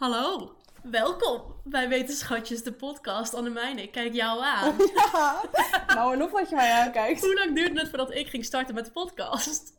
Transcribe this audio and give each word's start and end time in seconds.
Hallo, 0.00 0.52
welkom 0.82 1.42
bij 1.64 1.88
Wetenschatjes, 1.88 2.62
de 2.62 2.72
podcast. 2.72 3.34
Annemijne, 3.34 3.82
ik 3.82 3.92
kijk 3.92 4.14
jou 4.14 4.42
aan. 4.42 4.74
Ja, 4.94 5.42
nou 5.94 6.14
en 6.14 6.22
of 6.22 6.30
wat 6.30 6.48
je 6.48 6.54
mij 6.54 6.72
aankijkt. 6.72 7.20
Hoe 7.20 7.34
lang 7.34 7.54
duurde 7.54 7.80
het 7.80 7.88
voordat 7.88 8.14
ik 8.14 8.28
ging 8.28 8.44
starten 8.44 8.74
met 8.74 8.84
de 8.84 8.90
podcast? 8.90 9.72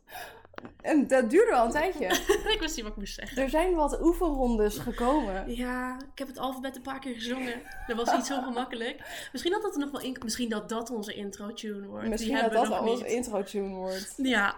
En 0.80 1.06
dat 1.06 1.30
duurde 1.30 1.50
wel 1.50 1.64
een 1.64 1.70
tijdje. 1.70 2.06
ik 2.54 2.56
wist 2.60 2.74
niet 2.76 2.84
wat 2.84 2.92
ik 2.92 2.98
moest 2.98 3.14
zeggen. 3.14 3.42
Er 3.42 3.50
zijn 3.50 3.74
wat 3.74 4.00
oefenrondes 4.00 4.78
gekomen. 4.78 5.56
Ja, 5.56 5.96
ik 6.12 6.18
heb 6.18 6.28
het 6.28 6.38
alfabet 6.38 6.76
een 6.76 6.82
paar 6.82 7.00
keer 7.00 7.14
gezongen. 7.14 7.62
Dat 7.86 7.96
was 7.96 8.12
niet 8.16 8.26
zo 8.26 8.40
gemakkelijk. 8.48 9.28
Misschien 9.32 9.52
dat 9.52 9.62
dat 9.62 9.74
er 9.74 9.80
nog 9.80 9.90
wel 9.90 10.00
in... 10.00 10.16
Misschien 10.22 10.48
dat 10.48 10.68
dat 10.68 10.90
onze 10.90 11.14
intro-tune 11.14 11.86
wordt. 11.86 12.08
Misschien 12.08 12.34
Die 12.34 12.42
dat 12.50 12.66
dat 12.68 12.80
onze 12.80 13.06
intro-tune 13.06 13.74
wordt. 13.74 14.14
Ja. 14.16 14.56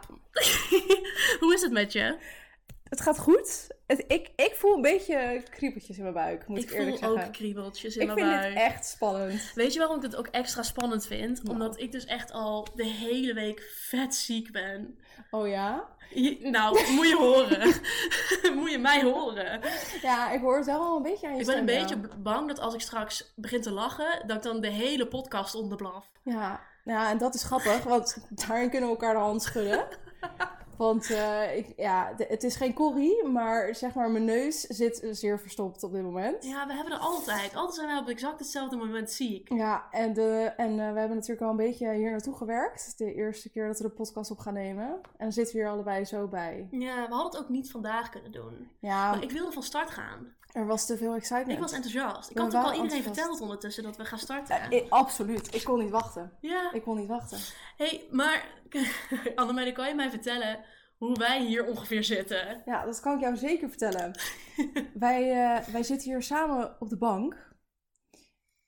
Hoe 1.41 1.55
is 1.55 1.63
het 1.63 1.73
met 1.73 1.93
je? 1.93 2.17
Het 2.89 3.01
gaat 3.01 3.19
goed. 3.19 3.67
Het, 3.87 4.05
ik, 4.07 4.31
ik 4.37 4.53
voel 4.55 4.75
een 4.75 4.83
beetje 4.83 5.43
kriebeltjes 5.51 5.97
in 5.97 6.03
mijn 6.03 6.15
buik, 6.15 6.49
moet 6.49 6.59
ik, 6.59 6.65
ik 6.65 6.71
eerlijk 6.71 6.99
voel 6.99 7.09
zeggen. 7.09 7.27
ook 7.27 7.33
kriebeltjes 7.33 7.97
in 7.97 8.01
ik 8.01 8.07
mijn 8.15 8.19
vind 8.19 8.31
buik. 8.41 8.55
dit 8.55 8.63
echt 8.63 8.87
spannend. 8.87 9.53
Weet 9.55 9.73
je 9.73 9.79
waarom 9.79 9.97
ik 9.97 10.03
het 10.03 10.17
ook 10.17 10.27
extra 10.27 10.63
spannend 10.63 11.07
vind? 11.07 11.43
Nou. 11.43 11.55
Omdat 11.55 11.81
ik 11.81 11.93
dus 11.93 12.05
echt 12.05 12.33
al 12.33 12.67
de 12.75 12.85
hele 12.87 13.35
week 13.35 13.73
vet 13.89 14.15
ziek 14.15 14.53
ben. 14.53 14.99
Oh 15.31 15.49
ja? 15.49 15.89
Je- 16.11 16.39
nou, 16.51 16.93
moet 16.93 17.09
je 17.09 17.17
horen. 17.17 17.75
moet 18.61 18.71
je 18.71 18.79
mij 18.79 19.03
horen. 19.03 19.61
Ja, 20.03 20.31
ik 20.31 20.41
hoor 20.41 20.57
het 20.57 20.67
wel 20.67 20.81
al 20.81 20.97
een 20.97 21.03
beetje 21.03 21.27
aan 21.27 21.35
je 21.35 21.41
Ik 21.41 21.47
ben 21.47 21.59
een 21.59 21.65
beetje 21.67 21.97
ja. 22.01 22.17
bang 22.17 22.49
dat 22.49 22.59
als 22.61 22.75
ik 22.75 22.81
straks 22.81 23.33
begin 23.37 23.63
te 23.63 23.71
lachen, 23.71 24.23
dat 24.27 24.37
ik 24.37 24.43
dan 24.43 24.61
de 24.61 24.71
hele 24.71 25.07
podcast 25.09 25.55
onderblaf. 25.55 26.07
Ja, 26.23 26.61
ja, 26.85 27.11
en 27.11 27.19
dat 27.19 27.35
is 27.35 27.43
grappig, 27.43 27.83
want 27.85 28.17
daarin 28.31 28.71
kunnen 28.71 28.89
we 28.89 28.95
elkaar 28.95 29.15
de 29.15 29.21
hand 29.21 29.43
schudden. 29.43 29.85
Want 30.77 31.11
eh, 31.11 31.57
ik, 31.57 31.73
ja, 31.77 32.13
de- 32.13 32.27
het 32.29 32.43
is 32.45 32.57
geen 32.57 32.75
corrie, 32.75 33.25
maar 33.25 33.75
zeg 33.75 33.95
maar 33.95 34.11
mijn 34.11 34.25
neus 34.25 34.61
zit 34.61 35.07
zeer 35.11 35.41
verstopt 35.41 35.83
op 35.83 35.93
dit 35.93 36.03
moment. 36.03 36.45
Ja, 36.45 36.67
we 36.67 36.75
hebben 36.75 36.93
er 36.93 36.99
altijd. 36.99 37.55
Altijd 37.55 37.75
zijn 37.75 37.87
wij 37.89 37.99
op 37.99 38.09
exact 38.09 38.39
hetzelfde 38.39 38.77
moment 38.77 39.11
ziek. 39.11 39.53
Ja, 39.53 39.85
en, 39.91 40.13
de, 40.13 40.53
en 40.57 40.71
eh, 40.71 40.93
we 40.93 40.99
hebben 40.99 41.17
natuurlijk 41.17 41.41
al 41.43 41.51
een 41.51 41.57
beetje 41.57 41.93
hier 41.95 42.11
naartoe 42.11 42.35
gewerkt. 42.37 42.99
De 42.99 43.15
eerste 43.15 43.51
keer 43.51 43.67
dat 43.67 43.79
we 43.79 43.85
de 43.89 43.95
podcast 43.95 44.31
op 44.31 44.39
gaan 44.39 44.55
nemen. 44.55 44.87
En 44.87 45.01
dan 45.19 45.33
zitten 45.33 45.55
we 45.57 45.61
hier 45.61 45.71
allebei 45.71 46.05
zo 46.05 46.27
bij. 46.29 46.69
Ja, 46.71 46.95
we 47.09 47.15
hadden 47.15 47.33
het 47.33 47.37
ook 47.41 47.49
niet 47.49 47.71
vandaag 47.71 48.09
kunnen 48.11 48.33
doen. 48.33 48.69
Ja, 48.79 49.11
Maar 49.11 49.23
ik 49.23 49.31
wilde 49.31 49.53
van 49.53 49.63
start 49.63 49.91
gaan. 49.91 50.33
er 50.53 50.67
was 50.67 50.87
te 50.87 50.97
veel 50.97 51.15
excitement. 51.15 51.53
Ik 51.53 51.59
was 51.59 51.73
enthousiast. 51.73 52.31
Ik 52.31 52.37
We 52.37 52.43
had 52.43 52.49
ook 52.57 52.63
al 52.63 52.67
iedereen 52.73 52.83
enthousiast. 52.83 53.19
verteld 53.19 53.41
ondertussen 53.41 53.83
dat 53.83 53.97
we 53.97 54.05
gaan 54.05 54.19
starten. 54.19 54.57
Ja, 54.57 54.71
ik- 54.71 54.87
absoluut. 54.89 55.55
Ik 55.55 55.65
kon 55.65 55.79
niet 55.79 55.91
wachten. 55.91 56.33
Ja. 56.41 56.73
Ik 56.73 56.83
kon 56.83 56.97
niet 56.99 57.09
wachten. 57.09 57.39
hey, 57.77 58.05
maar 58.11 58.45
Annemeide, 59.35 59.73
kan 59.73 59.89
je 59.89 59.95
mij 59.95 60.11
vertellen 60.11 60.65
hoe 60.97 61.19
wij 61.19 61.45
hier 61.45 61.67
ongeveer 61.67 62.05
zitten? 62.05 62.63
Ja, 62.65 62.85
dat 62.85 63.01
kan 63.01 63.15
ik 63.15 63.21
jou 63.21 63.37
zeker 63.37 63.69
vertellen. 63.69 64.19
wij, 64.95 65.31
eh, 65.31 65.67
wij 65.67 65.83
zitten 65.83 66.11
hier 66.11 66.23
samen 66.23 66.77
op 66.81 66.89
de 66.89 66.99
bank. 66.99 67.53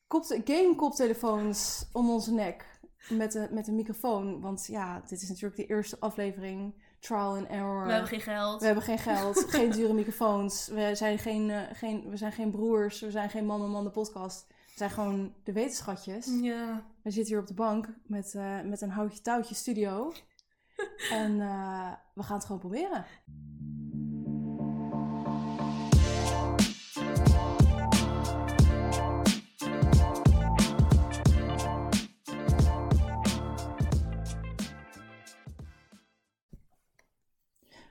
Kopte- 0.07 0.41
Game-koptelefoons 0.45 1.89
om 1.93 2.11
onze 2.11 2.33
nek. 2.33 2.75
Met, 3.09 3.33
de, 3.33 3.49
met 3.51 3.69
een 3.69 3.75
microfoon. 3.75 4.41
Want 4.41 4.67
ja, 4.67 5.01
dit 5.01 5.23
is 5.23 5.29
natuurlijk 5.29 5.57
de 5.57 5.67
eerste 5.67 6.01
aflevering. 6.01 6.85
Trial 7.01 7.37
and 7.37 7.47
error. 7.49 7.85
We 7.85 7.93
hebben 7.93 8.09
geen 8.09 8.21
geld. 8.21 8.61
We 8.61 8.67
hebben 8.67 8.85
geen 8.85 8.99
geld, 8.99 9.45
geen 9.55 9.71
dure 9.71 9.93
microfoons. 9.93 10.69
We 10.69 10.95
zijn 10.95 11.19
geen, 11.19 11.51
eh, 11.51 11.63
geen, 11.73 12.11
we 12.11 12.17
zijn 12.17 12.33
geen 12.33 12.51
broers. 12.51 13.01
We 13.01 13.11
zijn 13.11 13.31
geen 13.31 13.47
man 13.47 13.63
en 13.63 13.71
man 13.71 13.85
de 13.85 13.91
podcast. 13.91 14.47
We 14.49 14.73
zijn 14.75 14.91
gewoon 14.91 15.35
de 15.45 15.53
wetenschatjes. 15.53 16.27
Ja. 16.41 16.87
We 17.07 17.13
zitten 17.13 17.33
hier 17.33 17.43
op 17.43 17.49
de 17.49 17.55
bank 17.55 17.89
met, 18.07 18.35
eh, 18.35 18.61
met 18.63 18.81
een 18.81 18.91
houtje 18.91 19.21
touwtje 19.21 19.55
studio. 19.55 20.13
en 21.11 21.41
eh, 21.41 21.93
we 22.15 22.23
gaan 22.23 22.37
het 22.37 22.45
gewoon 22.45 22.61
proberen. 22.61 23.05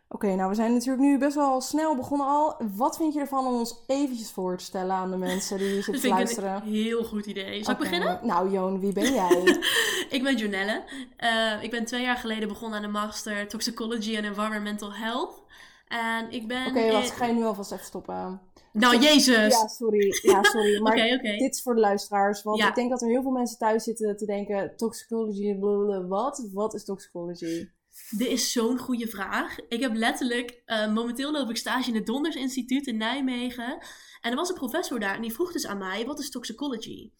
Oké, 0.09 0.35
nou 0.35 0.49
we 0.49 0.55
zijn 0.55 0.73
natuurlijk 0.73 1.03
nu 1.03 1.17
best 1.17 1.35
wel 1.35 1.61
snel 1.61 1.95
begonnen 1.95 2.27
al. 2.27 2.55
Wat 2.75 2.97
vind 2.97 3.13
je 3.13 3.19
ervan 3.19 3.47
om 3.47 3.53
ons 3.53 3.83
eventjes 3.88 4.31
voor 4.31 4.57
te 4.57 4.63
stellen 4.63 4.95
aan 4.95 5.11
de 5.11 5.17
mensen 5.17 5.57
die 5.57 5.73
zitten 5.75 5.93
Dat 5.93 6.01
te 6.01 6.07
luisteren? 6.09 6.53
een 6.55 6.61
heel 6.73 7.03
goed 7.03 7.25
idee. 7.25 7.63
Zal 7.63 7.73
ik 7.73 7.79
beginnen? 7.79 8.19
Nou, 8.23 8.51
Joon, 8.51 8.79
wie 8.79 8.93
ben 8.93 9.13
jij? 9.13 9.43
ik 10.09 10.23
ben 10.23 10.35
Jonelle. 10.38 10.83
Eh, 11.17 11.63
ik 11.63 11.71
ben 11.71 11.85
twee 11.85 12.01
jaar 12.01 12.17
geleden 12.17 12.47
begonnen 12.47 12.77
aan 12.77 12.85
de 12.85 12.91
master 12.91 13.47
Toxicology 13.47 14.16
and 14.16 14.25
Environmental 14.25 14.93
Health. 14.93 15.43
En 15.88 16.31
ik 16.31 16.47
ben... 16.47 16.67
Oké, 16.67 16.91
wacht, 16.91 17.05
in- 17.05 17.11
ik 17.11 17.17
ga 17.17 17.25
je 17.25 17.33
nu 17.33 17.43
alvast 17.43 17.72
even 17.72 17.85
stoppen. 17.85 18.41
Nou, 18.72 18.97
jezus! 18.99 19.53
Ja, 19.53 19.67
sorry. 19.67 20.19
Ja, 20.22 20.43
sorry. 20.43 20.79
Maar 20.81 20.95
dit 21.22 21.53
is 21.55 21.61
voor 21.61 21.73
de 21.73 21.79
luisteraars. 21.79 22.43
Want 22.43 22.57
Ja. 22.59 22.67
ik 22.67 22.75
denk 22.75 22.89
dat 22.89 23.01
er 23.01 23.07
heel 23.07 23.22
veel 23.22 23.31
mensen 23.31 23.57
thuis 23.57 23.83
zitten 23.83 24.17
te 24.17 24.25
denken... 24.25 24.73
Toxicology, 24.75 25.55
blablabla. 25.59 26.07
Wat? 26.07 26.49
Wat 26.53 26.73
is 26.73 26.85
toxicology? 26.85 27.69
Dit 28.09 28.27
is 28.27 28.51
zo'n 28.51 28.77
goede 28.77 29.07
vraag. 29.07 29.55
Ik 29.67 29.81
heb 29.81 29.93
letterlijk, 29.93 30.61
eh, 30.66 30.93
momenteel 30.93 31.31
loop 31.31 31.49
ik 31.49 31.57
stage 31.57 31.89
in 31.89 31.95
het 31.95 32.05
Donders 32.05 32.35
Instituut 32.35 32.88
in 32.88 32.97
Nijmegen. 32.97 33.77
En 34.21 34.31
er 34.31 34.35
was 34.35 34.49
een 34.49 34.55
professor 34.55 34.99
daar 34.99 35.16
en 35.16 35.21
die 35.21 35.33
vroeg 35.33 35.51
dus 35.51 35.66
aan 35.67 35.77
mij, 35.77 36.05
wat 36.05 36.19
is 36.19 36.29
toxicology? 36.29 37.11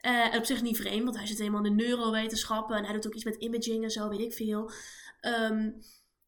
Eh, 0.00 0.34
en 0.34 0.38
op 0.38 0.44
zich 0.44 0.62
niet 0.62 0.76
vreemd, 0.76 1.04
want 1.04 1.16
hij 1.16 1.26
zit 1.26 1.38
helemaal 1.38 1.64
in 1.64 1.76
de 1.76 1.84
neurowetenschappen 1.84 2.76
en 2.76 2.84
hij 2.84 2.92
doet 2.92 3.06
ook 3.06 3.14
iets 3.14 3.24
met 3.24 3.34
imaging 3.36 3.84
en 3.84 3.90
zo, 3.90 4.08
weet 4.08 4.20
ik 4.20 4.32
veel. 4.32 4.70
Ehm, 5.20 5.70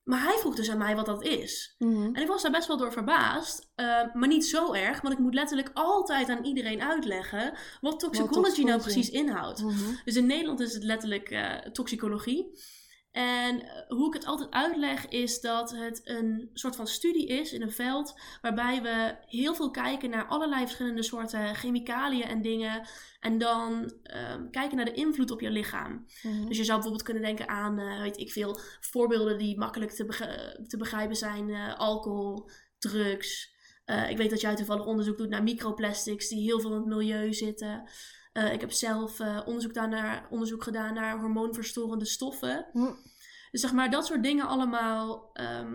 maar 0.02 0.22
hij 0.22 0.36
vroeg 0.38 0.54
dus 0.54 0.70
aan 0.70 0.78
mij 0.78 0.96
wat 0.96 1.06
dat 1.06 1.24
is. 1.24 1.74
En 2.14 2.22
ik 2.22 2.26
was 2.26 2.42
daar 2.42 2.50
best 2.50 2.68
wel 2.68 2.76
door 2.76 2.92
verbaasd. 2.92 3.72
eh, 3.74 4.14
maar 4.14 4.28
niet 4.28 4.46
zo 4.46 4.72
erg, 4.72 5.00
want 5.00 5.14
ik 5.14 5.20
moet 5.20 5.34
letterlijk 5.34 5.70
altijd 5.74 6.28
aan 6.28 6.44
iedereen 6.44 6.82
uitleggen 6.82 7.52
wat 7.80 8.00
toxicology, 8.00 8.32
nou 8.40 8.44
toxicology. 8.44 8.82
precies 8.82 9.10
inhoudt. 9.10 9.62
Mhm. 9.62 9.94
Dus 10.04 10.16
in 10.16 10.26
Nederland 10.26 10.60
is 10.60 10.74
het 10.74 10.82
letterlijk 10.82 11.28
toxicologie. 11.72 12.58
En 13.14 13.62
eh, 13.62 13.88
hoe 13.88 14.06
ik 14.06 14.14
het 14.14 14.24
altijd 14.24 14.50
uitleg 14.50 15.08
is 15.08 15.40
dat 15.40 15.70
het 15.70 16.00
een 16.04 16.50
soort 16.52 16.76
van 16.76 16.86
studie 16.86 17.26
is 17.26 17.52
in 17.52 17.62
een 17.62 17.72
veld 17.72 18.20
waarbij 18.40 18.82
we 18.82 19.16
heel 19.26 19.54
veel 19.54 19.70
kijken 19.70 20.10
naar 20.10 20.26
allerlei 20.26 20.64
verschillende 20.64 21.02
soorten 21.02 21.54
chemicaliën 21.54 22.24
en 22.24 22.42
dingen. 22.42 22.86
En 23.20 23.38
dan 23.38 23.92
ehm, 24.02 24.50
kijken 24.50 24.76
naar 24.76 24.84
de 24.84 24.92
invloed 24.92 25.30
op 25.30 25.40
je 25.40 25.50
lichaam. 25.50 26.06
Mhm. 26.22 26.46
Dus 26.46 26.56
je 26.56 26.64
zou 26.64 26.72
bijvoorbeeld 26.72 27.02
kunnen 27.02 27.22
denken 27.22 27.48
aan, 27.48 27.78
eh, 27.78 28.00
weet 28.00 28.18
ik 28.18 28.32
veel, 28.32 28.58
voorbeelden 28.80 29.38
die 29.38 29.58
makkelijk 29.58 29.90
te, 29.90 30.04
te 30.66 30.76
begrijpen 30.76 31.16
zijn. 31.16 31.50
eh, 31.50 31.78
alcohol, 31.78 32.50
drugs. 32.78 33.52
Ik 34.08 34.16
weet 34.16 34.30
dat 34.30 34.40
jij 34.40 34.56
toevallig 34.56 34.86
onderzoek 34.86 35.18
doet 35.18 35.28
naar 35.28 35.42
microplastics 35.42 36.28
die 36.28 36.42
heel 36.42 36.60
veel 36.60 36.70
in 36.70 36.76
het 36.76 36.86
milieu 36.86 37.32
zitten. 37.32 37.88
Eh, 38.34 38.52
ik 38.52 38.60
heb 38.60 38.72
zelf 38.72 39.20
eh, 39.20 39.40
onderzoek, 39.46 39.74
daarnaar, 39.74 40.26
onderzoek 40.30 40.62
gedaan 40.62 40.94
naar 40.94 41.18
hormoonverstorende 41.20 42.04
stoffen. 42.04 42.66
Hm. 42.72 42.92
Dus 43.50 43.60
zeg 43.60 43.72
maar 43.72 43.90
dat 43.90 44.06
soort 44.06 44.22
dingen 44.22 44.46
allemaal. 44.46 45.30
ehm, 45.32 45.72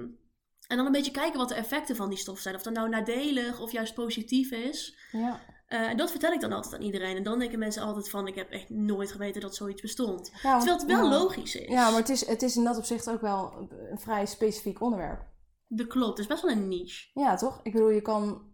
en 0.67 0.77
dan 0.77 0.85
een 0.85 0.91
beetje 0.91 1.11
kijken 1.11 1.39
wat 1.39 1.49
de 1.49 1.55
effecten 1.55 1.95
van 1.95 2.09
die 2.09 2.17
stof 2.17 2.39
zijn. 2.39 2.55
Of 2.55 2.61
dat 2.61 2.73
nou 2.73 2.89
nadelig 2.89 3.59
of 3.59 3.71
juist 3.71 3.93
positief 3.93 4.51
is. 4.51 4.97
Ja. 5.11 5.39
Eh, 5.67 5.89
en 5.89 5.97
dat 5.97 6.11
vertel 6.11 6.31
ik 6.33 6.39
dan 6.41 6.51
altijd 6.53 6.73
aan 6.73 6.81
iedereen. 6.81 7.17
En 7.17 7.23
dan 7.23 7.39
denken 7.39 7.59
mensen 7.59 7.83
altijd 7.83 8.09
van, 8.09 8.27
ik 8.27 8.35
heb 8.35 8.49
echt 8.51 8.69
nooit 8.69 9.11
geweten 9.11 9.41
dat 9.41 9.55
zoiets 9.55 9.81
bestond. 9.81 10.31
Ja, 10.43 10.57
Terwijl 10.57 10.77
het 10.79 10.87
wel 10.87 11.03
ja. 11.03 11.09
logisch 11.09 11.55
is. 11.55 11.67
Ja, 11.69 11.89
maar 11.89 11.99
het 11.99 12.09
is, 12.09 12.25
het 12.27 12.41
is 12.41 12.55
in 12.55 12.63
dat 12.63 12.77
opzicht 12.77 13.09
ook 13.09 13.21
wel 13.21 13.53
een- 13.57 13.91
een 13.91 13.99
vrij 13.99 14.25
specifiek 14.25 14.81
onderwerp. 14.81 15.27
Dat 15.67 15.87
klopt, 15.87 16.09
het 16.09 16.19
is 16.19 16.27
best 16.27 16.41
wel 16.41 16.51
een 16.51 16.67
niche. 16.67 17.09
Ja, 17.13 17.35
toch? 17.35 17.59
Ik 17.63 17.71
bedoel, 17.71 17.89
je 17.89 18.01
kan 18.01 18.48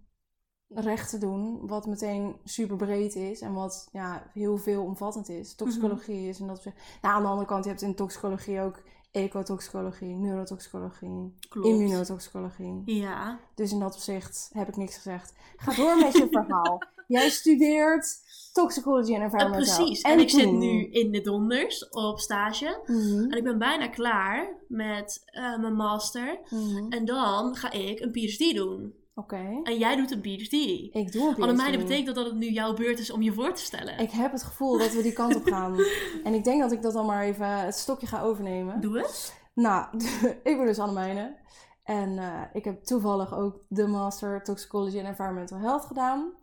rechten 0.68 1.20
doen 1.20 1.68
wat 1.68 1.86
meteen 1.86 2.36
super 2.44 2.76
breed 2.76 3.16
is 3.16 3.42
en 3.42 3.54
wat 3.54 3.88
ja, 3.92 4.30
heel 4.34 4.58
veel 4.58 4.84
omvattend 4.84 5.30
is. 5.30 5.56
Toxicologie 5.56 6.28
is 6.30 6.40
in 6.40 6.48
dat 6.48 6.56
opzicht. 6.58 6.76
Nou, 7.02 7.16
aan 7.16 7.22
de 7.22 7.28
andere 7.28 7.48
kant, 7.48 7.64
je 7.64 7.70
hebt 7.70 7.82
in 7.82 7.96
toxicologie 7.96 8.62
ook 8.62 8.82
ecotoxicologie, 9.12 10.16
neurotoxicologie, 10.16 11.34
Klopt. 11.50 11.68
immunotoxicologie. 11.68 12.82
Ja. 12.86 13.40
Dus 13.56 13.72
in 13.72 13.80
dat 13.80 13.94
opzicht 13.94 14.50
heb 14.54 14.68
ik 14.68 14.76
niks 14.78 14.96
gezegd. 14.96 15.34
Ga 15.56 15.74
door 15.76 15.98
met 15.98 16.14
je 16.14 16.28
verhaal. 16.32 16.82
Jij 17.08 17.30
studeert 17.30 18.18
toxicology 18.54 19.14
en 19.14 19.18
Eh, 19.20 19.24
environmental. 19.24 19.76
precies. 19.76 20.02
En, 20.02 20.20
ik 20.20 20.30
zit 20.30 20.52
nu 20.52 20.90
in 20.92 21.12
de 21.12 21.22
donders 21.22 21.90
op 21.90 22.20
stage. 22.20 22.82
Mhm, 22.86 23.32
En 23.32 23.38
ik 23.38 23.44
ben 23.44 23.58
bijna 23.58 23.88
klaar 23.88 24.56
met 24.68 25.22
eh, 25.26 25.58
mijn 25.60 25.76
master. 25.76 26.40
mhm. 26.50 26.86
En 26.92 27.06
dan 27.06 27.56
ga 27.56 27.72
ik 27.72 28.00
een 28.00 28.12
PhD 28.12 28.56
doen. 28.56 28.94
Oké. 29.16 29.60
En 29.64 29.78
jij 29.78 29.96
doet 29.96 30.12
een 30.12 30.22
PhD. 30.22 30.54
Ik 30.96 31.12
doe 31.12 31.36
een 31.38 31.56
PhD. 31.56 31.78
betekent 31.78 32.06
dat 32.06 32.16
dat 32.16 32.26
het 32.26 32.36
nu 32.36 32.50
jouw 32.50 32.74
beurt 32.74 33.00
is 33.00 33.12
om 33.12 33.22
je 33.22 33.34
voor 33.34 33.54
te 33.54 33.62
stellen. 33.62 34.00
Ik 34.00 34.12
heb 34.12 34.32
het 34.32 34.44
gevoel 34.44 34.78
dat 34.78 34.94
we 34.94 35.02
die 35.02 35.14
kant 35.14 35.36
op 35.36 35.44
gaan. 35.46 35.78
en 36.24 36.34
ik 36.34 36.44
denk 36.44 36.62
dat 36.62 36.72
ik 36.72 36.82
dat 36.82 36.94
dan 36.94 37.06
maar 37.06 37.24
even 37.24 37.48
het 37.48 37.76
stokje 37.76 38.08
ga 38.08 38.22
overnemen. 38.22 38.82
Doe 38.82 38.98
het. 38.98 39.44
Nou, 39.54 39.98
ik 40.44 40.58
ben 40.58 40.66
dus 40.66 40.80
Annemijne. 40.80 41.44
En 41.84 42.18
eh, 42.18 42.42
ik 42.54 42.66
heb 42.66 42.84
toevallig 42.84 43.34
ook 43.34 43.66
de 43.68 43.88
Master 43.88 44.44
Toxicology 44.44 44.98
and 44.98 45.08
Environmental 45.08 45.60
Health 45.60 45.86
gedaan. 45.86 46.34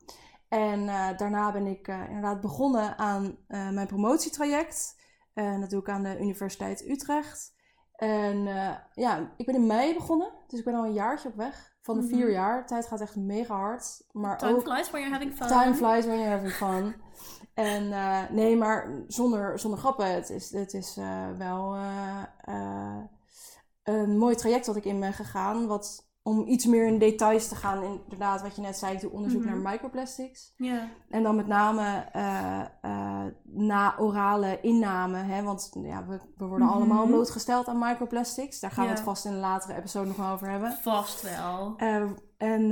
En 0.48 0.88
eh, 0.88 1.16
daarna 1.16 1.52
ben 1.52 1.66
ik 1.66 1.88
eh, 1.88 2.06
inderdaad 2.06 2.40
begonnen 2.40 2.98
aan 2.98 3.36
mijn 3.48 3.86
promotietraject. 3.86 5.00
Eh 5.34 5.60
dat 5.60 5.70
doe 5.70 5.80
ik 5.80 5.88
aan 5.88 6.02
de 6.02 6.18
Universiteit 6.20 6.88
Utrecht. 6.88 7.51
En 8.02 8.46
eh, 8.46 8.75
ja, 8.94 9.31
ik 9.37 9.46
ben 9.46 9.54
in 9.54 9.66
mei 9.66 9.94
begonnen. 9.94 10.31
Dus 10.46 10.58
ik 10.58 10.64
ben 10.64 10.75
al 10.75 10.84
een 10.84 10.93
jaartje 10.93 11.28
op 11.28 11.34
weg. 11.37 11.75
Van 11.81 11.94
de 11.96 12.02
Mhm. 12.06 12.14
vier 12.14 12.31
jaar. 12.31 12.66
Tijd 12.66 12.87
gaat 12.87 13.00
echt 13.00 13.16
mega 13.16 13.54
hard. 13.56 14.02
Maar 14.12 14.38
Time 14.38 14.54
ook 14.54 14.62
flies 14.62 14.90
when 14.90 15.00
you're 15.02 15.16
having 15.16 15.34
fun. 15.37 15.46
time 15.49 15.75
flies 15.75 16.04
when 16.06 16.19
you're 16.19 16.34
having 16.34 16.52
fun. 16.52 16.94
En 17.54 17.93
eh, 17.93 18.20
nee, 18.31 18.56
maar 18.56 19.02
zonder, 19.06 19.58
zonder 19.58 19.78
grappen. 19.81 20.14
Het 20.14 20.31
is, 20.31 20.50
het 20.52 20.75
is 20.75 20.96
eh, 20.96 21.31
wel 21.38 21.76
een 23.82 24.19
mooi 24.19 24.34
traject 24.34 24.66
dat 24.66 24.76
ik 24.76 24.84
in 24.84 25.00
ben 25.00 25.12
gegaan. 25.12 25.66
Wat, 25.66 26.06
om 26.22 26.46
iets 26.46 26.66
meer 26.66 26.86
in 26.86 26.98
details 26.98 27.48
te 27.48 27.54
gaan. 27.54 27.82
Inderdaad, 28.02 28.42
wat 28.42 28.56
je 28.56 28.62
net 28.62 28.76
zei. 28.76 28.94
Ik 28.94 29.00
doe 29.00 29.10
onderzoek 29.10 29.44
Mhm. 29.44 29.62
naar 29.62 29.72
microplastics. 29.72 30.52
Ja. 30.56 30.88
En 31.10 31.22
dan 31.22 31.36
met 31.36 31.46
name 31.46 32.04
eh, 32.12 32.60
eh, 32.82 33.24
na 33.44 33.94
orale 33.98 34.58
inname. 34.60 35.16
Hè, 35.19 35.42
want 35.42 35.70
ja, 35.82 36.06
we, 36.06 36.20
we 36.36 36.44
worden 36.44 36.66
Mhm. 36.66 36.76
allemaal 36.76 37.06
blootgesteld 37.06 37.69
aan 37.69 37.78
microplastics. 37.78 38.60
Daar 38.60 38.70
gaan 38.70 38.84
we 38.84 38.90
het 38.90 39.00
vast 39.00 39.24
in 39.24 39.32
een 39.32 39.38
latere 39.38 39.74
episode 39.78 40.06
nog 40.08 40.16
wel 40.16 40.30
over 40.30 40.50
hebben. 40.50 40.72
Vast 40.72 41.22
wel. 41.22 41.74
Eh, 41.76 42.02
en 42.36 42.66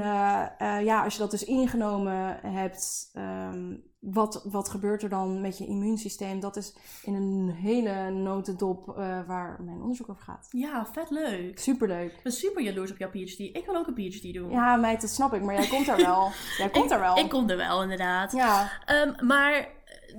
ja, 0.85 1.05
als 1.05 1.13
je 1.15 1.21
dat 1.21 1.31
dus 1.31 1.45
ingenomen 1.45 2.39
hebt, 2.43 3.11
ehm, 3.13 3.75
wat, 4.01 4.43
wat 4.45 4.69
gebeurt 4.69 5.03
er 5.03 5.09
dan 5.09 5.41
met 5.41 5.59
je 5.59 5.67
immuunsysteem? 5.67 6.41
Dat 6.41 6.57
is 6.57 6.75
in 7.03 7.15
een 7.15 7.51
hele 7.51 8.11
notendop 8.11 8.89
eh, 8.89 8.97
waar 9.27 9.57
mijn 9.63 9.81
onderzoek 9.81 10.09
over 10.09 10.23
gaat. 10.23 10.49
Ja, 10.51 10.87
vet 10.93 11.11
leuk. 11.11 11.59
Superleuk. 11.59 12.13
Ik 12.13 12.23
ben 12.23 12.33
super 12.33 12.63
jaloers 12.63 12.91
op 12.91 12.99
jouw 12.99 13.11
PhD. 13.11 13.39
Ik 13.39 13.63
wil 13.67 13.77
ook 13.77 13.87
een 13.87 13.95
PhD 13.95 14.35
doen. 14.35 14.51
Ja, 14.51 14.77
meid, 14.77 15.01
dat 15.01 15.11
snap 15.11 15.35
ik, 15.35 15.43
maar 15.43 15.55
jij 15.55 15.67
komt 15.69 15.89
er 15.89 15.97
wel. 15.97 16.31
Jij 16.59 16.71
komt 16.71 16.91
er 16.91 17.01
wel. 17.01 17.17
Ik 17.17 17.29
kom 17.29 17.51
er 17.51 17.57
wel, 17.57 17.83
inderdaad. 17.83 18.33
Ja, 18.33 18.71
Ehm, 18.87 19.27
maar, 19.27 19.69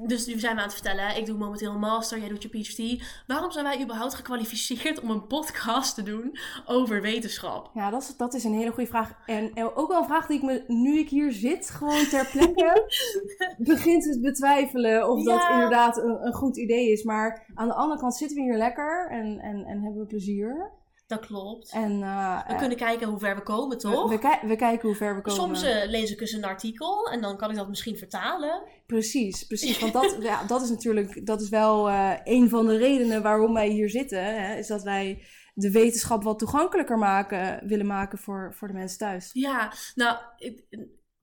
dus 0.08 0.26
nu 0.26 0.40
zijn 0.40 0.56
we 0.56 0.62
aan 0.62 0.68
het 0.68 0.76
vertellen. 0.76 1.18
Ik 1.18 1.26
doe 1.26 1.38
momenteel 1.38 1.72
een 1.72 1.80
master, 1.80 2.20
jij 2.20 2.30
doet 2.30 2.44
je 2.44 2.50
PhD. 2.50 3.04
Waarom 3.28 3.52
zijn 3.52 3.66
wij 3.66 3.82
überhaupt 3.82 4.14
gekwalificeerd 4.14 5.00
om 5.00 5.10
een 5.10 5.28
podcast 5.28 5.96
te 5.96 6.04
doen 6.04 6.38
over 6.66 7.02
wetenschap? 7.02 7.72
ja 7.74 7.90
dat, 7.90 8.02
is, 8.02 8.18
dat 8.18 8.34
is 8.34 8.44
een 8.44 8.54
hele 8.54 8.72
goede 8.72 8.90
vraag. 8.90 9.14
En, 9.26 9.54
en 9.54 9.76
ook 9.76 9.88
wel 9.88 10.00
een 10.00 10.08
vraag 10.08 10.28
die 10.28 10.38
ik 10.38 10.44
me, 10.44 10.64
nu 10.68 10.98
ik 10.98 11.10
hier 11.10 11.32
zit, 11.32 11.70
gewoon 11.70 12.06
ter 12.06 12.30
plekke, 12.32 12.90
begint 13.58 14.04
te 14.04 14.20
betwijfelen 14.22 15.10
of 15.10 15.24
dat 15.24 15.50
inderdaad 15.52 15.98
een, 15.98 16.26
een 16.26 16.34
goed 16.34 16.58
idee 16.58 16.92
is. 16.92 17.04
Maar 17.04 17.52
aan 17.54 17.68
de 17.68 17.74
andere 17.74 18.00
kant 18.00 18.16
zitten 18.16 18.38
we 18.38 18.44
hier 18.44 18.58
lekker 18.58 19.08
en, 19.10 19.40
en, 19.40 19.66
en 19.66 19.82
hebben 19.82 20.02
we 20.02 20.08
plezier. 20.08 20.72
Dat 21.12 21.25
klopt. 21.25 21.72
En 21.72 22.04
eh, 22.04 22.46
We 22.48 22.54
eh, 22.54 22.58
kunnen 22.58 22.78
kijken 22.78 23.08
hoe 23.08 23.19
ver 23.19 23.36
we 23.36 23.44
komen, 23.44 23.78
toch? 23.78 24.10
we, 24.10 24.40
we 24.48 24.56
kijken 24.56 24.88
hoe 24.88 24.98
ver 24.98 25.16
we 25.16 25.22
komen. 25.22 25.42
Soms 25.42 25.63
eh, 25.63 25.90
lees 25.90 26.12
ik 26.12 26.22
eens 26.22 26.31
een 26.31 26.44
artikel 26.46 27.10
en 27.10 27.22
dan 27.22 27.38
kan 27.38 27.50
ik 27.50 27.56
dat 27.56 27.69
misschien 27.69 27.98
vertalen. 27.98 28.63
Precies, 28.86 29.48
precies. 29.48 29.80
Want 29.80 29.94
dat, 29.94 30.18
ja, 30.31 30.44
dat 30.44 30.62
is 30.62 30.69
natuurlijk 30.69 31.25
dat 31.25 31.42
is 31.42 31.50
wel 31.50 31.90
een 32.24 32.50
van 32.50 32.68
de 32.68 32.78
redenen 32.78 33.22
waarom 33.22 33.54
wij 33.54 33.68
hier 33.69 33.90
zitten. 33.90 34.24
Hè, 34.24 34.56
is 34.56 34.68
dat 34.68 34.84
wij 34.84 35.24
de 35.54 35.72
wetenschap 35.72 36.24
wat 36.24 36.40
toegankelijker 36.40 36.98
maken, 36.98 37.68
willen 37.68 37.88
maken 37.88 38.18
voor, 38.18 38.54
voor 38.54 38.68
de 38.68 38.74
mensen 38.74 38.98
thuis. 38.98 39.30
Ja, 39.34 39.74
nou, 39.96 40.18
het 40.38 40.63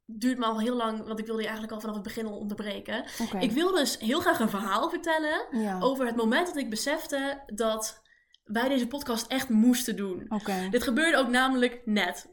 duurt 0.04 0.38
me 0.38 0.44
al 0.44 0.60
heel 0.60 0.76
lang, 0.76 1.06
want 1.06 1.18
ik 1.18 1.26
wilde 1.26 1.40
je 1.42 1.48
eigenlijk 1.48 1.74
al 1.74 1.80
vanaf 1.80 1.94
het 1.94 2.04
begin 2.04 2.26
al 2.26 2.38
onderbreken. 2.38 3.04
Ik 3.38 3.50
wil 3.50 3.70
dus 3.70 3.98
heel 3.98 4.20
graag 4.20 4.40
een 4.40 4.48
verhaal 4.48 4.90
vertellen 4.90 5.46
Ja. 5.50 5.80
over 5.80 6.06
het 6.06 6.16
moment 6.16 6.46
dat 6.46 6.56
ik 6.56 6.70
besefte 6.70 7.42
dat 7.46 8.06
wij 8.48 8.68
deze 8.68 8.86
podcast 8.86 9.26
echt 9.26 9.48
moesten 9.48 9.96
doen. 9.96 10.26
Oké. 10.28 10.68
Dit 10.70 10.82
gebeurde 10.82 11.16
ook 11.16 11.28
namelijk 11.28 11.80
net. 11.84 12.28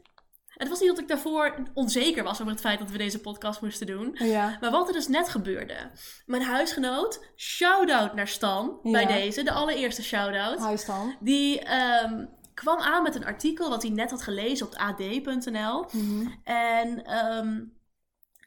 Het 0.46 0.68
was 0.68 0.80
niet 0.80 0.88
dat 0.88 0.98
ik 0.98 1.08
daarvoor 1.08 1.70
onzeker 1.74 2.24
was 2.24 2.40
over 2.40 2.52
het 2.52 2.60
feit 2.60 2.78
dat 2.78 2.90
we 2.90 2.98
deze 2.98 3.20
podcast 3.20 3.60
moesten 3.60 3.86
doen. 3.86 4.10
Ja. 4.18 4.56
Maar 4.60 4.70
wat 4.70 4.88
er 4.88 4.92
dus 4.92 5.08
net 5.08 5.28
gebeurde. 5.28 5.90
Mijn 6.26 6.42
huisgenoot, 6.42 7.24
shout-out 7.36 8.14
naar 8.14 8.28
Stan 8.28 8.78
bij 8.82 9.06
deze, 9.06 9.42
de 9.42 9.52
allereerste 9.52 10.02
shout-out. 10.02 10.68
Hi 10.68 10.76
Stan. 10.76 11.16
Die 11.20 11.60
ehm, 11.60 12.24
kwam 12.54 12.78
aan 12.78 13.02
met 13.02 13.14
een 13.14 13.24
artikel 13.24 13.68
wat 13.68 13.82
hij 13.82 13.90
net 13.90 14.10
had 14.10 14.22
gelezen 14.22 14.66
op 14.66 14.74
ad.nl. 14.74 15.86
Mhm. 15.92 16.26
En 16.44 17.04
ehm, 17.04 17.64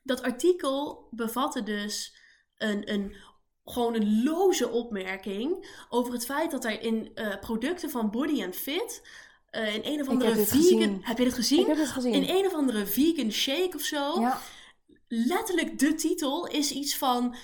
dat 0.04 0.22
artikel 0.22 1.08
bevatte 1.12 1.64
dus 1.64 2.18
een, 2.58 2.94
een, 2.94 3.16
gewoon 3.70 3.96
een 3.96 4.24
loze 4.24 4.70
opmerking 4.70 5.68
over 5.90 6.14
het 6.14 6.26
feit 6.26 6.52
dat 6.52 6.66
er 6.66 6.82
in 6.82 7.12
eh, 7.16 7.40
producten 7.40 7.90
van 7.90 8.12
Body 8.12 8.44
and 8.44 8.56
Fit, 8.56 9.02
eh, 9.50 9.76
in 9.76 9.82
een 9.84 10.02
of 10.02 10.08
andere 10.08 10.30
heb 10.30 10.48
vegan... 10.48 10.62
gezien. 10.62 11.00
Heb 11.04 11.18
je 11.18 11.24
dit 11.24 11.34
Ik 11.34 11.40
gezien? 11.40 11.68
heb 11.68 11.78
het 11.78 11.88
gezien. 11.90 12.14
In 12.14 12.36
een 12.36 12.46
of 12.46 12.54
andere 12.54 12.86
vegan 12.86 13.32
shake 13.32 13.72
of 13.76 13.82
zo. 13.82 14.22
Ja. 14.22 14.40
Letterlijk 15.08 15.80
de 15.80 15.96
titel 15.96 16.48
is 16.48 16.72
iets 16.72 16.98
van... 16.98 17.36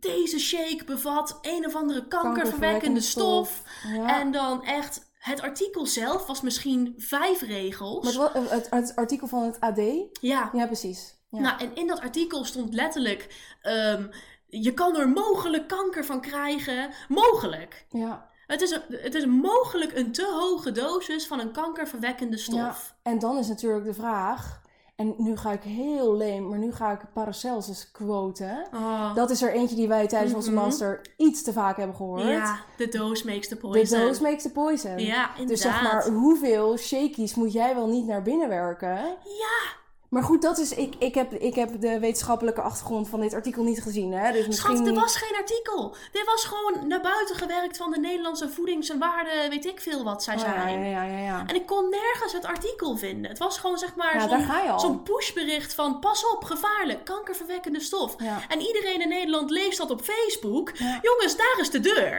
Deze 0.00 0.38
shake 0.38 0.84
bevat 0.86 1.38
een 1.42 1.66
of 1.66 1.74
andere 1.74 2.08
kankerverwekkende 2.08 3.00
stof. 3.00 3.62
ja. 3.94 4.20
En 4.20 4.30
dan 4.30 4.64
echt... 4.64 5.06
Het 5.18 5.40
artikel 5.40 5.86
zelf 5.86 6.26
was 6.26 6.40
misschien 6.40 6.94
vijf 6.96 7.42
regels. 7.42 8.16
Maar 8.16 8.32
het, 8.34 8.70
het 8.70 8.92
artikel 8.96 9.26
van 9.26 9.42
het 9.42 9.60
AD? 9.60 9.80
Ja, 10.20 10.50
Ja, 10.52 10.66
precies. 10.66 11.16
Ja. 11.30 11.40
Nou, 11.40 11.60
en 11.60 11.74
in 11.74 11.86
dat 11.86 12.00
artikel 12.00 12.44
stond 12.44 12.74
letterlijk: 12.74 13.34
ehm, 13.62 14.06
je 14.48 14.74
kan 14.74 14.96
er 14.96 15.08
mogelijk 15.08 15.68
kanker 15.68 16.04
van 16.04 16.20
krijgen. 16.20 16.90
Mogelijk. 17.08 17.86
ja. 17.88 18.26
Het 18.46 18.60
is, 18.62 18.70
een, 18.70 18.82
het 18.88 19.14
is 19.14 19.26
mogelijk 19.26 19.96
een 19.96 20.12
te 20.12 20.26
hoge 20.40 20.72
dosis 20.72 21.26
van 21.26 21.40
een 21.40 21.52
kankerverwekkende 21.52 22.36
stof. 22.38 22.56
Ja. 22.58 22.74
En 23.02 23.18
dan 23.18 23.38
is 23.38 23.48
natuurlijk 23.48 23.84
de 23.84 23.94
vraag, 23.94 24.60
en 24.96 25.14
nu 25.16 25.36
ga 25.36 25.52
ik 25.52 25.62
heel 25.62 26.16
leem, 26.16 26.48
maar 26.48 26.58
nu 26.58 26.72
ga 26.72 26.92
ik 26.92 27.00
Paracelsus 27.12 27.90
quoten. 27.90 28.66
Oh, 28.74 29.14
Dat 29.14 29.30
is 29.30 29.42
er 29.42 29.52
eentje 29.52 29.76
die 29.76 29.88
wij 29.88 30.06
tijdens 30.06 30.34
onze 30.34 30.50
Mhm. 30.50 30.60
master 30.60 31.00
iets 31.16 31.42
te 31.42 31.52
vaak 31.52 31.76
hebben 31.76 31.96
gehoord. 31.96 32.22
ja, 32.22 32.58
de 32.76 32.88
dose 32.88 33.26
makes 33.26 33.48
the 33.48 33.54
The 33.54 33.60
poison. 33.60 34.00
dose 34.00 34.22
makes 34.22 34.42
the 34.42 34.52
poison. 34.52 34.98
Ja, 34.98 35.28
inderdaad. 35.28 35.48
Dus 35.48 35.60
zeg 35.60 35.82
maar, 35.82 36.06
hoeveel 36.08 36.76
shakies 36.76 37.34
moet 37.34 37.52
jij 37.52 37.74
wel 37.74 37.86
niet 37.88 38.06
naar 38.06 38.22
binnen 38.22 38.48
werken? 38.48 38.94
Ja, 39.24 39.76
Maar 40.08 40.22
goed, 40.22 40.42
dat 40.42 40.58
is, 40.58 40.72
ik, 40.74 40.94
ik, 40.98 41.14
heb, 41.14 41.32
ik 41.32 41.54
heb 41.54 41.80
de 41.80 41.98
wetenschappelijke 41.98 42.60
achtergrond 42.60 43.08
van 43.08 43.20
dit 43.20 43.34
artikel 43.34 43.62
niet 43.62 43.82
gezien. 43.82 44.12
Hè? 44.12 44.32
Dus 44.32 44.46
misschien... 44.46 44.74
schat, 44.76 44.86
dit 44.86 44.94
was 44.94 45.16
geen 45.16 45.36
artikel. 45.36 45.94
Dit 46.12 46.24
was 46.24 46.44
gewoon 46.44 46.88
naar 46.88 47.00
buiten 47.00 47.36
gewerkt 47.36 47.76
van 47.76 47.90
de 47.90 47.98
Nederlandse 47.98 48.48
voedings- 48.48 48.90
en 48.90 48.98
waarden, 48.98 49.50
weet 49.50 49.66
ik 49.66 49.80
veel 49.80 50.04
wat 50.04 50.22
zij 50.22 50.34
Oh, 50.34 50.40
ja, 50.40 50.52
zijn. 50.62 50.80
ja, 50.80 51.02
ja, 51.02 51.02
ja, 51.04 51.18
ja. 51.18 51.44
En 51.46 51.54
ik 51.54 51.66
kon 51.66 51.90
nergens 51.90 52.32
het 52.32 52.44
artikel 52.44 52.96
vinden. 52.96 53.30
Het 53.30 53.38
was 53.38 53.58
gewoon 53.58 53.78
zeg 53.78 53.94
maar 53.96 54.28
zo'n 54.68 54.78
zo'n 54.78 55.02
pushbericht 55.02 55.74
van 55.74 55.98
pas 55.98 56.30
op, 56.30 56.44
gevaarlijk, 56.44 57.04
kankerverwekkende 57.04 57.80
stof. 57.80 58.16
En 58.48 58.60
iedereen 58.60 59.00
in 59.00 59.08
Nederland 59.08 59.50
leest 59.50 59.78
dat 59.78 59.90
op 59.90 60.00
Facebook. 60.00 60.72
Jongens, 61.02 61.36
daar 61.36 61.56
is 61.60 61.70
de 61.70 61.80
deur. 61.80 62.14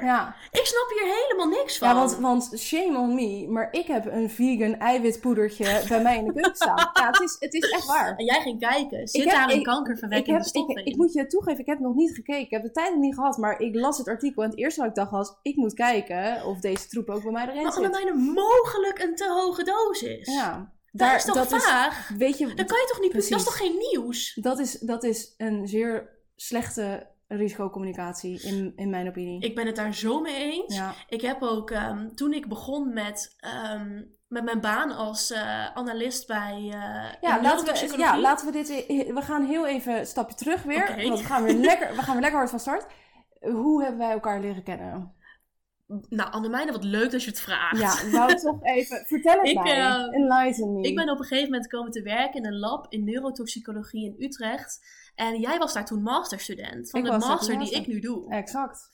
Ik 0.51 0.65
snap 0.65 0.89
hier 0.89 1.13
helemaal 1.23 1.47
niks 1.59 1.77
van. 1.77 1.87
ja 1.87 1.95
want, 1.95 2.15
want 2.15 2.51
shame 2.57 2.97
on 2.97 3.15
me, 3.15 3.45
maar 3.49 3.67
ik 3.71 3.87
heb 3.87 4.05
een 4.05 4.29
vegan 4.29 4.75
eiwitpoedertje 4.79 5.83
bij 5.87 6.01
mij 6.01 6.17
in 6.17 6.25
de 6.25 6.33
keuken 6.33 6.55
staan. 6.55 6.89
Ja, 6.93 7.07
het 7.07 7.19
is, 7.21 7.35
het 7.39 7.53
is 7.53 7.69
echt 7.69 7.78
waar. 7.85 8.15
En 8.15 8.25
jij 8.25 8.41
ging 8.41 8.59
kijken. 8.59 9.07
Zit 9.07 9.23
heb- 9.23 9.31
daar 9.33 9.51
een 9.51 9.63
kankerverwekkende 9.63 10.37
ik, 10.39 10.43
heb, 10.45 10.47
stof 10.47 10.69
ik, 10.69 10.77
in? 10.77 10.85
ik 10.85 10.95
moet 10.95 11.13
je 11.13 11.27
toegeven, 11.27 11.59
ik 11.59 11.65
heb 11.65 11.79
nog 11.79 11.95
niet 11.95 12.13
gekeken. 12.15 12.41
Ik 12.41 12.49
heb 12.49 12.63
de 12.63 12.71
tijd 12.71 12.91
nog 12.91 12.99
niet 13.01 13.15
gehad, 13.15 13.37
maar 13.37 13.59
ik 13.59 13.75
las 13.75 13.97
het 13.97 14.07
artikel. 14.07 14.43
En 14.43 14.49
het 14.49 14.59
eerste 14.59 14.79
wat 14.79 14.89
ik 14.89 14.95
dacht 14.95 15.11
was, 15.11 15.33
ik 15.41 15.55
moet 15.55 15.73
kijken 15.73 16.45
of 16.45 16.59
deze 16.59 16.87
troep 16.87 17.09
ook 17.09 17.23
bij 17.23 17.31
mij 17.31 17.47
erin 17.47 17.63
maar 17.63 17.71
zit. 17.71 17.81
allebei 17.83 18.09
een 18.09 18.21
mogelijk 18.33 18.99
een 19.03 19.15
te 19.15 19.27
hoge 19.29 19.63
dosis. 19.63 20.33
Ja, 20.33 20.73
Dat 20.91 21.15
is 21.15 21.25
toch 21.25 21.35
dat 21.35 21.51
is, 21.51 21.63
vaag? 21.63 22.09
weet 22.17 22.37
je, 22.37 22.45
Dan 22.53 22.65
kan 22.65 22.77
je 22.77 22.87
toch 22.91 23.01
niet... 23.01 23.11
Dat 23.13 23.21
is 23.21 23.27
Precies. 23.27 23.45
toch 23.45 23.57
geen 23.57 23.77
nieuws? 23.91 24.33
dat 24.41 24.59
is, 24.59 24.79
dat 24.79 25.03
is 25.03 25.33
een 25.37 25.67
zeer 25.67 26.09
slechte 26.35 27.07
risicocommunicatie 27.27 28.41
in, 28.41 28.73
in 28.75 28.89
mijn 28.89 29.07
opinie. 29.07 29.41
Ik 29.41 29.55
ben 29.55 29.65
het 29.65 29.75
daar 29.75 29.93
zo 29.95 30.19
mee 30.21 30.35
eens. 30.51 30.75
ja, 30.75 30.93
Ik 31.09 31.21
heb 31.21 31.41
ook, 31.41 31.71
ehm, 31.71 32.09
toen 32.15 32.33
ik 32.33 32.47
begon 32.47 32.93
met, 32.93 33.35
ehm, 33.37 34.01
met 34.29 34.43
mijn 34.43 34.61
baan 34.61 34.91
als 34.91 35.31
eh, 35.31 35.65
analist 35.75 36.27
bij 36.27 36.59
uh, 36.61 36.71
ja, 37.21 37.41
laten 37.41 37.65
we, 37.89 37.97
ja, 37.97 38.19
laten 38.19 38.45
we 38.45 38.51
dit. 38.51 38.67
We 39.13 39.21
gaan 39.21 39.45
heel 39.45 39.67
even 39.67 39.99
een 39.99 40.05
stapje 40.05 40.35
terug 40.35 40.63
weer. 40.63 41.01
Want 41.07 41.19
we 41.19 41.25
gaan 41.25 41.43
weer, 41.43 41.53
lekker, 41.55 41.95
we 41.95 42.01
gaan 42.01 42.11
weer 42.13 42.21
lekker 42.21 42.37
hard 42.39 42.49
van 42.49 42.59
start. 42.59 42.85
Hoe 43.39 43.81
hebben 43.81 43.99
wij 43.99 44.11
elkaar 44.11 44.39
leren 44.39 44.63
kennen? 44.63 45.13
Nou, 46.09 46.31
Annemijne, 46.31 46.71
wat 46.71 46.83
leuk 46.83 47.11
dat 47.11 47.23
je 47.23 47.29
het 47.29 47.39
vraagt. 47.39 47.79
Ja, 47.79 48.09
wou 48.11 48.35
toch 48.41 48.63
even. 48.63 49.05
Vertel 49.07 49.37
het 49.39 49.47
Ik, 49.47 49.63
mij. 49.63 49.77
eh, 49.79 50.15
Enlighten 50.15 50.73
me. 50.73 50.81
Ik 50.87 50.95
ben 50.95 51.09
op 51.09 51.19
een 51.19 51.25
gegeven 51.25 51.49
moment 51.51 51.67
komen 51.69 51.91
te 51.91 52.01
werken 52.01 52.33
in 52.43 52.45
een 52.45 52.59
lab 52.59 52.85
in 52.89 53.03
neurotoxicologie 53.03 54.05
in 54.05 54.25
Utrecht. 54.25 54.79
En 55.15 55.39
jij 55.39 55.57
was 55.57 55.73
daar 55.73 55.85
toen 55.85 56.01
masterstudent 56.03 56.89
van 56.89 56.99
Ik 56.99 57.05
de 57.05 57.11
master 57.17 57.47
die 57.49 57.57
master. 57.57 57.79
ik 57.79 57.87
nu 57.87 57.99
doe. 57.99 58.29
Exact. 58.33 58.89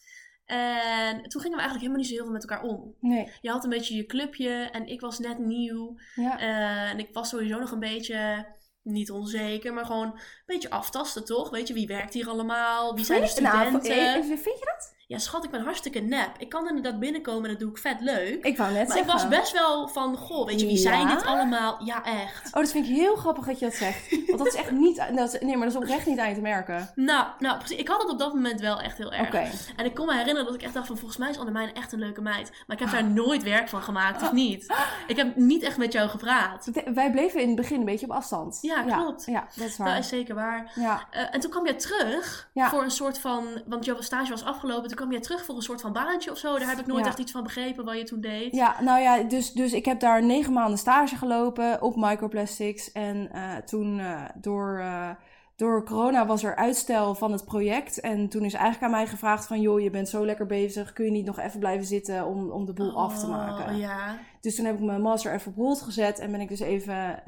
En 0.45 1.21
toen 1.21 1.41
gingen 1.41 1.57
we 1.57 1.63
eigenlijk 1.63 1.79
helemaal 1.79 1.97
niet 1.97 2.07
zo 2.07 2.13
heel 2.13 2.23
veel 2.23 2.33
met 2.33 2.49
elkaar 2.49 2.63
om. 2.63 2.95
Nee. 2.99 3.31
Je 3.41 3.49
had 3.49 3.63
een 3.63 3.69
beetje 3.69 3.95
je 3.95 4.05
clubje 4.05 4.69
en 4.71 4.87
ik 4.87 5.01
was 5.01 5.19
net 5.19 5.37
nieuw. 5.37 5.97
Ja. 6.15 6.39
Eh, 6.39 6.89
en 6.89 6.99
ik 6.99 7.09
was 7.11 7.29
sowieso 7.29 7.59
nog 7.59 7.71
een 7.71 7.79
beetje, 7.79 8.47
niet 8.81 9.11
onzeker, 9.11 9.73
maar 9.73 9.85
gewoon 9.85 10.07
een 10.07 10.21
beetje 10.45 10.69
aftasten 10.69 11.25
toch? 11.25 11.49
Weet 11.49 11.67
je, 11.67 11.73
wie 11.73 11.87
werkt 11.87 12.13
hier 12.13 12.29
allemaal? 12.29 12.95
Wie 12.95 13.05
zijn 13.05 13.21
de 13.21 13.41
nou, 13.41 13.67
studenten? 13.67 13.91
eh, 14.15 14.21
vind 14.21 14.59
je 14.59 14.73
dat? 14.75 14.95
Ja, 15.07 15.17
schat, 15.17 15.43
ik 15.43 15.49
ben 15.51 15.61
hartstikke 15.63 15.99
nep. 15.99 16.29
Ik 16.37 16.49
kan 16.49 16.67
inderdaad 16.67 16.99
binnenkomen 16.99 17.43
en 17.43 17.49
dat 17.49 17.59
doe 17.59 17.69
ik 17.69 17.77
vet 17.77 17.99
leuk. 17.99 18.45
Ik 18.45 18.57
wou 18.57 18.73
net 18.73 18.87
maar 18.87 18.97
ik 18.97 19.05
was 19.05 19.27
best 19.27 19.51
wel 19.51 19.87
van, 19.87 20.17
goh, 20.17 20.45
weet 20.45 20.59
je, 20.59 20.65
wie 20.65 20.75
Ja? 20.75 20.81
zijn 20.81 21.07
dit 21.07 21.25
allemaal? 21.25 21.83
Ja, 21.83 22.03
echt. 22.03 22.45
Oh, 22.47 22.53
dat 22.61 22.71
vind 22.71 22.87
ik 22.87 22.95
heel 22.95 23.15
grappig 23.15 23.45
dat 23.45 23.59
je 23.59 23.65
dat 23.65 23.73
zegt. 23.75 24.09
Want 24.27 24.37
dat 24.37 24.47
is 24.47 24.55
echt 24.55 24.71
niet... 24.71 25.03
Dat 25.15 25.33
is, 25.33 25.39
nee, 25.41 25.57
maar 25.57 25.67
dat 25.67 25.75
is 25.75 25.81
oprecht 25.83 26.05
niet 26.05 26.19
aan 26.19 26.29
je 26.29 26.35
te 26.35 26.41
merken. 26.41 26.91
Nou, 26.95 27.25
nou, 27.39 27.57
precies. 27.57 27.77
Ik 27.77 27.87
had 27.87 28.01
het 28.01 28.11
op 28.11 28.19
dat 28.19 28.33
moment 28.33 28.59
wel 28.59 28.81
echt 28.81 28.97
heel 28.97 29.11
erg. 29.13 29.33
En 29.75 29.85
ik 29.85 29.93
kon 29.95 30.05
me 30.05 30.11
herinneren 30.15 30.45
dat 30.45 30.53
ik 30.55 30.61
echt 30.61 30.73
dacht 30.73 30.87
van, 30.87 30.97
volgens 30.97 31.19
mij 31.19 31.29
is 31.29 31.37
Annemijn 31.39 31.73
echt 31.73 31.91
een 31.91 31.99
leuke 31.99 32.21
meid. 32.21 32.51
Maar 32.67 32.75
ik 32.77 32.83
heb 32.83 32.91
daar 32.97 33.03
nooit 33.09 33.43
werk 33.43 33.69
van 33.69 33.81
gemaakt, 33.81 34.21
of 34.21 34.31
niet? 34.43 34.73
Ik 35.07 35.15
heb 35.15 35.35
niet 35.35 35.63
echt 35.63 35.77
met 35.77 35.91
jou 35.93 36.09
gepraat. 36.09 36.69
Wij 36.93 37.11
bleven 37.11 37.41
in 37.41 37.47
het 37.47 37.55
begin 37.55 37.79
een 37.79 37.85
beetje 37.85 38.05
op 38.05 38.11
afstand. 38.11 38.57
Ja, 38.61 38.81
klopt. 38.81 39.25
Ja, 39.25 39.47
dat 39.55 39.67
is 39.67 39.77
waar. 39.77 39.87
Dat 39.87 39.97
is 40.03 40.07
zeker 40.09 40.35
waar. 40.35 40.71
Ja, 40.75 41.07
Eh, 41.11 41.21
en 41.31 41.39
toen 41.39 41.51
kwam 41.51 41.65
jij 41.65 41.73
terug 41.75 42.49
Ja. 42.53 42.69
voor 42.69 42.83
een 42.83 42.91
soort 42.91 43.19
van, 43.19 43.61
want 43.65 43.85
jouw 43.85 44.01
stage 44.01 44.29
was 44.29 44.43
afgelopen. 44.43 44.94
Toen 44.95 45.05
kwam 45.05 45.15
jij 45.15 45.25
terug 45.25 45.45
voor 45.45 45.55
een 45.55 45.61
soort 45.61 45.81
van 45.81 45.93
baantje 45.93 46.31
of 46.31 46.37
zo. 46.37 46.57
Daar 46.59 46.67
heb 46.67 46.79
ik 46.79 46.85
nooit 46.85 47.03
Ja. 47.03 47.09
echt 47.09 47.19
iets 47.19 47.31
van 47.31 47.43
begrepen 47.43 47.85
wat 47.85 47.97
je 47.97 48.03
toen 48.03 48.21
deed. 48.21 48.55
ja 48.55 48.81
nou 48.81 49.01
ja, 49.01 49.23
dus, 49.23 49.51
dus 49.51 49.73
ik 49.73 49.85
heb 49.85 49.99
daar 49.99 50.23
negen 50.23 50.53
maanden 50.53 50.77
stage 50.77 51.15
gelopen 51.15 51.81
op 51.81 51.95
microplastics. 51.95 52.91
En 52.91 53.31
eh, 53.31 53.55
toen 53.55 53.99
eh, 53.99 54.23
door, 54.35 54.79
eh, 54.79 55.09
door 55.55 55.85
corona 55.85 56.25
was 56.25 56.43
er 56.43 56.55
uitstel 56.55 57.15
van 57.15 57.31
het 57.31 57.45
project. 57.45 57.99
En 57.99 58.29
toen 58.29 58.43
is 58.43 58.53
eigenlijk 58.53 58.83
aan 58.83 58.99
mij 58.99 59.07
gevraagd 59.07 59.47
van... 59.47 59.61
joh, 59.61 59.79
je 59.79 59.89
bent 59.89 60.09
zo 60.09 60.25
lekker 60.25 60.45
bezig, 60.45 60.93
kun 60.93 61.05
je 61.05 61.11
niet 61.11 61.25
nog 61.25 61.39
even 61.39 61.59
blijven 61.59 61.85
zitten 61.85 62.25
om, 62.25 62.51
om 62.51 62.65
de 62.65 62.73
boel 62.73 62.97
af 62.97 63.19
te 63.19 63.27
maken? 63.27 63.73
Oh, 63.73 63.79
ja. 63.79 64.17
Dus 64.41 64.55
toen 64.55 64.65
heb 64.65 64.75
ik 64.75 64.83
mijn 64.83 65.01
master 65.01 65.33
even 65.33 65.51
op 65.51 65.57
hold 65.57 65.81
gezet. 65.81 66.19
En 66.19 66.31
ben 66.31 66.41
ik 66.41 66.49
dus 66.49 66.59
even 66.59 67.23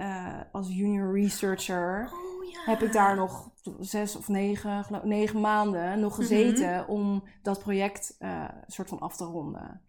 als 0.51 0.67
junior 0.69 1.13
researcher... 1.19 2.09
Oh 2.13 2.51
ja. 2.51 2.71
heb 2.71 2.81
ik 2.81 2.93
daar 2.93 3.15
nog 3.15 3.49
zes 3.79 4.15
of 4.15 4.27
negen, 4.27 4.83
geloof, 4.83 5.03
negen 5.03 5.41
maanden 5.41 5.99
nog 5.99 6.15
gezeten 6.15 6.87
om 6.87 7.23
dat 7.41 7.59
project 7.59 8.15
eh 8.19 8.43
soort 8.67 8.89
van 8.89 8.99
af 8.99 9.15
te 9.15 9.23
ronden. 9.23 9.81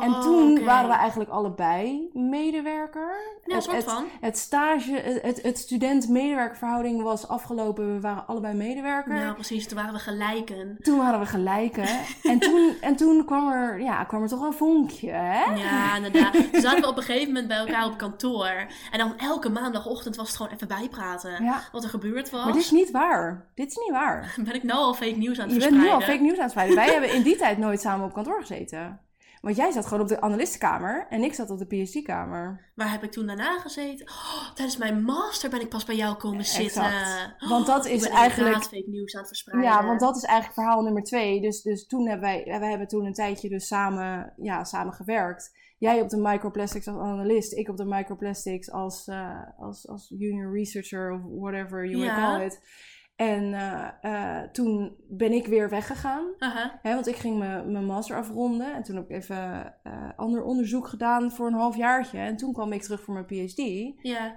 En 0.00 0.14
Oh, 0.14 0.20
toen 0.20 0.64
waren 0.64 0.88
we 0.88 0.94
eigenlijk 0.94 1.30
allebei 1.30 2.10
medewerker. 2.12 3.40
Ja, 3.44 3.54
een 3.54 3.62
het, 3.62 3.70
het, 3.72 3.84
van. 3.84 4.04
het 4.20 4.38
stage, 4.38 5.20
het, 5.22 5.42
het 5.42 5.58
student-medewerkerverhouding 5.58 7.02
was 7.02 7.28
afgelopen. 7.28 7.94
We 7.94 8.00
waren 8.00 8.26
allebei 8.26 8.54
medewerker. 8.54 9.16
Ja, 9.16 9.32
precies. 9.32 9.68
Toen 9.68 9.76
waren 9.76 9.92
we 9.92 9.98
gelijken. 9.98 10.76
Toen 10.82 10.98
waren 10.98 11.20
we 11.20 11.26
gelijken. 11.26 11.88
en, 12.22 12.38
toen, 12.38 12.74
en 12.80 12.96
toen 12.96 13.24
kwam 13.24 13.52
er, 13.52 13.80
ja, 13.80 14.04
kwam 14.04 14.22
er 14.22 14.28
toch 14.28 14.42
een 14.42 14.52
vonkje, 14.52 15.10
hè? 15.10 15.54
Ja, 15.54 15.96
inderdaad. 15.96 16.32
Toen 16.32 16.60
zaten 16.60 16.80
we 16.80 16.88
op 16.88 16.96
een 16.96 17.02
gegeven 17.02 17.26
moment 17.26 17.48
bij 17.48 17.56
elkaar 17.56 17.86
op 17.86 17.98
kantoor. 17.98 18.66
En 18.90 18.98
dan 18.98 19.18
elke 19.18 19.48
maandagochtend 19.48 20.16
was 20.16 20.26
het 20.26 20.36
gewoon 20.36 20.52
even 20.52 20.68
bijpraten. 20.68 21.44
Ja. 21.44 21.60
Wat 21.72 21.84
er 21.84 21.90
gebeurd 21.90 22.30
was. 22.30 22.44
Maar 22.44 22.52
dit 22.52 22.62
is 22.62 22.70
niet 22.70 22.90
waar. 22.90 23.50
Dit 23.54 23.68
is 23.68 23.76
niet 23.76 23.90
waar. 23.90 24.34
Ben 24.44 24.54
ik 24.54 24.62
nou 24.62 24.78
al 24.80 24.94
fake 24.94 25.16
nieuws 25.16 25.38
aan 25.38 25.48
het 25.48 25.54
Je 25.54 25.58
bent 25.60 25.72
verspreiden? 25.72 25.98
nu 25.98 26.06
al 26.06 26.12
fake 26.12 26.22
nieuws 26.22 26.36
aan 26.36 26.42
het 26.42 26.50
spreiden. 26.50 26.76
Wij 26.76 26.92
hebben 26.92 27.12
in 27.12 27.22
die 27.22 27.36
tijd 27.36 27.58
nooit 27.58 27.80
samen 27.80 28.06
op 28.06 28.12
kantoor 28.12 28.40
gezeten. 28.40 29.00
Want 29.42 29.56
jij 29.56 29.70
zat 29.70 29.86
gewoon 29.86 30.02
op 30.02 30.08
de 30.08 30.20
analistenkamer 30.20 31.06
en 31.08 31.22
ik 31.22 31.34
zat 31.34 31.50
op 31.50 31.58
de 31.58 31.66
PhD-kamer. 31.66 32.70
Waar 32.74 32.90
heb 32.90 33.02
ik 33.02 33.10
toen 33.10 33.26
daarna 33.26 33.58
gezeten? 33.58 34.08
Oh, 34.08 34.52
tijdens 34.54 34.76
mijn 34.76 35.02
master 35.02 35.50
ben 35.50 35.60
ik 35.60 35.68
pas 35.68 35.84
bij 35.84 35.96
jou 35.96 36.16
komen 36.16 36.44
zitten. 36.44 36.82
Exact. 36.82 37.48
Want 37.48 37.66
dat 37.66 37.86
ik 37.86 37.92
is 37.92 38.08
eigenlijk... 38.08 38.62
fake 38.62 38.84
nieuws 38.86 39.14
aan 39.14 39.20
het 39.20 39.28
verspreiden. 39.28 39.70
Ja, 39.70 39.86
want 39.86 40.00
dat 40.00 40.16
is 40.16 40.22
eigenlijk 40.22 40.54
verhaal 40.54 40.82
nummer 40.82 41.02
twee. 41.02 41.40
Dus, 41.40 41.62
dus 41.62 41.86
toen 41.86 42.08
hebben 42.08 42.28
wij, 42.28 42.58
wij 42.58 42.68
hebben 42.68 42.88
toen 42.88 43.04
een 43.04 43.12
tijdje 43.12 43.48
dus 43.48 43.66
samen, 43.66 44.32
ja, 44.36 44.64
samen 44.64 44.92
gewerkt. 44.92 45.60
Jij 45.78 46.00
op 46.00 46.08
de 46.08 46.20
microplastics 46.20 46.88
als 46.88 47.00
analist, 47.00 47.52
ik 47.52 47.68
op 47.68 47.76
de 47.76 47.84
microplastics 47.84 48.70
als, 48.70 49.08
eh, 49.08 49.42
als, 49.58 49.88
als 49.88 50.12
junior 50.18 50.52
researcher 50.52 51.12
of 51.12 51.20
whatever 51.40 51.86
you 51.86 52.02
Ja. 52.04 52.16
may 52.16 52.24
call 52.24 52.46
it. 52.46 52.60
En 53.22 53.54
eh, 53.54 53.88
eh, 54.00 54.50
toen 54.50 54.96
ben 55.08 55.32
ik 55.32 55.46
weer 55.46 55.68
weggegaan. 55.68 56.24
Hè, 56.82 56.94
want 56.94 57.06
ik 57.06 57.16
ging 57.16 57.38
mijn 57.38 57.86
master 57.86 58.16
afronden. 58.16 58.74
En 58.74 58.82
toen 58.82 58.96
heb 58.96 59.04
ik 59.04 59.16
even 59.16 59.74
eh, 59.82 60.08
ander 60.16 60.42
onderzoek 60.42 60.88
gedaan 60.88 61.30
voor 61.30 61.46
een 61.46 61.54
halfjaartje. 61.54 62.18
En 62.18 62.36
toen 62.36 62.52
kwam 62.52 62.72
ik 62.72 62.82
terug 62.82 63.00
voor 63.00 63.14
mijn 63.14 63.26
PhD. 63.26 63.58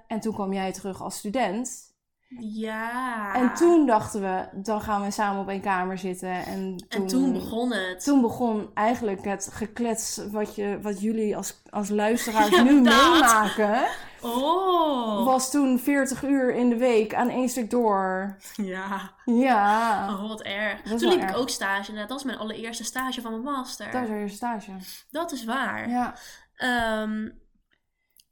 En 0.08 0.20
toen 0.20 0.34
kwam 0.34 0.54
jij 0.54 0.72
terug 0.72 1.02
als 1.02 1.18
student. 1.18 1.95
Ja. 2.40 3.34
En 3.36 3.54
toen 3.54 3.86
dachten 3.86 4.22
we, 4.22 4.48
dan 4.54 4.82
gaan 4.82 5.02
we 5.04 5.12
samen 5.12 5.42
op 5.42 5.50
één 5.50 5.62
kamer 5.62 5.98
zitten. 5.98 6.30
En 6.46 6.78
toen, 6.78 7.02
En 7.02 7.08
toen 7.08 7.34
begon 7.34 7.72
het. 7.72 8.04
toen 8.04 8.22
begon 8.22 8.70
eigenlijk 8.74 9.26
het 9.26 9.50
geklets 9.52 10.22
wat, 10.32 10.56
je, 10.56 10.80
wat 10.82 11.02
jullie 11.02 11.38
als, 11.38 11.62
als 11.70 11.90
luisteraars 11.90 12.50
Ja, 12.56 12.62
nu 12.64 12.82
meemaken. 12.82 13.86
Oh. 14.22 15.26
Was 15.26 15.52
toen 15.52 15.80
40 15.80 16.24
uur 16.24 16.54
in 16.56 16.70
de 16.70 16.78
week 16.78 17.14
aan 17.14 17.30
één 17.30 17.50
stuk 17.50 17.70
door. 17.70 18.36
Ja. 18.56 19.12
Ja, 19.26 20.08
Oh, 20.14 20.28
wat 20.28 20.42
erg. 20.42 20.82
Dat 20.82 21.00
Toen 21.00 21.10
liep 21.10 21.30
ik 21.30 21.38
ook 21.38 21.50
stage. 21.50 21.80
inderdaad. 21.90 22.10
Dat 22.10 22.18
was 22.18 22.24
mijn 22.24 22.38
allereerste 22.38 22.84
stage 22.84 23.22
van 23.22 23.32
mijn 23.32 23.44
master. 23.44 23.92
dat 23.92 24.04
is 24.04 24.10
weer 24.10 24.30
stage. 24.30 24.72
Dat 25.12 25.32
is 25.32 25.46
waar. 25.46 25.90
Ja, 25.90 26.16
Ehm, 26.56 27.30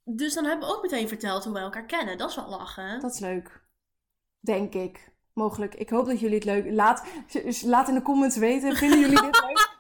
dus 0.04 0.34
dan 0.34 0.46
hebben 0.46 0.68
we 0.68 0.76
ook 0.76 0.82
meteen 0.82 1.08
verteld 1.08 1.44
hoe 1.44 1.54
wij 1.54 1.62
elkaar 1.62 1.86
kennen. 1.86 2.18
Dat 2.18 2.30
is 2.30 2.36
wel 2.36 2.50
lachen. 2.50 3.00
dat 3.00 3.14
is 3.14 3.20
leuk. 3.20 3.62
Denk 4.44 4.74
ik. 4.74 5.12
Mogelijk. 5.34 5.76
Ik 5.76 5.90
hoop 5.90 6.06
dat 6.06 6.20
jullie 6.20 6.36
het 6.36 6.46
leuk... 6.46 6.72
Laat, 6.72 7.04
laat 7.62 7.88
in 7.88 7.94
de 7.94 8.02
comments 8.02 8.38
weten. 8.38 8.76
Vinden 8.76 9.00
jullie 9.00 9.22
dit 9.22 9.42
leuk? 9.42 9.72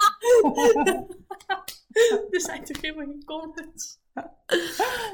er 2.34 2.41
zijn 2.41 2.63
toch 2.63 2.82
helemaal 2.82 3.05
geen 3.05 3.24
comments. 3.25 4.01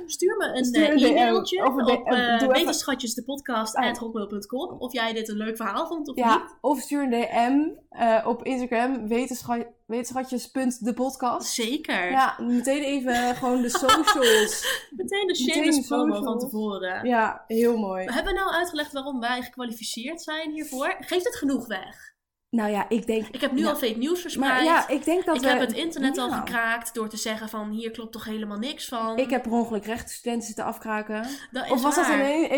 Stuur 0.06 0.38
me 0.38 0.46
een 0.58 0.66
Stuur 0.66 0.90
eh, 0.90 0.98
DM 0.98 1.04
e-mailtje 1.04 1.58
de- 1.58 1.64
op 1.92 2.08
eh, 2.08 2.18
uh, 2.18 2.34
even- 2.34 2.48
wetenschatjesdepodcast.hotmail.com 2.48 4.80
of 4.80 4.94
jij 4.94 5.14
dit 5.14 5.30
een 5.30 5.38
leuk 5.38 5.56
verhaal 5.56 5.88
vond 5.88 6.08
of 6.08 6.16
niet. 6.16 6.26
Ja, 6.26 6.58
of 6.62 6.80
stuur 6.80 7.04
een 7.04 7.10
DM 7.10 7.68
eh, 7.90 8.28
op 8.28 8.44
Instagram. 8.44 9.08
Wetenschat, 9.08 9.66
wetenschatjes.depodcast. 9.86 11.48
Zeker. 11.54 12.12
Ja, 12.12 12.36
meteen 12.42 12.84
even 12.84 13.36
gewoon 13.36 13.62
de 13.62 13.70
socials. 13.70 14.80
Meteen 14.98 15.28
de 15.28 15.36
shameless 15.36 15.88
promo 15.88 16.24
van 16.24 16.40
tevoren. 16.40 17.08
Ja, 17.08 17.44
heel 17.48 17.78
mooi. 17.78 18.06
We 18.06 18.14
hebben 18.14 18.34
nou 18.34 18.52
uitgelegd 18.52 18.94
waarom 18.94 19.20
wij 19.20 19.42
gekwalificeerd 19.42 20.22
zijn 20.22 20.52
hiervoor. 20.52 20.96
Geeft 21.00 21.26
het 21.26 21.36
genoeg 21.36 21.68
weg? 21.68 22.08
Nou 22.50 22.72
ja, 22.72 22.90
ik 22.90 23.08
denk... 23.08 23.28
Ik 23.28 23.42
heb 23.42 23.52
nu 23.52 23.66
al 23.66 23.76
fake 23.76 23.98
nieuws 23.98 24.22
verspreid. 24.22 24.52
Maar 24.52 24.64
ja, 24.64 24.88
ik 24.88 25.06
denk 25.06 25.26
dat 25.26 25.36
ik 25.36 25.42
we... 25.42 25.48
heb 25.48 25.60
het 25.60 25.74
internet 25.74 26.18
al 26.18 26.32
gekraakt 26.32 26.94
door 26.94 27.10
te 27.10 27.18
zeggen 27.18 27.50
van 27.50 27.70
hier 27.70 27.92
klopt 27.92 28.12
toch 28.12 28.26
helemaal 28.26 28.58
niks 28.58 28.88
van. 28.88 29.18
Ik 29.18 29.30
heb 29.30 29.42
per 29.42 29.52
ongeluk 29.52 29.86
rechtenstudenten 29.86 30.48
zitten 30.48 30.66
afkraken. 30.66 31.28
dat 31.52 31.66
is 31.66 31.72
Of 31.72 31.82
was, 31.82 31.96
dat 31.96 32.08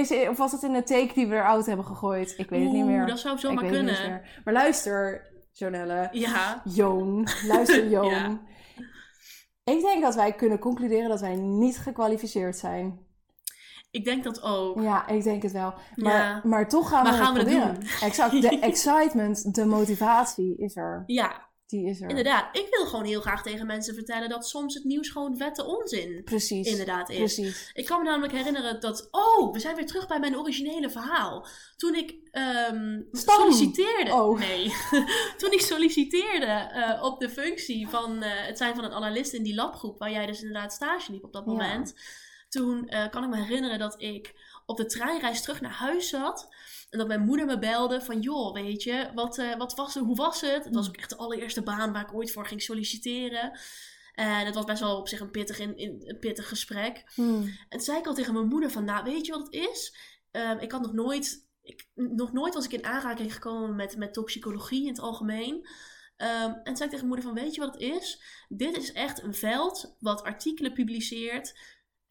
in, 0.10 0.30
of 0.30 0.38
was 0.38 0.52
dat 0.52 0.64
in 0.64 0.74
een 0.74 0.84
take 0.84 1.14
die 1.14 1.28
we 1.28 1.36
eruit 1.36 1.66
hebben 1.66 1.86
gegooid? 1.86 2.34
Ik 2.38 2.50
weet 2.50 2.64
het 2.64 2.72
niet 2.72 2.86
meer. 2.86 3.06
dat 3.06 3.20
zou 3.20 3.38
zomaar 3.38 3.66
kunnen. 3.66 4.22
Maar 4.44 4.54
luister, 4.54 5.30
Jonelle. 5.52 6.10
Ja. 6.12 6.62
Joon. 6.66 7.28
Luister, 7.48 7.90
Joon. 7.96 8.10
Ja. 8.10 8.40
Ik 9.64 9.82
denk 9.82 10.02
dat 10.02 10.16
wij 10.16 10.34
kunnen 10.34 10.60
concluderen 10.60 11.10
dat 11.10 11.22
wij 11.22 11.36
niet 11.36 11.78
gekwalificeerd 11.78 12.58
zijn. 12.58 13.00
Ik 13.92 14.06
denk 14.06 14.24
dat 14.24 14.42
ook. 14.42 14.82
Ja, 14.82 15.08
ik 15.08 15.24
denk 15.24 15.44
het 15.44 15.52
wel. 15.52 15.74
Maar, 15.96 16.14
Ja. 16.14 16.42
maar 16.44 16.70
toch 16.70 16.90
gaan 16.90 17.04
Maar 17.04 17.12
we 17.14 17.18
gaan 17.24 17.36
het 17.36 17.48
we 17.48 17.54
het 17.54 17.64
proberen. 17.64 17.90
Exact. 18.02 18.42
De 18.42 18.60
excitement, 18.70 19.56
de 19.56 19.66
motivatie 19.66 20.58
is 20.58 20.76
er. 20.76 21.04
Ja, 21.06 21.50
Die 21.68 21.86
is 21.90 22.02
er. 22.02 22.10
inderdaad. 22.10 22.58
Ik 22.58 22.68
wil 22.70 22.86
gewoon 22.86 23.06
heel 23.06 23.22
graag 23.22 23.44
tegen 23.44 23.66
mensen 23.66 23.94
vertellen 23.96 24.30
dat 24.30 24.48
soms 24.48 24.74
het 24.74 24.84
nieuws 24.84 25.10
gewoon 25.10 25.38
vette 25.38 25.66
onzin 25.66 26.22
Precies. 26.24 26.68
inderdaad 26.68 27.10
is. 27.10 27.18
Precies. 27.18 27.72
Ik 27.74 27.86
kan 27.86 27.98
me 28.04 28.10
namelijk 28.10 28.34
herinneren 28.34 28.80
dat... 28.82 29.08
Oh, 29.12 29.54
we 29.54 29.60
zijn 29.60 29.76
weer 29.76 29.86
terug 29.86 30.08
bij 30.08 30.20
mijn 30.20 30.38
originele 30.38 30.90
verhaal. 30.90 31.48
Toen 31.76 31.96
ik 31.96 32.16
ehm, 32.32 33.02
solliciteerde... 33.12 34.14
Oh. 34.14 34.40
Nee. 34.40 34.74
Toen 35.38 35.52
ik 35.52 35.62
solliciteerde 35.62 36.46
eh, 36.46 37.04
op 37.04 37.20
de 37.20 37.30
functie 37.30 37.88
van 37.88 38.24
eh, 38.24 38.30
het 38.48 38.58
zijn 38.58 38.76
van 38.76 38.84
een 38.84 38.94
analist 38.94 39.34
in 39.34 39.44
die 39.44 39.56
labgroep... 39.56 40.00
waar 40.00 40.12
jij 40.12 40.26
dus 40.26 40.42
inderdaad 40.42 40.74
stage 40.74 41.12
liep 41.12 41.24
op 41.24 41.34
dat 41.34 41.44
Ja. 41.46 41.54
Toen 42.52 42.88
eh, 42.88 43.10
kan 43.10 43.24
ik 43.24 43.30
me 43.30 43.38
herinneren 43.38 43.80
dat 43.80 44.02
ik 44.02 44.34
op 44.66 44.78
de 44.78 44.86
treinreis 44.86 45.42
terug 45.42 45.62
naar 45.62 45.72
huis 45.72 46.10
zat... 46.10 46.50
En 46.90 46.98
dat 47.00 47.08
mijn 47.08 47.26
moeder 47.26 47.46
me 47.46 47.60
belde 47.60 48.02
van, 48.02 48.20
joh, 48.20 48.54
weet 48.54 48.84
je, 48.84 49.12
wat, 49.14 49.38
eh, 49.38 49.56
wat 49.58 49.76
was 49.76 49.94
het, 49.94 50.04
hoe 50.04 50.16
was 50.16 50.42
het? 50.42 50.64
Het 50.64 50.76
was 50.76 50.88
ook 50.88 50.98
echt 50.98 51.10
de 51.10 51.16
allereerste 51.18 51.62
baan 51.64 51.94
waar 51.94 52.02
ik 52.02 52.14
ooit 52.14 52.32
voor 52.32 52.46
ging 52.46 52.62
solliciteren. 52.62 53.60
En 54.14 54.46
het 54.46 54.56
was 54.56 54.66
best 54.66 54.80
wel 54.80 54.98
op 54.98 55.08
zich 55.08 55.20
een 55.20 55.32
pittig, 55.32 55.60
in, 55.60 55.78
in- 55.78 56.02
een 56.06 56.20
pittig 56.20 56.48
gesprek. 56.48 57.04
Hmm. 57.14 57.42
En 57.44 57.54
toen 57.70 57.80
zei 57.82 57.98
ik 57.98 58.06
al 58.08 58.14
tegen 58.14 58.34
mijn 58.34 58.48
moeder 58.48 58.72
van, 58.72 58.84
nou, 58.86 59.04
weet 59.04 59.26
je 59.26 59.32
wat 59.32 59.46
het 59.46 59.54
is? 59.54 59.96
Ehm, 60.32 60.58
ik 60.58 60.72
had 60.72 60.82
nog 60.82 60.94
nooit, 60.94 61.48
ik, 61.62 61.88
nog 61.96 62.34
nooit 62.34 62.54
was 62.54 62.66
ik 62.66 62.72
in 62.74 62.86
aanraking 62.86 63.34
gekomen 63.34 63.76
met, 63.76 63.98
met 63.98 64.14
toxicologie 64.14 64.82
in 64.82 64.88
het 64.92 65.00
algemeen. 65.00 65.68
Ehm, 66.18 66.52
en 66.52 66.64
toen 66.64 66.76
zei 66.78 66.90
ik 66.90 66.96
tegen 66.96 67.08
mijn 67.08 67.08
moeder 67.08 67.26
van, 67.26 67.34
weet 67.34 67.56
je 67.56 67.62
wat 67.62 67.74
het 67.74 67.82
is? 67.82 68.22
Dit 68.50 68.78
is 68.78 68.92
echt 68.92 69.22
een 69.24 69.36
veld 69.36 69.96
wat 70.00 70.24
artikelen 70.24 70.74
publiceert. 70.74 71.54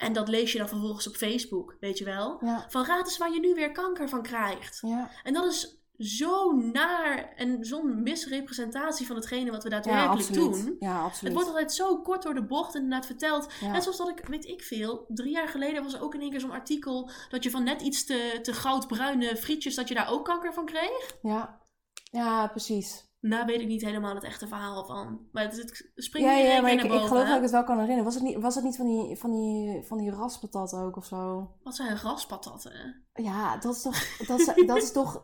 En 0.01 0.13
dat 0.13 0.29
lees 0.29 0.53
je 0.53 0.59
dan 0.59 0.69
vervolgens 0.69 1.09
op 1.09 1.17
Facebook, 1.17 1.77
weet 1.81 1.99
je 1.99 2.05
wel? 2.05 2.39
Ja. 2.45 2.67
Van 2.69 2.85
raad 2.85 3.05
eens 3.07 3.19
waar 3.19 3.33
je 3.33 3.41
nu 3.41 3.55
weer 3.55 3.73
kanker 3.73 4.09
van 4.09 4.23
krijgt. 4.23 4.79
Ja. 4.83 5.11
En 5.23 5.33
dat 5.33 5.45
is 5.45 5.79
zo 5.99 6.53
naar 6.53 7.33
en 7.37 7.65
zo'n 7.65 8.03
misrepresentatie 8.03 9.07
van 9.07 9.17
hetgene 9.17 9.51
wat 9.51 9.63
we 9.63 9.69
daadwerkelijk 9.69 10.33
doen. 10.33 10.77
Ja, 10.79 10.95
Het 10.97 11.05
absoluut. 11.05 11.33
wordt 11.35 11.49
altijd 11.49 11.73
zo 11.73 12.03
kort 12.03 12.23
door 12.23 12.35
de 12.35 12.45
bocht 12.47 12.75
inderdaad 12.75 13.07
verteld. 13.07 13.53
Ja. 13.61 13.73
Net 13.73 13.83
zoals 13.83 13.99
dat 13.99 14.09
ik, 14.09 14.27
weet 14.27 14.47
ik 14.47 14.63
veel, 14.63 15.05
drie 15.09 15.33
jaar 15.33 15.49
geleden 15.49 15.83
was 15.83 15.95
er 15.95 16.03
ook 16.03 16.15
in 16.15 16.21
één 16.21 16.31
keer 16.31 16.41
zo'n 16.41 16.51
artikel 16.51 17.11
dat 17.29 17.43
je 17.43 17.51
van 17.51 17.65
net 17.65 17.83
iets 17.83 18.05
te, 18.05 18.39
te 18.43 18.53
goudbruine 18.53 19.37
frietjes, 19.37 19.75
dat 19.75 19.89
je 19.89 19.95
daar 19.95 20.11
ook 20.11 20.25
kanker 20.25 20.53
van 20.53 20.65
kreeg. 20.65 21.17
Ja. 21.23 21.61
ja, 22.03 22.47
precies. 22.47 23.09
Nou 23.21 23.47
weet 23.47 23.61
ik 23.61 23.67
niet 23.67 23.85
helemaal 23.85 24.15
het 24.15 24.25
echte 24.25 24.47
verhaal 24.49 24.85
van. 24.85 25.21
Maar 25.33 25.43
het, 25.43 25.57
het 25.57 25.91
springt 25.95 26.29
Ja, 26.29 26.37
ja, 26.37 26.61
maar 26.61 26.73
ik, 26.73 26.83
ik 26.83 26.91
geloof 26.91 27.09
dat 27.27 27.37
ik 27.37 27.43
het 27.43 27.51
wel 27.51 27.65
kan 27.65 27.75
herinneren. 27.79 28.05
Was 28.05 28.15
het 28.15 28.23
niet, 28.23 28.37
was 28.37 28.55
het 28.55 28.65
niet 28.65 28.77
van, 28.77 28.87
die, 28.87 29.17
van, 29.17 29.31
die, 29.31 29.83
van 29.83 29.99
die 29.99 30.11
raspatat 30.11 30.73
ook 30.75 30.97
of 30.97 31.05
zo? 31.07 31.51
Wat 31.63 31.77
zijn 31.77 31.97
raspatatten? 31.99 33.05
Ja, 33.15 33.57
dat 33.57 33.75
is 33.75 33.83
toch. 33.83 34.17
Dat 34.27 34.39
is, 34.41 34.67
dat 34.67 34.77
is 34.77 34.93
toch. 34.93 35.23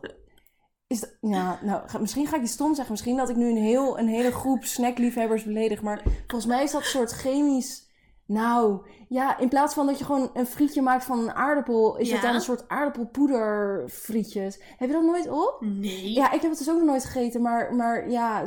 Is 0.87 0.99
dat- 0.99 1.17
ja, 1.21 1.59
nou, 1.63 1.99
misschien 1.99 2.27
ga 2.27 2.35
ik 2.35 2.41
iets 2.41 2.51
stom 2.51 2.73
zeggen. 2.75 2.91
Misschien 2.93 3.17
dat 3.17 3.29
ik 3.29 3.35
nu 3.35 3.49
een, 3.49 3.57
heel, 3.63 3.99
een 3.99 4.07
hele 4.07 4.31
groep 4.31 4.63
snackliefhebbers 4.63 5.43
beledig. 5.43 5.81
Maar 5.81 6.01
volgens 6.27 6.45
mij 6.45 6.63
is 6.63 6.71
dat 6.71 6.81
een 6.81 6.87
soort 6.87 7.11
chemisch. 7.11 7.86
Nou, 8.27 8.79
ja, 9.09 9.37
in 9.37 9.49
plaats 9.49 9.73
van 9.73 9.85
dat 9.85 9.99
je 9.99 10.05
gewoon 10.05 10.29
een 10.33 10.45
frietje 10.47 10.81
maakt 10.81 11.03
van 11.03 11.19
een 11.19 11.33
aardappel, 11.33 11.97
is 11.97 12.11
het 12.11 12.21
Ja. 12.21 12.25
dan 12.25 12.35
een 12.35 12.41
soort 12.41 12.63
aardappelpoederfrietjes. 12.67 14.59
Heb 14.77 14.87
je 14.89 14.93
dat 14.95 15.03
nooit 15.03 15.29
op? 15.29 15.57
Nee. 15.59 16.11
Ja, 16.13 16.25
ik 16.31 16.41
heb 16.41 16.49
het 16.49 16.59
dus 16.59 16.69
ook 16.69 16.75
nog 16.77 16.85
nooit 16.85 17.05
gegeten. 17.05 17.41
Maar, 17.41 17.73
maar 17.73 18.09
ja, 18.09 18.43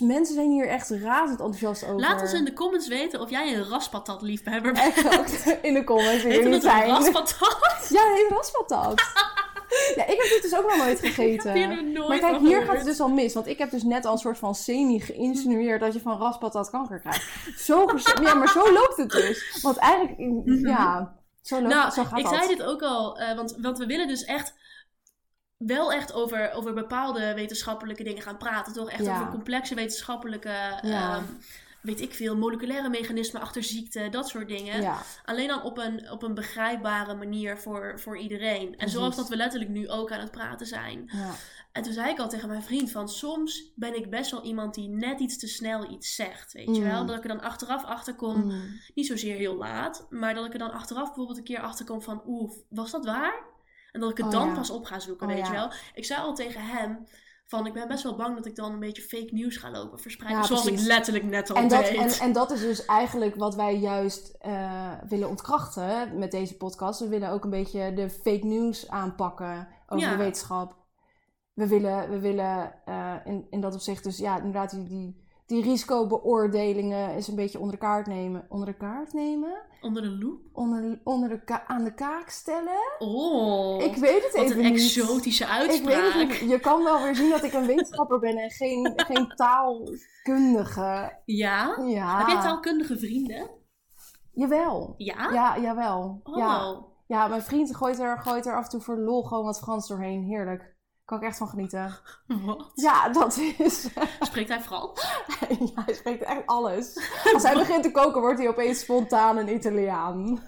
mensen 0.00 0.34
zijn 0.34 0.50
hier 0.50 0.68
echt 0.68 0.90
razend 0.90 1.40
enthousiast 1.40 1.84
over. 1.84 2.00
Laat 2.00 2.20
ons 2.20 2.32
in 2.32 2.44
de 2.44 2.52
comments 2.52 2.88
weten 2.88 3.20
of 3.20 3.30
jij 3.30 3.54
een 3.54 3.68
raspatat 3.68 4.22
liefhebber 4.22 4.72
bent. 4.72 4.94
Echt 5.06 5.46
in 5.62 5.74
de 5.74 5.84
comments. 5.84 6.22
Heet 6.22 6.44
niet 6.44 6.54
het 6.54 6.64
een 6.64 6.86
raspatat? 6.86 7.86
Ja, 7.88 8.02
het 8.08 8.16
heet 8.16 8.30
raspatat. 8.30 9.02
ja, 9.96 10.02
ik 10.06 10.16
heb 10.22 10.28
dit 10.30 10.42
dus 10.42 10.56
ook 10.56 10.68
nog 10.68 10.76
nooit 10.76 10.98
Ik 11.04 11.04
heb 11.04 11.12
gegeten. 11.14 11.92
nooit 11.92 12.08
Maar 12.08 12.18
kijk, 12.18 12.38
hier 12.40 12.62
gaat 12.62 12.76
het 12.76 12.84
dus 12.84 13.00
al 13.00 13.08
mis. 13.08 13.34
Want 13.34 13.46
ik 13.46 13.58
heb 13.58 13.70
dus 13.70 13.82
net 13.82 14.04
al 14.04 14.12
een 14.12 14.18
soort 14.18 14.38
van 14.38 14.54
semi 14.54 15.00
geïnsinueerd 15.00 15.80
dat 15.80 15.94
je 15.94 16.00
van 16.00 16.18
raspatat 16.18 16.70
kanker 16.70 17.00
krijgt. 17.00 17.24
Zo 17.58 17.86
ja, 18.22 18.34
maar 18.34 18.48
zo 18.48 18.72
loopt 18.72 18.96
het 18.96 19.10
dus. 19.10 19.58
Want 19.62 19.76
eigenlijk, 19.76 20.40
ja, 20.68 21.16
zo, 21.42 21.60
loopt, 21.60 21.74
Nou, 21.74 21.90
zo 21.90 22.04
gaat 22.04 22.18
ik 22.18 22.24
dat. 22.24 22.34
zei 22.34 22.48
dit 22.48 22.62
ook 22.62 22.82
al, 22.82 23.18
eh, 23.18 23.36
want, 23.36 23.56
want 23.60 23.78
we 23.78 23.86
willen 23.86 24.08
dus 24.08 24.24
echt 24.24 24.54
wel 25.56 25.92
echt 25.92 26.12
over, 26.12 26.52
over 26.52 26.74
bepaalde 26.74 27.34
wetenschappelijke 27.34 28.02
dingen 28.02 28.22
gaan 28.22 28.36
praten. 28.36 28.72
Toch 28.72 28.90
echt 28.90 29.04
Ja. 29.04 29.14
over 29.14 29.28
complexe 29.30 29.74
wetenschappelijke, 29.74 30.48
Ja. 30.82 31.14
ehm, 31.16 31.24
weet 31.84 32.00
ik 32.00 32.14
veel, 32.14 32.36
moleculaire 32.36 32.88
mechanismen 32.88 33.40
achter 33.42 33.62
ziekte, 33.62 34.08
dat 34.08 34.28
soort 34.28 34.48
dingen. 34.48 34.82
Ja, 34.82 34.98
Alleen 35.24 35.48
dan 35.48 35.62
op 35.62 35.78
een, 35.78 36.10
op 36.10 36.22
een 36.22 36.34
begrijpbare 36.34 37.14
manier 37.14 37.58
voor, 37.58 38.00
voor 38.00 38.18
iedereen. 38.18 38.66
En 38.70 38.76
Precies. 38.76 38.92
zoals 38.92 39.16
dat 39.16 39.28
we 39.28 39.36
letterlijk 39.36 39.70
nu 39.70 39.88
ook 39.88 40.12
aan 40.12 40.20
het 40.20 40.30
praten 40.30 40.66
zijn. 40.66 41.10
ja, 41.12 41.30
En 41.72 41.82
toen 41.82 41.92
zei 41.92 42.10
ik 42.10 42.18
al 42.18 42.28
tegen 42.28 42.48
mijn 42.48 42.62
vriend 42.62 42.90
van 42.90 43.08
soms 43.08 43.72
ben 43.74 43.96
ik 43.96 44.10
best 44.10 44.30
wel 44.30 44.42
iemand 44.42 44.74
die 44.74 44.88
net 44.88 45.20
iets 45.20 45.38
te 45.38 45.46
snel 45.48 45.90
iets 45.90 46.14
zegt. 46.14 46.52
Weet 46.52 46.76
je 46.76 46.82
Mm. 46.82 46.88
wel? 46.88 47.06
Dat 47.06 47.16
ik 47.16 47.22
er 47.22 47.28
dan 47.28 47.40
achteraf 47.42 47.84
achter 47.84 48.14
kom. 48.14 48.44
Mm. 48.44 48.80
Niet 48.94 49.06
zozeer 49.06 49.36
heel 49.36 49.56
laat, 49.56 50.06
maar 50.10 50.34
dat 50.34 50.44
ik 50.46 50.52
er 50.52 50.58
dan 50.58 50.72
achteraf 50.72 51.06
bijvoorbeeld 51.06 51.38
een 51.38 51.44
keer 51.44 51.60
achter 51.60 51.84
kom 51.84 52.02
van 52.02 52.22
oeh, 52.26 52.52
was 52.68 52.90
dat 52.90 53.04
waar? 53.04 53.34
En 53.92 54.00
dat 54.00 54.10
ik 54.10 54.16
het 54.16 54.26
Oh, 54.26 54.32
dan 54.32 54.48
ja. 54.48 54.54
pas 54.54 54.70
op 54.70 54.84
ga 54.84 54.98
zoeken, 54.98 55.28
Oh, 55.28 55.34
weet 55.34 55.46
je 55.46 55.52
wel. 55.52 55.70
Ik 55.94 56.04
zei 56.04 56.20
al 56.20 56.34
tegen 56.34 56.60
hem 56.66 57.06
van 57.46 57.66
ik 57.66 57.72
ben 57.72 57.88
best 57.88 58.02
wel 58.02 58.16
bang 58.16 58.36
dat 58.36 58.46
ik 58.46 58.56
dan 58.56 58.72
een 58.72 58.78
beetje 58.78 59.02
fake 59.02 59.28
nieuws 59.30 59.56
ga 59.56 59.70
lopen 59.70 59.98
verspreiden. 59.98 60.40
Ja, 60.40 60.46
zoals 60.46 60.62
precies. 60.62 60.80
ik 60.82 60.86
letterlijk 60.86 61.24
net 61.24 61.50
al 61.50 61.56
En 61.56 61.68
dat, 61.68 61.88
en, 61.88 62.08
en 62.10 62.32
dat 62.32 62.50
is 62.50 62.60
dus 62.60 62.84
eigenlijk 62.84 63.34
wat 63.34 63.54
wij 63.54 63.78
juist 63.78 64.36
eh, 64.38 64.92
willen 65.08 65.28
ontkrachten 65.28 66.18
met 66.18 66.30
deze 66.30 66.56
podcast. 66.56 67.00
We 67.00 67.08
willen 67.08 67.30
ook 67.30 67.44
een 67.44 67.50
beetje 67.50 67.92
de 67.92 68.10
fake 68.10 68.46
news 68.46 68.88
aanpakken 68.88 69.68
over 69.86 70.06
Ja. 70.06 70.10
de 70.10 70.22
wetenschap. 70.22 70.76
We 71.52 71.66
willen, 71.68 72.10
we 72.10 72.18
willen 72.18 72.72
eh, 72.84 73.14
in, 73.24 73.46
in 73.50 73.60
dat 73.60 73.74
opzicht 73.74 74.04
dus 74.04 74.18
ja, 74.18 74.36
inderdaad 74.36 74.70
die, 74.70 74.84
die, 74.84 75.23
die 75.46 75.62
risicobeoordelingen 75.62 77.10
eens 77.10 77.28
een 77.28 77.34
beetje 77.34 77.58
onder 77.58 77.72
de 77.74 77.80
kaart 77.80 78.06
nemen. 78.06 78.46
Onder 78.48 78.66
de 78.66 78.76
kaart 78.76 79.12
nemen? 79.12 79.62
Onder 79.80 80.02
de 80.02 80.08
loep. 80.18 80.40
Onder, 80.52 81.00
onder 81.04 81.28
de 81.28 81.44
ka- 81.44 81.64
aan 81.66 81.84
de 81.84 81.94
kaak 81.94 82.28
stellen? 82.28 82.78
Oh, 82.98 83.82
ik 83.82 83.96
weet 83.96 84.22
het 84.24 84.32
wat 84.36 84.44
even 84.44 84.64
een 84.64 84.72
niet. 84.72 84.80
exotische 84.80 85.44
Ik 85.44 85.50
uitspraak. 85.50 85.94
weet 85.94 86.12
het 86.12 86.40
niet. 86.40 86.50
Je 86.50 86.60
kan 86.60 86.82
wel 86.84 87.02
weer 87.02 87.14
zien 87.16 87.30
dat 87.30 87.42
ik 87.42 87.52
een 87.52 87.66
wetenschapper 87.66 88.18
ben 88.18 88.36
en 88.36 88.50
geen, 88.50 88.92
geen 88.96 89.28
taalkundige. 90.22 91.18
Ja? 91.24 91.78
Ja. 91.86 92.18
Heb 92.18 92.26
jij 92.28 92.40
taalkundige 92.42 92.98
vrienden? 92.98 93.50
Jawel. 94.32 94.94
Ja? 94.96 95.30
Ja, 95.32 95.58
jawel. 95.60 96.20
Oh. 96.24 96.36
Ja. 96.36 96.76
ja, 97.06 97.26
mijn 97.28 97.42
vriend 97.42 97.76
gooit 97.76 97.98
er, 97.98 98.18
gooit 98.18 98.46
er 98.46 98.56
af 98.56 98.64
en 98.64 98.70
toe 98.70 98.80
voor 98.80 98.96
lol 98.98 99.22
gewoon 99.22 99.44
wat 99.44 99.58
Frans 99.58 99.88
doorheen. 99.88 100.22
Heerlijk. 100.22 100.73
Kan 101.04 101.18
ik 101.18 101.24
echt 101.24 101.36
van 101.36 101.48
genieten. 101.48 101.98
Wat? 102.26 102.70
Ja, 102.74 103.08
dat 103.08 103.38
is... 103.58 103.88
Spreekt 104.20 104.48
hij 104.48 104.60
Frans? 104.60 105.00
ja, 105.48 105.82
hij 105.84 105.94
spreekt 105.94 106.22
echt 106.22 106.46
alles. 106.46 107.10
Als 107.34 107.42
hij 107.42 107.54
begint 107.54 107.82
te 107.82 107.90
koken, 107.90 108.20
wordt 108.20 108.38
hij 108.38 108.48
opeens 108.48 108.80
spontaan 108.80 109.36
een 109.36 109.54
Italiaan. 109.54 110.32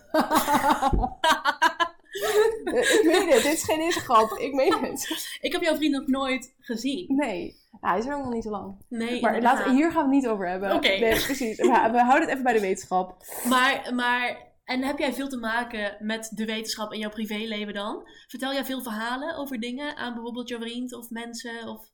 ik 2.63 3.03
meen 3.05 3.29
het. 3.29 3.43
Dit 3.43 3.53
is 3.53 3.65
geen 3.65 3.81
eens 3.81 3.97
grap. 3.97 4.31
Ik 4.39 4.55
meen 4.55 4.73
het. 4.73 5.37
Ik 5.41 5.53
heb 5.53 5.63
jouw 5.63 5.77
vriend 5.77 5.93
nog 5.93 6.07
nooit 6.07 6.55
gezien. 6.61 7.05
Nee. 7.09 7.57
Ja, 7.81 7.89
hij 7.89 7.99
is 7.99 8.07
er 8.07 8.15
ook 8.15 8.25
nog 8.25 8.33
niet 8.33 8.45
zo 8.45 8.51
lang. 8.51 8.77
Nee, 8.89 9.21
Maar 9.21 9.43
laten, 9.43 9.75
hier 9.75 9.91
gaan 9.91 10.09
we 10.09 10.15
het 10.15 10.23
niet 10.23 10.29
over 10.29 10.49
hebben. 10.49 10.73
Oké. 10.73 10.89
Nee, 10.89 11.25
precies. 11.25 11.57
We, 11.57 11.89
we 11.93 12.03
houden 12.03 12.21
het 12.21 12.29
even 12.29 12.43
bij 12.43 12.53
de 12.53 12.61
wetenschap. 12.61 13.17
Maar, 13.49 13.91
maar, 13.95 14.46
en 14.67 14.83
heb 14.83 14.99
jij 14.99 15.13
veel 15.13 15.29
te 15.29 15.37
maken 15.39 15.97
met 16.01 16.31
de 16.35 16.45
wetenschap 16.45 16.93
in 16.93 16.99
jouw 16.99 17.11
privéleven 17.11 17.75
dan? 17.75 18.09
Vertel 18.27 18.53
jij 18.53 18.65
veel 18.65 18.83
verhalen 18.83 19.37
over 19.37 19.61
dingen 19.61 19.97
aan 19.97 20.15
bijvoorbeeld 20.15 20.49
jouw 20.49 20.61
vriend 20.61 20.93
of 20.93 21.11
mensen? 21.11 21.69
Of... 21.69 21.91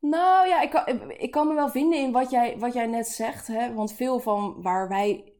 Nou 0.00 0.48
ja, 0.48 0.60
ik 0.60 0.70
kan, 0.70 1.10
ik 1.10 1.30
kan 1.30 1.48
me 1.48 1.54
wel 1.54 1.68
vinden 1.68 1.98
in 1.98 2.12
wat 2.12 2.30
jij, 2.30 2.58
wat 2.58 2.72
jij 2.74 2.86
net 2.86 3.08
zegt. 3.08 3.46
Hè? 3.46 3.74
Want 3.74 3.92
veel 3.92 4.20
van 4.20 4.62
waar 4.62 4.88
wij 4.88 5.32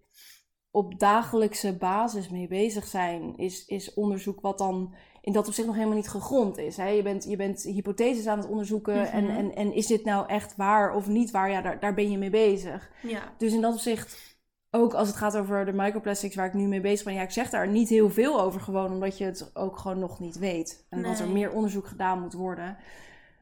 op 0.71 0.99
dagelijkse 0.99 1.77
basis 1.77 2.29
mee 2.29 2.49
bezig 2.49 2.85
zijn, 2.87 3.37
is, 3.37 3.65
is 3.67 3.95
onderzoek 3.95 4.41
wat 4.41 4.59
dan 4.59 4.95
in 5.23 5.33
dat 5.33 5.47
opzicht 5.47 5.67
nog 5.67 5.77
helemaal 5.77 5.97
niet 5.97 6.09
gegrond 6.09 6.59
is. 6.59 6.77
Hè? 6.77 6.89
Je, 6.89 7.03
bent, 7.03 7.25
je 7.25 7.37
bent 7.37 7.63
hypotheses 7.63 8.27
aan 8.27 8.39
het 8.39 8.49
onderzoeken 8.49 9.13
en, 9.13 9.25
Mhm. 9.25 9.37
en, 9.37 9.55
en 9.55 9.73
is 9.73 9.87
dit 9.87 10.05
nou 10.05 10.29
echt 10.29 10.57
waar 10.57 10.95
of 10.95 11.07
niet 11.07 11.31
waar? 11.31 11.51
Ja, 11.51 11.61
daar, 11.63 11.81
daar 11.81 11.95
ben 11.95 12.11
je 12.11 12.19
mee 12.19 12.31
bezig. 12.31 12.91
Ja, 13.03 13.35
Dus 13.39 13.53
in 13.53 13.61
dat 13.61 13.73
opzicht, 13.75 14.39
ook 14.71 14.95
als 14.95 15.09
het 15.09 15.17
gaat 15.17 15.37
over 15.37 15.65
de 15.65 15.73
microplastics 15.73 16.35
waar 16.35 16.47
ik 16.47 16.55
nu 16.55 16.67
mee 16.67 16.81
bezig 16.81 17.05
ben, 17.05 17.15
ja, 17.15 17.23
ik 17.23 17.31
zeg 17.31 17.51
daar 17.51 17.69
niet 17.69 17.89
heel 17.89 18.11
veel 18.11 18.41
over, 18.41 18.61
gewoon 18.61 18.93
omdat 18.93 19.19
je 19.19 19.25
het 19.25 19.51
ook 19.57 19.79
gewoon 19.79 19.99
nog 19.99 20.21
niet 20.21 20.39
weet. 20.39 20.87
En 20.89 21.03
dat 21.03 21.19
er 21.19 21.29
meer 21.29 21.53
onderzoek 21.53 21.87
gedaan 21.87 22.21
moet 22.21 22.33
worden. 22.33 22.77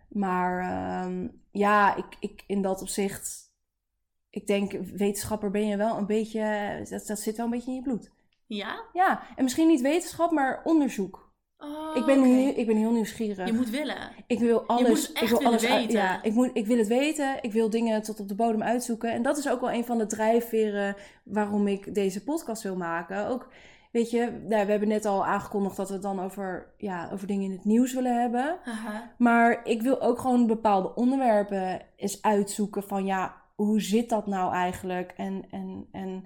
Maar 0.09 0.61
ehm, 0.61 1.29
ja, 1.51 1.97
ik, 1.97 2.17
ik, 2.21 2.45
in 2.47 2.63
dat 2.63 2.81
opzicht, 2.81 3.53
ik 4.31 4.47
denk, 4.47 4.73
wetenschapper 4.73 5.51
ben 5.51 5.67
je 5.67 5.77
wel 5.77 5.97
een 5.97 6.07
beetje, 6.07 6.77
dat, 6.91 7.07
dat 7.07 7.19
zit 7.19 7.37
wel 7.37 7.45
een 7.45 7.53
beetje 7.53 7.71
in 7.71 7.77
je 7.77 7.83
bloed. 7.83 8.11
ja? 8.47 8.85
Ja, 8.93 9.37
en 9.37 9.45
misschien 9.45 9.69
niet 9.69 9.81
wetenschap, 9.81 10.31
maar 10.31 10.61
onderzoek. 10.65 11.28
Oh, 11.59 11.97
ik, 11.97 12.05
ben 12.05 12.19
oké. 12.19 12.27
heel, 12.29 12.53
ik 12.57 12.67
ben 12.67 12.77
heel 12.77 12.93
nieuwsgierig. 12.93 13.47
Je 13.47 13.53
moet 13.53 13.71
willen. 13.71 13.97
Ik 14.27 14.39
wil 14.39 14.67
alles. 14.67 15.13
ik 15.13 15.29
wil 15.29 15.45
alles 15.45 15.63
weten. 15.63 15.99
ja, 15.99 16.23
ik, 16.23 16.33
moet, 16.35 16.51
ik 16.53 16.67
wil 16.67 16.79
het 16.79 16.87
weten. 16.87 17.39
Ik 17.41 17.53
wil 17.53 17.71
dingen 17.71 18.03
tot 18.03 18.21
op 18.21 18.29
de 18.29 18.35
bodem 18.35 18.63
uitzoeken. 18.63 19.13
En 19.13 19.23
dat 19.23 19.39
is 19.39 19.49
ook 19.49 19.61
wel 19.61 19.73
een 19.73 19.85
van 19.85 19.99
de 19.99 20.07
drijfveren 20.07 20.97
waarom 21.23 21.67
ik 21.67 21.95
deze 21.95 22.25
podcast 22.25 22.63
wil 22.63 22.77
maken. 22.77 23.27
Ook, 23.27 23.49
weet 23.91 24.11
je, 24.11 24.41
nou, 24.49 24.65
we 24.65 24.71
hebben 24.71 24.89
net 24.89 25.05
al 25.05 25.27
aangekondigd 25.27 25.77
dat 25.77 25.89
we 25.89 25.93
het 25.95 26.03
dan 26.03 26.21
over, 26.21 26.67
ja, 26.77 27.11
over 27.13 27.27
dingen 27.27 27.45
in 27.45 27.53
het 27.53 27.65
nieuws 27.65 27.93
willen 27.95 28.21
hebben. 28.21 28.59
Haha. 28.65 29.11
Maar 29.17 29.61
ik 29.65 29.83
wil 29.83 30.01
ook 30.01 30.19
gewoon 30.19 30.47
bepaalde 30.47 30.95
onderwerpen 30.95 31.81
eens 31.97 32.23
uitzoeken 32.23 32.83
van 32.83 33.05
ja, 33.05 33.35
hoe 33.55 33.81
zit 33.81 34.09
dat 34.09 34.27
nou 34.27 34.53
eigenlijk? 34.53 35.15
En, 35.17 35.45
en, 35.51 35.87
en 35.93 36.25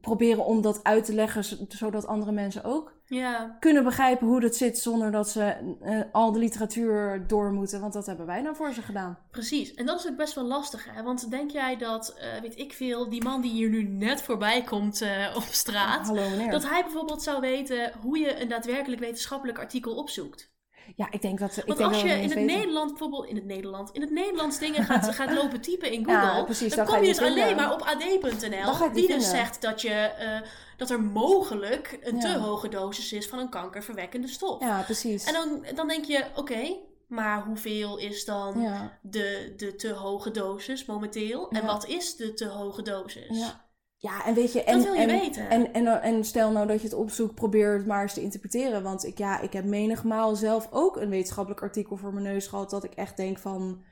proberen 0.00 0.44
om 0.44 0.62
dat 0.62 0.84
uit 0.84 1.04
te 1.04 1.14
leggen 1.14 1.44
zodat 1.68 2.06
andere 2.06 2.32
mensen 2.32 2.64
ook 2.64 2.92
Ja, 3.04 3.56
kunnen 3.60 3.84
begrijpen 3.84 4.26
hoe 4.26 4.40
dat 4.40 4.56
zit 4.56 4.78
zonder 4.78 5.10
dat 5.10 5.28
ze 5.28 5.76
eh, 5.80 6.00
al 6.12 6.32
de 6.32 6.38
literatuur 6.38 7.26
door 7.26 7.52
moeten. 7.52 7.80
Want 7.80 7.92
dat 7.92 8.06
hebben 8.06 8.26
wij 8.26 8.42
nou 8.42 8.56
voor 8.56 8.72
ze 8.72 8.82
gedaan. 8.82 9.18
precies. 9.30 9.74
En 9.74 9.86
dat 9.86 9.98
is 9.98 10.10
ook 10.10 10.16
best 10.16 10.34
wel 10.34 10.44
lastig, 10.44 10.94
hè? 10.94 11.02
Want 11.02 11.30
denk 11.30 11.50
jij 11.50 11.76
dat, 11.76 12.14
eh, 12.18 12.40
weet 12.40 12.58
ik 12.58 12.72
veel, 12.72 13.08
die 13.08 13.24
man 13.24 13.40
die 13.40 13.50
hier 13.50 13.68
nu 13.68 13.82
net 13.82 14.22
voorbij 14.22 14.62
komt 14.62 15.00
eh, 15.00 15.32
op 15.36 15.42
straat, 15.42 16.06
Hallo 16.06 16.50
dat 16.50 16.68
hij 16.68 16.82
bijvoorbeeld 16.82 17.22
zou 17.22 17.40
weten 17.40 17.92
hoe 18.00 18.18
je 18.18 18.40
een 18.40 18.48
daadwerkelijk 18.48 19.00
wetenschappelijk 19.00 19.58
artikel 19.58 19.96
opzoekt? 19.96 20.56
Ja, 20.96 21.10
ik 21.10 21.22
denk 21.22 21.38
dat... 21.38 21.56
Ik 21.56 21.64
Want 21.66 21.78
denk 21.78 21.92
als 21.92 22.02
dat 22.02 22.10
je 22.10 22.16
in 22.16 22.22
het 22.22 22.34
weten. 22.34 22.56
Nederland 22.56 22.88
bijvoorbeeld, 22.88 23.26
in 23.26 23.34
het 23.34 23.44
Nederland, 23.44 23.90
in 23.92 24.00
het 24.00 24.10
Nederlands 24.10 24.58
dingen 24.58 24.84
gaat, 24.84 25.14
gaat 25.14 25.32
lopen 25.32 25.60
typen 25.60 25.92
in 25.92 26.04
Google, 26.04 26.36
Ja, 26.36 26.42
precies, 26.42 26.74
dan 26.74 26.86
kom 26.86 27.00
je 27.00 27.08
dus 27.08 27.18
alleen 27.20 27.56
maar 27.56 27.72
op 27.72 27.80
ad.nl, 27.80 28.92
die 28.92 29.06
dus 29.06 29.30
zegt 29.30 29.62
dat, 29.62 29.82
je, 29.82 29.90
eh, 29.90 30.40
dat 30.76 30.90
er 30.90 31.02
mogelijk 31.02 31.98
een 32.02 32.20
te 32.20 32.38
hoge 32.38 32.68
dosis 32.68 33.12
is 33.12 33.28
van 33.28 33.38
een 33.38 33.50
kankerverwekkende 33.50 34.28
stof. 34.28 34.60
Ja, 34.60 34.82
precies. 34.82 35.24
En 35.24 35.32
dan, 35.32 35.64
dan 35.74 35.88
denk 35.88 36.04
je, 36.04 36.24
oké, 36.34 36.76
maar 37.06 37.44
hoeveel 37.44 37.98
is 37.98 38.24
dan 38.24 38.60
ja, 38.60 38.98
de, 39.02 39.52
de 39.56 39.74
te 39.74 39.92
hoge 39.92 40.30
dosis 40.30 40.84
momenteel? 40.84 41.48
En 41.50 41.60
Ja. 41.60 41.66
wat 41.66 41.86
is 41.86 42.16
de 42.16 42.34
te 42.34 42.46
hoge 42.46 42.82
dosis? 42.82 43.38
ja. 43.38 43.66
Ja, 44.00 44.24
en 44.24 44.34
weet 44.34 44.52
je... 44.52 44.64
En, 44.64 44.74
dat 44.74 44.84
wil 44.84 44.94
je 44.94 45.00
en, 45.00 45.08
weten. 45.08 45.50
En, 45.50 45.72
en, 45.72 46.02
en 46.02 46.24
stel 46.24 46.50
nou 46.50 46.66
dat 46.66 46.80
je 46.80 46.88
het 46.88 46.96
opzoekt, 46.96 47.34
probeer 47.34 47.72
het 47.72 47.86
maar 47.86 48.02
eens 48.02 48.14
te 48.14 48.22
interpreteren. 48.22 48.82
Want 48.82 49.04
ik, 49.04 49.18
ja, 49.18 49.40
ik 49.40 49.52
heb 49.52 49.64
menigmaal 49.64 50.36
zelf 50.36 50.68
ook 50.70 50.96
een 50.96 51.08
wetenschappelijk 51.08 51.62
artikel 51.62 51.96
voor 51.96 52.12
mijn 52.12 52.24
neus 52.24 52.46
gehad... 52.46 52.70
dat 52.70 52.84
ik 52.84 52.94
echt 52.94 53.16
denk 53.16 53.38
van, 53.38 53.82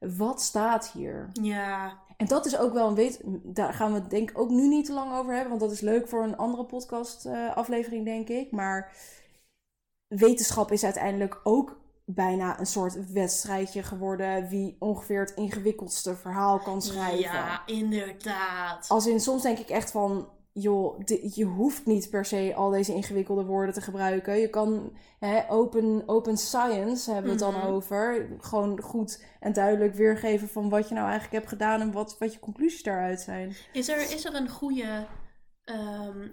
wat 0.00 0.42
staat 0.42 0.90
hier? 0.90 1.30
ja, 1.32 1.98
En 2.16 2.26
dat 2.26 2.46
is 2.46 2.58
ook 2.58 2.72
wel 2.72 2.88
een 2.88 2.94
weet... 2.94 3.20
Daar 3.42 3.74
gaan 3.74 3.92
we 3.92 3.98
het 3.98 4.10
denk 4.10 4.30
ik 4.30 4.38
ook 4.38 4.50
nu 4.50 4.68
niet 4.68 4.86
te 4.86 4.92
lang 4.92 5.12
over 5.12 5.32
hebben. 5.32 5.48
Want 5.48 5.60
dat 5.60 5.72
is 5.72 5.80
leuk 5.80 6.08
voor 6.08 6.22
een 6.22 6.36
andere 6.36 6.64
podcast 6.64 7.26
eh, 7.26 7.56
aflevering, 7.56 8.04
denk 8.04 8.28
ik. 8.28 8.50
Maar 8.50 8.92
wetenschap 10.06 10.72
is 10.72 10.84
uiteindelijk 10.84 11.40
ook 11.42 11.83
bijna 12.06 12.58
een 12.60 12.66
soort 12.66 13.12
wedstrijdje 13.12 13.82
geworden 13.82 14.48
wie 14.48 14.76
ongeveer 14.78 15.20
het 15.20 15.34
ingewikkeldste 15.34 16.16
verhaal 16.16 16.58
kan 16.58 16.82
schrijven. 16.82 17.20
Ja, 17.20 17.66
inderdaad. 17.66 18.88
Als 18.88 19.06
in 19.06 19.20
soms 19.20 19.42
denk 19.42 19.58
ik 19.58 19.68
echt 19.68 19.90
van, 19.90 20.28
joh, 20.52 21.00
je 21.34 21.44
hoeft 21.44 21.86
niet 21.86 22.10
per 22.10 22.24
se 22.24 22.52
al 22.56 22.70
deze 22.70 22.94
ingewikkelde 22.94 23.44
woorden 23.44 23.74
te 23.74 23.80
gebruiken. 23.80 24.36
Je 24.38 24.50
kan 24.50 24.96
hè, 25.18 25.50
open, 25.50 26.02
open 26.06 26.36
science 26.36 27.12
hebben 27.12 27.36
we 27.36 27.44
het 27.44 27.52
Mhm. 27.54 27.60
dan 27.60 27.70
over. 27.70 28.28
Gewoon 28.40 28.80
goed 28.80 29.24
en 29.40 29.52
duidelijk 29.52 29.94
weergeven 29.94 30.48
van 30.48 30.68
wat 30.68 30.88
je 30.88 30.94
nou 30.94 31.06
eigenlijk 31.08 31.36
hebt 31.36 31.48
gedaan 31.48 31.80
en 31.80 31.92
wat, 31.92 32.18
wat 32.18 32.32
je 32.32 32.38
conclusies 32.38 32.82
daaruit 32.82 33.20
zijn. 33.20 33.56
Is 33.72 33.88
er, 33.88 34.00
is 34.00 34.24
er 34.24 34.34
een 34.34 34.48
goede, 34.48 35.06
ehm, 35.64 36.28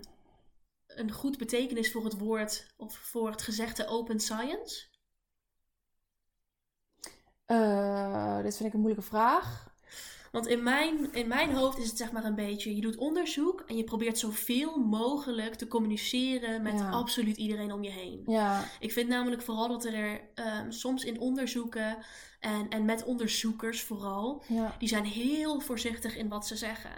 een 0.87 1.11
goed 1.11 1.37
betekenis 1.37 1.91
voor 1.91 2.03
het 2.03 2.17
woord 2.17 2.73
of 2.77 2.93
voor 2.95 3.29
het 3.29 3.41
gezegde 3.41 3.87
open 3.87 4.19
science? 4.19 4.89
Eh, 7.51 8.43
dit 8.43 8.55
vind 8.55 8.67
ik 8.69 8.73
een 8.73 8.79
moeilijke 8.79 9.09
vraag. 9.09 9.69
Want 10.31 10.47
in 10.47 10.63
mijn, 10.63 11.13
in 11.13 11.27
mijn 11.27 11.53
hoofd 11.53 11.77
is 11.77 11.87
het 11.87 11.97
zeg 11.97 12.11
maar 12.11 12.25
een 12.25 12.35
beetje, 12.35 12.75
je 12.75 12.81
doet 12.81 12.97
onderzoek 12.97 13.63
en 13.67 13.77
je 13.77 13.83
probeert 13.83 14.17
zoveel 14.17 14.77
mogelijk 14.77 15.55
te 15.55 15.67
communiceren 15.67 16.61
met 16.61 16.79
Ja. 16.79 16.89
absoluut 16.89 17.37
iedereen 17.37 17.71
om 17.71 17.83
je 17.83 17.89
heen. 17.89 18.23
Ja, 18.27 18.63
Ik 18.79 18.91
vind 18.91 19.09
namelijk 19.09 19.41
vooral 19.41 19.67
dat 19.67 19.85
er 19.85 20.21
ehm, 20.35 20.71
soms 20.71 21.03
in 21.03 21.19
onderzoeken 21.19 21.97
en, 22.39 22.69
en 22.69 22.85
met 22.85 23.03
onderzoekers 23.03 23.81
vooral, 23.83 24.43
ja, 24.47 24.75
die 24.79 24.87
zijn 24.87 25.05
heel 25.05 25.59
voorzichtig 25.59 26.15
in 26.17 26.29
wat 26.29 26.47
ze 26.47 26.55
zeggen. 26.55 26.91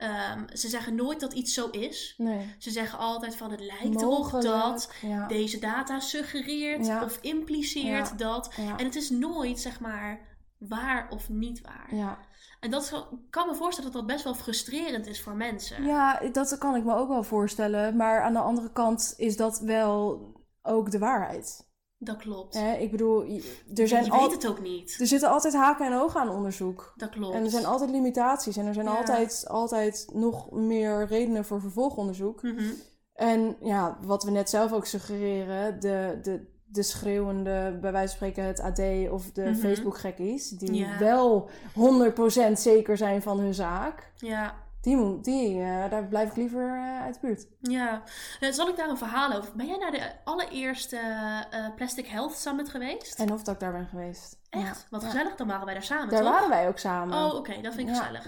Ehm, 0.00 0.56
ze 0.56 0.68
zeggen 0.68 0.94
nooit 0.94 1.20
dat 1.20 1.32
iets 1.32 1.54
zo 1.54 1.68
is. 1.70 2.14
nee. 2.16 2.54
Ze 2.58 2.70
zeggen 2.70 2.98
altijd 2.98 3.36
van 3.36 3.50
het 3.50 3.60
lijkt 3.60 3.84
erop 4.00 4.18
Mogelijk, 4.18 4.46
dat 4.46 4.92
ja, 5.02 5.26
deze 5.26 5.58
data 5.58 6.00
suggereert 6.00 6.86
Ja. 6.86 7.04
of 7.04 7.18
impliceert 7.20 8.08
Ja. 8.08 8.14
dat. 8.16 8.54
En 8.76 8.84
het 8.84 8.94
is 8.94 9.10
nooit 9.10 9.58
zeg 9.60 9.80
maar 9.80 10.20
waar 10.58 11.06
of 11.10 11.28
niet 11.28 11.60
waar. 11.60 11.94
ja. 11.94 12.18
En 12.60 12.70
dat 12.70 12.82
is 12.82 12.92
kan 13.30 13.46
me 13.48 13.54
voorstellen 13.54 13.92
dat 13.92 14.00
dat 14.00 14.10
best 14.10 14.24
wel 14.24 14.34
frustrerend 14.34 15.06
is 15.06 15.20
voor 15.22 15.34
mensen. 15.34 15.84
Ja, 15.84 16.20
dat 16.32 16.58
kan 16.58 16.76
ik 16.76 16.84
me 16.84 16.94
ook 16.94 17.08
wel 17.08 17.22
voorstellen. 17.22 17.96
Maar 17.96 18.22
aan 18.22 18.32
de 18.32 18.38
andere 18.38 18.72
kant 18.72 19.14
is 19.16 19.36
dat 19.36 19.58
wel 19.60 20.20
ook 20.62 20.90
de 20.90 20.98
waarheid. 20.98 21.68
Dat 22.02 22.16
klopt. 22.16 22.54
Hè? 22.54 22.72
Ik 22.76 22.90
bedoel, 22.90 23.22
er, 23.74 23.88
zijn 23.88 24.04
je 24.04 24.10
weet 24.10 24.32
het 24.32 24.46
ook 24.48 24.60
niet. 24.60 24.96
er 25.00 25.06
zitten 25.06 25.30
altijd 25.30 25.54
haken 25.54 25.86
en 25.86 25.98
ogen 26.00 26.20
aan 26.20 26.28
onderzoek. 26.28 26.92
Dat 26.96 27.08
klopt. 27.08 27.34
En 27.34 27.44
er 27.44 27.50
zijn 27.50 27.64
altijd 27.66 27.90
limitaties. 27.90 28.56
En 28.56 28.66
er 28.66 28.74
zijn 28.74 28.86
Ja. 28.86 28.96
altijd, 28.96 29.44
altijd 29.48 30.08
nog 30.12 30.50
meer 30.50 31.06
redenen 31.06 31.44
voor 31.44 31.60
vervolgonderzoek. 31.60 32.42
Mhm. 32.42 32.64
En 33.14 33.56
ja, 33.60 33.98
wat 34.02 34.22
we 34.24 34.30
net 34.30 34.50
zelf 34.50 34.72
ook 34.72 34.86
suggereren, 34.86 35.80
de, 35.80 36.18
de, 36.22 36.46
de 36.64 36.82
schreeuwende, 36.82 37.78
bij 37.80 37.92
wijze 37.92 38.16
van 38.16 38.28
spreken 38.28 38.44
het 38.44 38.60
AD 38.60 39.10
of 39.10 39.30
de 39.32 39.42
Mhm. 39.42 39.54
Facebook-gekkies, 39.54 40.48
die 40.48 40.74
Ja. 40.74 40.98
wel 40.98 41.48
100% 41.74 42.58
zeker 42.60 42.96
zijn 42.96 43.22
van 43.22 43.38
hun 43.38 43.54
zaak, 43.54 44.12
Ja. 44.16 44.54
Die, 44.80 45.20
die, 45.20 45.62
eh, 45.62 45.90
daar 45.90 46.04
blijf 46.04 46.30
ik 46.30 46.36
liever 46.36 46.76
eh, 46.76 47.02
uit 47.02 47.14
de 47.14 47.20
buurt. 47.20 47.46
Ja. 47.60 48.02
Zal 48.50 48.68
ik 48.68 48.76
daar 48.76 48.88
een 48.88 48.98
verhaal 48.98 49.32
over? 49.32 49.56
Ben 49.56 49.66
jij 49.66 49.76
naar 49.76 49.90
de 49.90 50.12
allereerste 50.24 50.96
eh, 51.50 51.66
Plastic 51.76 52.06
Health 52.06 52.34
Summit 52.36 52.68
geweest? 52.68 53.18
En 53.18 53.32
of 53.32 53.42
dat 53.42 53.54
ik 53.54 53.60
daar 53.60 53.72
ben 53.72 53.86
geweest. 53.86 54.38
Echt? 54.50 54.64
Ja. 54.64 54.86
Wat 54.90 55.04
gezellig, 55.04 55.34
dan 55.36 55.46
waren 55.46 55.64
wij 55.64 55.74
daar 55.74 55.82
samen, 55.82 56.08
Daar 56.08 56.22
toch? 56.22 56.30
waren 56.30 56.48
wij 56.48 56.68
ook 56.68 56.78
samen. 56.78 57.18
Oh, 57.24 57.34
oké, 57.34 57.60
dat 57.60 57.74
vind 57.74 57.88
ik 57.88 57.94
Ja. 57.94 58.00
gezellig. 58.02 58.26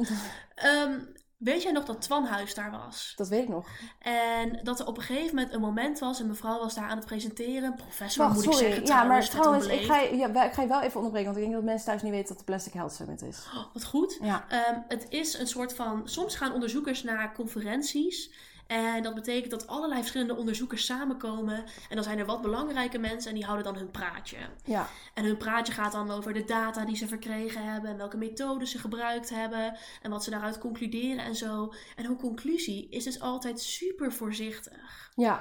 Ehm, 0.54 0.98
weet 1.44 1.62
jij 1.62 1.72
nog 1.72 1.84
dat 1.84 2.00
Twan 2.02 2.24
Huis 2.24 2.54
daar 2.54 2.70
was? 2.70 3.12
Dat 3.16 3.28
weet 3.28 3.42
ik 3.42 3.48
nog. 3.48 3.68
En 3.98 4.60
dat 4.62 4.80
er 4.80 4.86
op 4.86 4.96
een 4.96 5.02
gegeven 5.02 5.34
moment 5.34 5.54
een 5.54 5.60
moment 5.60 5.98
was, 5.98 6.18
een 6.18 6.26
mevrouw 6.26 6.58
was 6.58 6.74
daar 6.74 6.88
aan 6.88 6.96
het 6.96 7.06
presenteren. 7.06 7.74
Professor 7.74 8.24
Wacht, 8.24 8.34
moet 8.36 8.44
ik 8.46 8.52
zeggen, 8.52 8.86
ja, 8.86 9.02
maar 9.04 9.28
trouwens, 9.28 9.66
ik 9.66 9.80
ga, 9.80 9.98
je- 10.00 10.16
ja, 10.16 10.44
ik 10.44 10.52
ga 10.52 10.62
je 10.62 10.68
wel 10.68 10.80
even 10.80 10.96
onderbreken, 10.96 11.24
want 11.32 11.36
ik 11.36 11.42
denk 11.50 11.54
dat 11.54 11.64
mensen 11.70 11.86
thuis 11.86 12.02
niet 12.02 12.12
weten 12.12 12.28
dat 12.28 12.38
de 12.38 12.44
Plastic 12.44 12.72
Health 12.72 12.92
Summit 12.92 13.22
is. 13.22 13.46
Oh, 13.54 13.64
wat 13.72 13.84
goed. 13.84 14.18
Ja. 14.20 14.44
Ehm, 14.48 14.78
het 14.88 15.06
is 15.08 15.38
een 15.38 15.46
soort 15.46 15.74
van. 15.74 16.00
Soms 16.08 16.36
gaan 16.36 16.52
onderzoekers 16.52 17.02
naar 17.02 17.34
conferenties. 17.34 18.30
En 18.72 19.02
dat 19.02 19.14
betekent 19.14 19.50
dat 19.50 19.66
allerlei 19.66 20.00
verschillende 20.00 20.36
onderzoekers 20.36 20.84
samenkomen. 20.86 21.56
En 21.88 21.94
dan 21.94 22.04
zijn 22.04 22.18
er 22.18 22.26
wat 22.26 22.42
belangrijke 22.42 22.98
mensen 22.98 23.28
en 23.30 23.34
die 23.36 23.44
houden 23.44 23.64
dan 23.64 23.76
hun 23.76 23.90
praatje. 23.90 24.36
Ja, 24.64 24.86
En 25.14 25.24
hun 25.24 25.36
praatje 25.36 25.72
gaat 25.72 25.92
dan 25.92 26.10
over 26.10 26.32
de 26.32 26.44
data 26.44 26.84
die 26.84 26.96
ze 26.96 27.08
verkregen 27.08 27.64
hebben. 27.72 27.90
En 27.90 27.96
welke 27.96 28.16
methodes 28.16 28.70
ze 28.70 28.78
gebruikt 28.78 29.30
hebben. 29.30 29.76
En 30.02 30.10
wat 30.10 30.24
ze 30.24 30.30
daaruit 30.30 30.58
concluderen 30.58 31.24
en 31.24 31.34
zo. 31.34 31.72
En 31.96 32.04
hun 32.04 32.16
conclusie 32.16 32.88
is 32.90 33.04
dus 33.04 33.20
altijd 33.20 33.60
super 33.60 34.12
voorzichtig. 34.12 35.10
ja. 35.14 35.40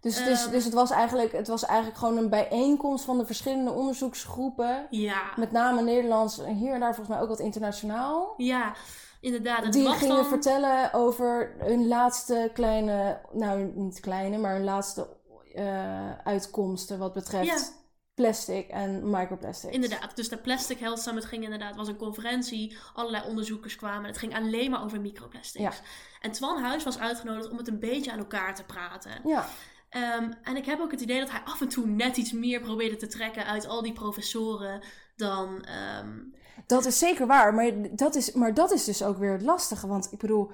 Dus, 0.00 0.24
dus, 0.24 0.42
Ehm. 0.44 0.50
dus 0.50 0.64
het, 0.64 0.72
was 0.74 0.90
eigenlijk, 0.90 1.32
het 1.32 1.48
was 1.48 1.64
eigenlijk 1.64 1.98
gewoon 1.98 2.16
een 2.16 2.28
bijeenkomst 2.28 3.04
van 3.04 3.18
de 3.18 3.26
verschillende 3.26 3.70
onderzoeksgroepen. 3.70 4.86
Ja, 4.90 5.22
Met 5.36 5.52
name 5.52 5.82
Nederlands 5.82 6.38
en 6.38 6.54
hier 6.54 6.72
en 6.72 6.80
daar 6.80 6.94
volgens 6.94 7.08
mij 7.16 7.20
ook 7.24 7.28
wat 7.30 7.38
internationaal. 7.40 8.34
ja 8.36 8.72
inderdaad. 9.20 9.64
Het 9.64 9.72
Die 9.72 9.84
was 9.84 9.96
gingen 9.98 10.16
dan... 10.16 10.26
vertellen 10.26 10.92
over 10.92 11.54
hun 11.58 11.88
laatste 11.88 12.50
kleine, 12.54 13.20
nou 13.32 13.72
niet 13.74 14.00
kleine, 14.00 14.38
maar 14.38 14.54
hun 14.54 14.64
laatste 14.64 15.16
eh, 15.54 16.18
uitkomsten 16.18 16.98
wat 16.98 17.12
betreft 17.12 17.46
Ja. 17.46 17.58
plastic 18.14 18.68
en 18.68 19.10
microplastics. 19.10 19.74
Inderdaad, 19.74 20.16
dus 20.16 20.28
de 20.28 20.36
Plastic 20.36 20.78
Health 20.78 21.00
Summit 21.00 21.24
ging 21.24 21.44
inderdaad, 21.44 21.76
was 21.76 21.88
een 21.88 21.96
conferentie, 21.96 22.76
allerlei 22.94 23.24
onderzoekers 23.28 23.76
kwamen. 23.76 24.06
Het 24.06 24.18
ging 24.18 24.34
alleen 24.34 24.70
maar 24.70 24.84
over 24.84 25.00
microplastics. 25.00 25.64
Ja. 25.64 25.72
En 26.20 26.30
Twan 26.32 26.62
Huis 26.62 26.84
was 26.84 26.98
uitgenodigd 26.98 27.50
om 27.50 27.56
het 27.56 27.68
een 27.68 27.78
beetje 27.80 28.12
aan 28.12 28.18
elkaar 28.18 28.54
te 28.54 28.64
praten. 28.64 29.10
Ja, 29.24 29.48
Ehm, 29.90 30.32
en 30.42 30.56
ik 30.56 30.64
heb 30.66 30.80
ook 30.80 30.90
het 30.90 31.00
idee 31.00 31.18
dat 31.20 31.30
hij 31.30 31.40
af 31.44 31.60
en 31.60 31.68
toe 31.68 31.86
net 31.86 32.16
iets 32.16 32.32
meer 32.32 32.60
probeerde 32.60 32.96
te 32.96 33.06
trekken 33.06 33.46
uit 33.46 33.66
al 33.68 33.82
die 33.82 33.92
professoren 33.92 34.82
dan. 35.16 35.64
ehm, 35.64 36.18
dat 36.66 36.84
is 36.86 36.98
zeker 36.98 37.26
waar. 37.26 37.54
Maar 37.54 37.72
dat 37.96 38.14
is, 38.14 38.32
maar 38.32 38.54
dat 38.54 38.72
is 38.72 38.84
dus 38.84 39.02
ook 39.02 39.18
weer 39.18 39.32
het 39.32 39.42
lastige. 39.42 39.86
Want 39.86 40.12
ik 40.12 40.18
bedoel, 40.18 40.50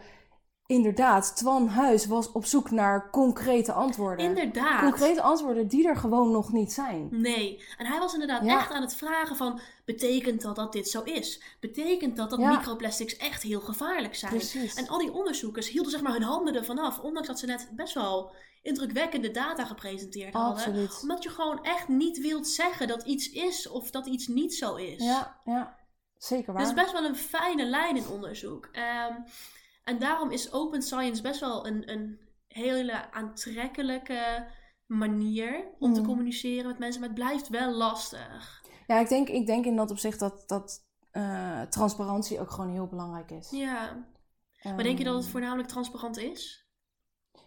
inderdaad, 0.66 1.36
Twan 1.36 1.68
Huis 1.68 2.06
was 2.06 2.32
op 2.32 2.44
zoek 2.44 2.70
naar 2.70 3.10
concrete 3.10 3.72
antwoorden. 3.72 4.26
inderdaad. 4.26 4.80
Concrete 4.80 5.22
antwoorden 5.22 5.68
die 5.68 5.88
er 5.88 5.96
gewoon 5.96 6.30
nog 6.30 6.52
niet 6.52 6.72
zijn. 6.72 7.08
Nee. 7.10 7.64
En 7.78 7.86
hij 7.86 7.98
was 7.98 8.12
inderdaad 8.12 8.44
Ja. 8.44 8.58
echt 8.58 8.70
aan 8.72 8.82
het 8.82 8.94
vragen 8.94 9.36
van... 9.36 9.60
betekent 9.84 10.40
dat 10.42 10.56
dat 10.56 10.72
dit 10.72 10.88
zo 10.88 11.02
is? 11.02 11.42
Betekent 11.60 12.16
dat 12.16 12.30
dat 12.30 12.38
Ja. 12.38 12.50
microplastics 12.56 13.16
echt 13.16 13.42
heel 13.42 13.60
gevaarlijk 13.60 14.14
zijn? 14.14 14.32
Precies. 14.32 14.74
En 14.74 14.88
al 14.88 14.98
die 14.98 15.12
onderzoekers 15.12 15.68
hielden 15.70 15.90
zeg 15.92 16.00
maar 16.02 16.12
hun 16.12 16.22
handen 16.22 16.54
ervan 16.54 16.78
af. 16.78 16.98
Ondanks 17.00 17.28
dat 17.28 17.38
ze 17.38 17.46
net 17.46 17.68
best 17.76 17.94
wel 17.94 18.34
indrukwekkende 18.62 19.30
data 19.30 19.64
gepresenteerd 19.64 20.32
hadden. 20.34 20.52
Absoluut. 20.52 20.98
Omdat 21.02 21.22
je 21.22 21.28
gewoon 21.28 21.62
echt 21.64 21.88
niet 21.88 22.18
wilt 22.20 22.48
zeggen 22.48 22.88
dat 22.88 23.02
iets 23.02 23.30
is 23.30 23.68
of 23.68 23.90
dat 23.90 24.06
iets 24.06 24.26
niet 24.26 24.54
zo 24.54 24.74
is. 24.74 25.04
Ja, 25.04 25.40
ja. 25.44 25.76
Zeker 26.26 26.52
waar. 26.52 26.62
Dat 26.62 26.72
is 26.76 26.82
best 26.82 26.92
wel 26.92 27.04
een 27.04 27.16
fijne 27.16 27.64
lijn 27.64 27.96
in 27.96 28.08
onderzoek. 28.08 28.68
Ehm, 28.72 29.12
en 29.84 29.98
daarom 29.98 30.30
is 30.30 30.52
open 30.52 30.82
science 30.82 31.22
best 31.22 31.40
wel 31.40 31.66
een, 31.66 31.90
een 31.92 32.20
hele 32.48 33.12
aantrekkelijke 33.12 34.46
manier 34.86 35.68
om 35.78 35.92
te 35.94 36.00
Mhm. 36.00 36.08
communiceren 36.08 36.66
met 36.66 36.78
mensen. 36.78 37.00
Maar 37.00 37.10
het 37.10 37.18
blijft 37.18 37.48
wel 37.48 37.72
lastig. 37.72 38.62
Ja, 38.86 38.98
ik 38.98 39.08
denk, 39.08 39.28
ik 39.28 39.46
denk 39.46 39.64
in 39.64 39.76
dat 39.76 39.90
opzicht 39.90 40.18
dat, 40.18 40.42
dat 40.48 40.84
eh, 41.10 41.62
transparantie 41.62 42.40
ook 42.40 42.50
gewoon 42.50 42.70
heel 42.70 42.86
belangrijk 42.86 43.30
is. 43.30 43.50
Ja. 43.50 44.06
Maar 44.62 44.82
denk 44.82 44.98
je 44.98 45.04
dat 45.04 45.14
het 45.14 45.22
Ehm, 45.22 45.32
voornamelijk 45.32 45.68
transparant 45.68 46.16
is? 46.18 46.66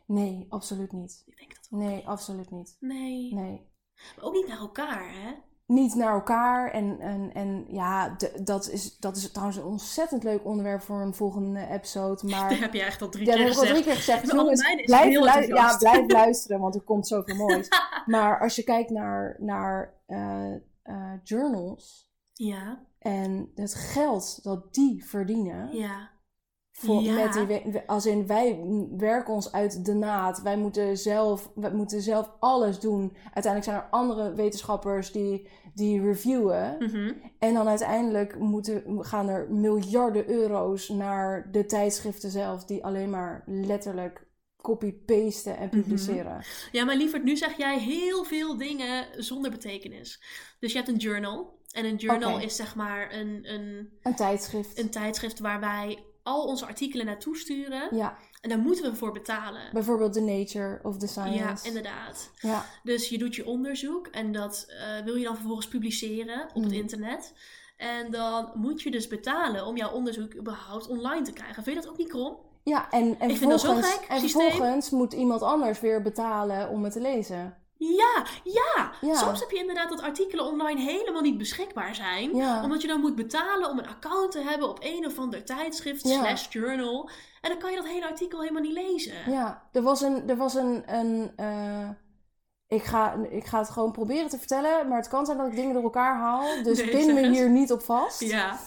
Nee, 0.06 0.46
absoluut 0.50 0.92
niet. 0.92 1.24
Ik 1.26 1.38
denk 1.38 1.56
dat 1.56 1.68
ook. 1.72 1.80
Nee, 1.80 2.08
absoluut 2.08 2.52
niet. 2.52 2.78
Nee. 2.80 3.34
Nee. 3.34 3.72
Maar 4.16 4.26
ook 4.26 4.34
niet 4.34 4.48
naar 4.48 4.58
elkaar, 4.60 5.12
hè? 5.14 5.34
Niet 5.70 5.96
naar 5.96 6.14
elkaar. 6.14 6.72
En, 6.72 7.00
en, 7.00 7.34
en 7.34 7.66
ja, 7.68 8.16
dat, 8.42 8.70
is, 8.70 8.98
dat 8.98 9.16
is 9.18 9.32
trouwens 9.32 9.58
een 9.58 9.66
ontzettend 9.66 10.24
leuk 10.24 10.46
onderwerp 10.46 10.82
voor 10.82 11.02
een 11.02 11.14
volgende 11.14 11.68
episode. 11.68 12.28
Maar 12.30 12.50
Dat 12.50 12.60
heb 12.60 12.74
je 12.74 12.82
echt 12.84 13.02
al 13.02 13.10
drie 13.10 13.26
Ja, 13.26 13.34
keer 13.36 13.46
al 13.48 13.52
drie 13.54 13.66
gezegd. 13.68 13.84
keer 13.84 13.96
gezegd. 13.96 14.32
Jongens, 14.32 14.68
lu- 14.86 15.54
ja, 15.56 15.78
blijf 15.78 16.12
luisteren, 16.22 16.60
want 16.60 16.76
er 16.76 16.82
komt 16.82 17.08
zoveel 17.08 17.36
moois. 17.36 17.68
maar 18.06 18.40
als 18.40 18.56
je 18.56 18.64
kijkt 18.64 18.90
naar, 18.90 19.36
naar 19.40 19.94
eh, 20.06 20.54
eh, 20.84 21.14
journals 21.24 22.12
Ja, 22.34 22.80
en 23.00 23.52
het 23.56 23.76
geld 23.76 24.44
dat 24.44 24.74
die 24.74 25.06
verdienen, 25.06 25.76
ja. 25.76 26.10
Voor, 26.80 27.02
Ja. 27.02 27.14
met 27.14 27.34
die, 27.34 27.80
als 27.86 28.06
in 28.06 28.28
wij 28.28 28.60
werken 28.98 29.34
ons 29.34 29.52
uit 29.52 29.86
de 29.86 29.94
naad, 29.94 30.42
wij 30.42 30.58
moeten 30.58 30.98
zelf, 30.98 31.50
wij 31.56 31.72
moeten 31.74 32.02
zelf 32.02 32.32
alles 32.40 32.80
doen. 32.80 33.14
Uiteindelijk 33.34 33.64
zijn 33.64 33.76
er 33.76 33.88
andere 33.90 34.34
wetenschappers 34.34 35.12
die, 35.12 35.48
die 35.74 36.02
reviewen. 36.02 36.76
Mhm. 36.80 37.12
En 37.40 37.54
dan 37.54 37.68
uiteindelijk 37.68 38.40
moeten, 38.40 38.84
gaan 39.06 39.30
er 39.30 39.52
miljarden 39.52 40.30
euro's 40.30 40.90
naar 40.90 41.52
de 41.52 41.66
tijdschriften 41.66 42.30
zelf, 42.30 42.66
die 42.66 42.84
alleen 42.86 43.10
maar 43.10 43.44
letterlijk 43.46 44.28
copy-pasten 44.62 45.58
en 45.58 45.70
publiceren. 45.70 46.42
Ja, 46.72 46.86
maar 46.86 46.96
lieverd, 46.96 47.24
nu 47.24 47.38
zeg 47.38 47.58
jij 47.58 47.80
heel 47.80 48.24
veel 48.24 48.58
dingen 48.58 49.06
zonder 49.24 49.52
betekenis. 49.52 50.24
Dus 50.60 50.72
je 50.72 50.78
hebt 50.78 50.90
een 50.90 50.98
journal. 50.98 51.58
En 51.70 51.86
een 51.86 51.96
journal 51.96 52.40
is 52.40 52.56
zeg 52.56 52.76
maar 52.76 53.14
een, 53.14 53.40
een, 53.54 53.90
Een 54.02 54.16
tijdschrift. 54.16 54.80
een 54.80 54.90
tijdschrift 54.90 55.40
waarbij 55.40 56.04
al 56.30 56.44
onze 56.46 56.66
artikelen 56.66 57.06
naartoe 57.06 57.38
sturen. 57.38 57.96
Ja, 57.96 58.18
En 58.42 58.50
daar 58.50 58.60
moeten 58.60 58.92
we 58.92 58.96
voor 58.98 59.12
betalen. 59.12 59.62
bijvoorbeeld 59.74 60.14
The 60.14 60.22
Nature 60.22 60.80
of 60.84 60.98
the 60.98 61.06
Ja, 61.06 61.12
Science. 61.12 61.68
inderdaad. 61.68 62.32
Ja, 62.40 62.66
Dus 62.84 63.10
je 63.10 63.18
doet 63.18 63.36
je 63.36 63.46
onderzoek 63.46 64.08
en 64.08 64.32
dat 64.32 64.66
eh, 64.68 65.04
wil 65.06 65.16
je 65.16 65.24
dan 65.24 65.36
vervolgens 65.36 65.68
publiceren 65.68 66.42
op 66.44 66.54
het 66.64 66.72
Mhm. 66.72 66.74
internet. 66.82 67.34
En 67.78 68.12
dan 68.12 68.52
moet 68.54 68.82
je 68.82 68.92
dus 68.92 69.08
betalen 69.08 69.66
om 69.66 69.78
jouw 69.78 69.92
onderzoek 69.92 70.36
überhaupt 70.36 70.88
online 70.88 71.22
te 71.22 71.32
krijgen. 71.34 71.64
Vind 71.64 71.76
je 71.76 71.82
dat 71.82 71.92
ook 71.92 71.98
niet 71.98 72.10
krom? 72.10 72.38
ja 72.64 72.90
en, 72.92 73.20
en, 73.20 73.36
vervolgens, 73.36 73.88
gek, 73.94 74.06
en 74.10 74.20
vervolgens 74.30 74.90
moet 74.90 75.14
iemand 75.14 75.42
anders 75.42 75.80
weer 75.80 76.02
betalen 76.02 76.70
om 76.70 76.84
het 76.84 76.94
te 76.94 77.02
lezen. 77.02 77.58
Ja, 77.82 78.24
ja, 78.44 78.92
Ja. 79.02 79.16
Soms 79.16 79.40
heb 79.40 79.52
je 79.52 79.58
inderdaad 79.58 79.90
dat 79.90 80.02
artikelen 80.02 80.46
online 80.46 80.82
helemaal 80.82 81.22
niet 81.22 81.38
beschikbaar 81.38 81.96
zijn. 81.96 82.36
Ja. 82.36 82.64
Omdat 82.64 82.82
je 82.82 82.88
dan 82.88 83.00
moet 83.00 83.16
betalen 83.16 83.70
om 83.70 83.78
een 83.80 83.88
account 83.88 84.32
te 84.32 84.40
hebben 84.42 84.70
op 84.70 84.78
een 84.82 85.06
of 85.06 85.20
ander 85.20 85.46
tijdschrift 85.46 86.08
Ja. 86.08 86.20
slash 86.20 86.48
journal. 86.50 87.10
En 87.42 87.50
dan 87.50 87.60
kan 87.60 87.70
je 87.72 87.76
dat 87.78 87.88
hele 87.88 88.08
artikel 88.08 88.40
helemaal 88.42 88.62
niet 88.62 88.74
lezen. 88.74 89.32
Ja, 89.32 89.64
er 89.72 89.82
was 89.82 90.02
een. 90.02 90.30
Er 90.30 90.38
was 90.38 90.54
een, 90.54 90.84
een 90.94 91.32
eh, 91.36 91.90
ik, 92.68 92.84
ga, 92.84 93.16
ik 93.30 93.46
ga 93.46 93.60
het 93.60 93.70
gewoon 93.70 93.92
proberen 93.92 94.30
te 94.30 94.38
vertellen, 94.38 94.88
maar 94.88 94.98
het 94.98 95.08
kan 95.08 95.26
zijn 95.26 95.38
dat 95.38 95.48
ik 95.48 95.56
dingen 95.56 95.74
door 95.74 95.84
elkaar 95.84 96.16
haal. 96.18 96.64
Dus 96.64 96.78
Nee, 96.78 96.90
pin 96.90 97.14
me 97.14 97.30
hier 97.30 97.50
niet 97.50 97.72
op 97.72 97.82
vast. 97.82 98.20
Ja. 98.20 98.60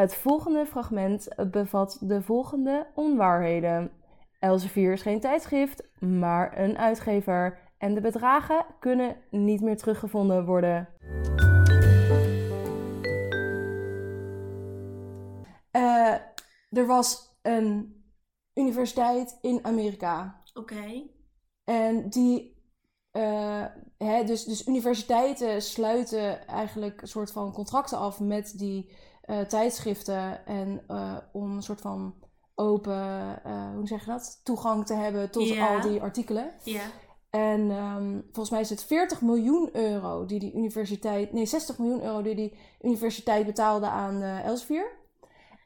Het 0.00 0.14
volgende 0.14 0.66
fragment 0.66 1.28
bevat 1.50 1.98
de 2.00 2.22
volgende 2.22 2.86
onwaarheden. 2.94 3.90
Elsevier 4.38 4.92
is 4.92 5.02
geen 5.02 5.20
tijdschrift, 5.20 5.88
maar 5.98 6.58
een 6.58 6.78
uitgever. 6.78 7.58
En 7.78 7.94
de 7.94 8.00
bedragen 8.00 8.66
kunnen 8.78 9.16
niet 9.30 9.60
meer 9.60 9.76
teruggevonden 9.76 10.46
worden. 10.46 10.88
Eh, 15.70 16.14
er 16.70 16.86
was 16.86 17.38
een 17.42 18.02
universiteit 18.54 19.38
in 19.40 19.58
Amerika. 19.62 20.40
Oké. 20.54 21.02
En 21.64 22.10
die. 22.10 22.58
eh, 23.10 23.64
hè, 23.98 24.24
dus, 24.24 24.44
dus 24.44 24.66
universiteiten 24.66 25.62
sluiten 25.62 26.46
eigenlijk 26.46 27.02
een 27.02 27.08
soort 27.08 27.32
van 27.32 27.52
contracten 27.52 27.98
af 27.98 28.20
met 28.20 28.58
die 28.58 29.08
eh, 29.30 29.40
tijdschriften. 29.40 30.46
En 30.46 30.82
eh, 30.88 31.16
om 31.32 31.56
een 31.56 31.62
soort 31.62 31.80
van 31.80 32.14
open, 32.54 33.40
eh, 33.44 33.74
hoe 33.74 33.86
zeg 33.86 34.04
je 34.04 34.10
dat? 34.10 34.40
Toegang 34.44 34.86
te 34.86 34.94
hebben 34.94 35.30
tot 35.30 35.58
al 35.58 35.80
die 35.80 36.02
artikelen. 36.02 36.50
Ja. 36.64 36.82
En 37.30 37.70
ehm, 37.70 38.12
volgens 38.22 38.50
mij 38.50 38.60
is 38.60 38.70
het 38.70 38.84
40 38.84 39.20
miljoen 39.20 39.68
euro 39.72 40.26
die 40.26 40.38
die 40.40 40.54
universiteit. 40.54 41.32
Nee, 41.32 41.46
60 41.46 41.78
miljoen 41.78 42.02
euro 42.02 42.22
die 42.22 42.34
die 42.34 42.58
universiteit 42.80 43.46
betaalde 43.46 43.86
aan 43.86 44.22
Elsevier. 44.22 44.86